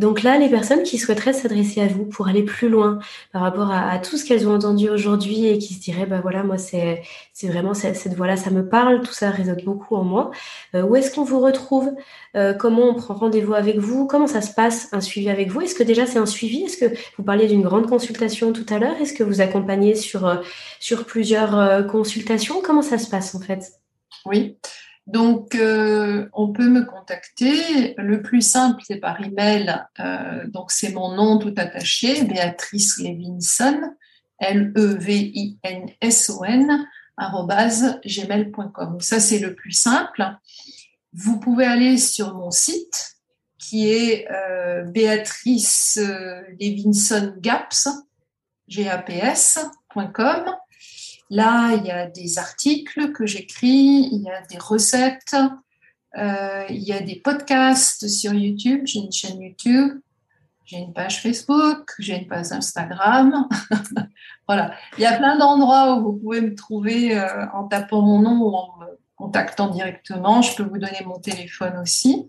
[0.00, 3.00] Donc là, les personnes qui souhaiteraient s'adresser à vous pour aller plus loin
[3.32, 6.42] par rapport à, tout ce qu'elles ont entendu aujourd'hui et qui se diraient, bah voilà,
[6.42, 7.02] moi c'est
[7.42, 10.30] vraiment cette, voix-là, ça me parle, tout ça résonne beaucoup en moi.
[10.74, 11.90] Euh, où est-ce qu'on vous retrouve?
[12.34, 14.06] Euh, Comment on prend rendez-vous avec vous?
[14.06, 15.60] Comment ça se passe un suivi avec vous?
[15.60, 16.62] Est-ce que déjà c'est un suivi?
[16.62, 18.96] Est-ce que vous parliez d'une grande consultation tout à l'heure?
[19.02, 20.36] Est-ce que vous accompagnez sur euh,
[20.78, 22.62] sur plusieurs consultations?
[22.62, 23.70] Comment ça se passe en fait?
[24.24, 24.56] Oui.
[25.06, 27.94] Donc, euh, on peut me contacter.
[27.96, 29.82] Le plus simple, c'est par email.
[29.98, 33.80] Euh, donc, c'est mon nom tout attaché, Béatrice Levinson,
[34.38, 35.56] L-E-V-I-N-S-O-N,
[37.18, 39.00] gmail.com.
[39.00, 40.36] Ça, c'est le plus simple.
[41.12, 43.16] Vous pouvez aller sur mon site
[43.58, 46.00] qui est euh, Béatrice
[46.60, 47.88] Levinson Gaps,
[48.68, 50.54] G-A-P-S.com.
[51.30, 55.36] Là, il y a des articles que j'écris, il y a des recettes,
[56.18, 58.82] euh, il y a des podcasts sur YouTube.
[58.84, 60.00] J'ai une chaîne YouTube,
[60.64, 63.48] j'ai une page Facebook, j'ai une page Instagram.
[64.48, 68.20] voilà, il y a plein d'endroits où vous pouvez me trouver euh, en tapant mon
[68.20, 68.54] nom ou
[69.16, 70.42] contactant directement.
[70.42, 72.28] Je peux vous donner mon téléphone aussi.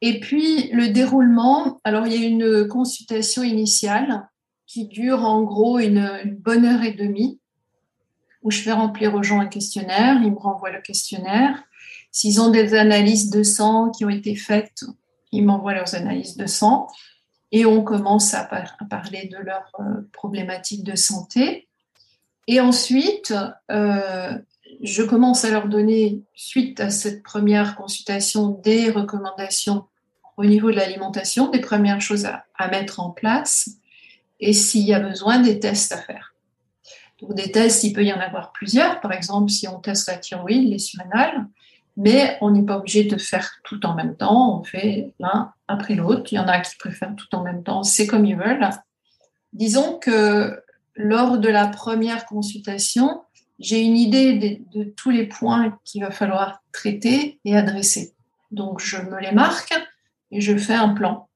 [0.00, 4.28] Et puis le déroulement, alors il y a une consultation initiale
[4.66, 7.40] qui dure en gros une, bonne heure et demie,
[8.44, 11.62] où je fais remplir aux gens un questionnaire, ils me renvoient le questionnaire.
[12.12, 14.84] S'ils ont des analyses de sang qui ont été faites,
[15.32, 16.86] ils m'envoient leurs analyses de sang
[17.50, 18.44] et on commence à,
[18.88, 21.68] parler de leurs euh, problématiques de santé.
[22.46, 23.34] Et ensuite,
[23.70, 24.38] euh,
[24.82, 29.84] je commence à leur donner, suite à cette première consultation, des recommandations
[30.36, 33.70] au niveau de l'alimentation, des premières choses à, mettre en place
[34.40, 36.33] et s'il y a besoin, des tests à faire.
[37.20, 39.00] Donc, des tests, il peut y en avoir plusieurs.
[39.00, 41.46] Par exemple, si on teste la thyroïde, les surrénales,
[41.96, 44.58] mais on n'est pas obligé de faire tout en même temps.
[44.58, 46.32] On fait l'un après l'autre.
[46.32, 47.82] Il y en a qui préfèrent tout en même temps.
[47.82, 48.68] C'est comme ils veulent.
[49.52, 50.60] Disons que
[50.96, 53.22] lors de la première consultation,
[53.60, 58.12] j'ai une idée de, de tous les points qu'il va falloir traiter et adresser.
[58.50, 59.72] Donc, je me les marque
[60.32, 61.28] et je fais un plan.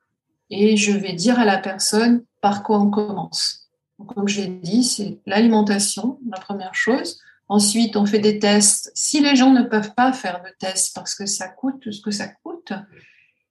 [0.51, 3.68] Et je vais dire à la personne par quoi on commence.
[4.07, 7.21] Comme je l'ai dit, c'est l'alimentation, la première chose.
[7.49, 8.93] Ensuite, on fait des tests.
[8.95, 12.11] Si les gens ne peuvent pas faire de tests parce que ça coûte ce que
[12.11, 12.73] ça coûte,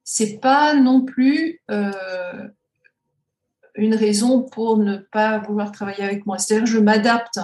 [0.03, 2.47] c'est pas non plus euh,
[3.75, 6.37] une raison pour ne pas vouloir travailler avec moi.
[6.37, 7.39] C'est-à-dire, je m'adapte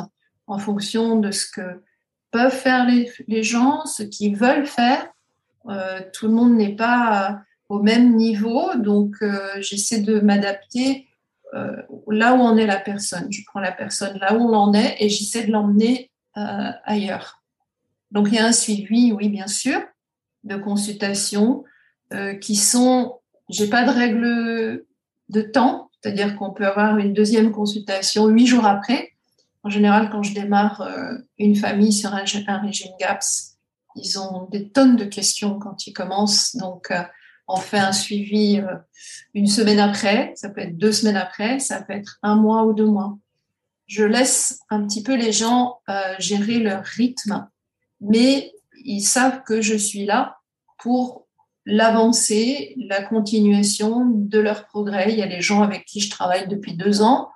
[0.47, 1.81] en fonction de ce que
[2.31, 5.07] peuvent faire les, gens, ce qu'ils veulent faire.
[5.69, 11.07] Euh, tout le monde n'est pas au même niveau, donc euh, j'essaie de m'adapter
[11.53, 13.31] euh, là où en est la personne.
[13.31, 17.43] Je prends la personne là où on en est et j'essaie de l'emmener euh, ailleurs.
[18.11, 19.79] Donc il y a un suivi, oui, bien sûr,
[20.43, 21.63] de consultation
[22.41, 23.15] qui sont,
[23.49, 24.85] j'ai pas de règle
[25.29, 29.13] de temps, c'est-à-dire qu'on peut avoir une deuxième consultation huit jours après.
[29.63, 30.87] En général, quand je démarre
[31.39, 33.57] une famille sur un, un, régime GAPS,
[33.95, 36.93] ils ont des tonnes de questions quand ils commencent, donc
[37.47, 38.75] on fait un suivi euh,
[39.33, 42.73] une semaine après, ça peut être deux semaines après, ça peut être un mois ou
[42.73, 43.17] deux mois.
[43.87, 47.47] Je laisse un petit peu les gens euh, gérer leur rythme,
[47.99, 48.53] mais
[48.85, 50.37] ils savent que je suis là
[50.79, 51.27] pour
[51.65, 55.11] l'avancée, la continuation de leur progrès.
[55.11, 57.29] Il y a des gens avec qui je travaille depuis deux ans.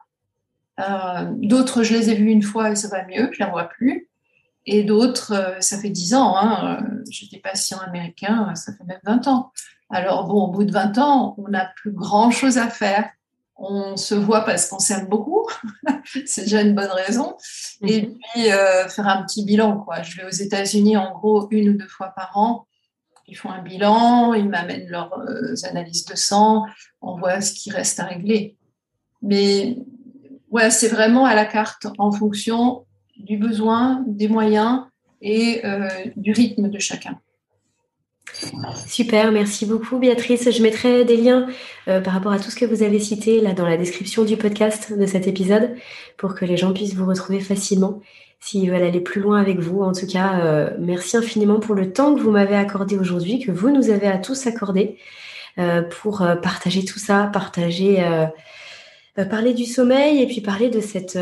[0.79, 3.51] Euh, d'autres, je les ai vus une fois et ça va mieux, je ne les
[3.51, 4.09] vois plus.
[4.65, 6.35] Et d'autres, ça fait dix ans.
[6.37, 9.53] Hein, J'étais patient américain, ça fait même 20 ans.
[9.89, 13.09] Alors bon, au bout de 20 ans, on n'a plus grand-chose à faire.
[13.55, 15.47] On se voit parce qu'on s'aime beaucoup,
[16.25, 17.35] c'est déjà une bonne raison.
[17.81, 18.17] Et mhm.
[18.17, 19.79] puis euh, faire un petit bilan.
[19.79, 20.03] Quoi.
[20.03, 22.67] Je vais aux États-Unis en gros une ou deux fois par an.
[23.27, 26.65] Ils font un bilan, ils m'amènent leurs euh, analyses de sang,
[27.01, 28.55] on voit ce qui reste à régler.
[29.21, 29.77] Mais
[30.49, 32.85] ouais, c'est vraiment à la carte en fonction
[33.17, 34.83] du besoin, des moyens
[35.21, 37.19] et euh, du rythme de chacun.
[38.85, 40.51] Super, merci beaucoup Béatrice.
[40.51, 41.47] Je mettrai des liens
[41.87, 44.37] euh, par rapport à tout ce que vous avez cité là dans la description du
[44.37, 45.75] podcast de cet épisode
[46.17, 48.01] pour que les gens puissent vous retrouver facilement
[48.39, 49.81] s'ils veulent aller plus loin avec vous.
[49.81, 53.51] En tout cas, euh, merci infiniment pour le temps que vous m'avez accordé aujourd'hui, que
[53.51, 54.97] vous nous avez à tous accordé
[55.57, 58.05] euh, pour partager tout ça, partager,
[59.15, 61.17] parler du sommeil et puis parler de cette,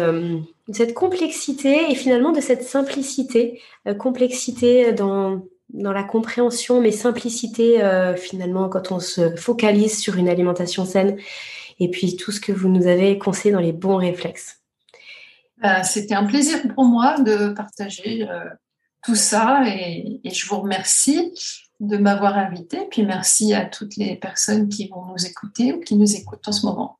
[0.73, 3.61] cette complexité et finalement de cette simplicité,
[3.97, 10.29] complexité dans dans la compréhension, mais simplicité euh, finalement quand on se focalise sur une
[10.29, 11.17] alimentation saine
[11.79, 14.61] et puis tout ce que vous nous avez conseillé dans les bons réflexes.
[15.63, 18.45] Euh, c'était un plaisir pour moi de partager euh,
[19.03, 21.33] tout ça et, et, je vous remercie
[21.79, 22.79] de m'avoir invité.
[22.89, 26.51] Puis merci à toutes les personnes qui vont nous écouter ou qui nous écoutent en
[26.51, 26.99] ce moment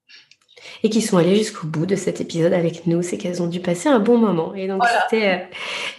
[0.86, 3.02] et qui sont allées jusqu'au bout de cet épisode avec nous.
[3.02, 4.54] C'est qu'elles ont dû passer un bon moment.
[4.54, 4.84] Et donc,
[5.14, 5.38] euh,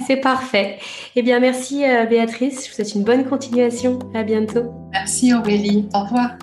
[0.07, 0.79] c'est parfait.
[1.17, 2.65] Eh bien, merci euh, Béatrice.
[2.65, 3.99] Je vous souhaite une bonne continuation.
[4.15, 4.71] À bientôt.
[4.93, 5.89] Merci Aurélie.
[5.93, 6.37] Au revoir.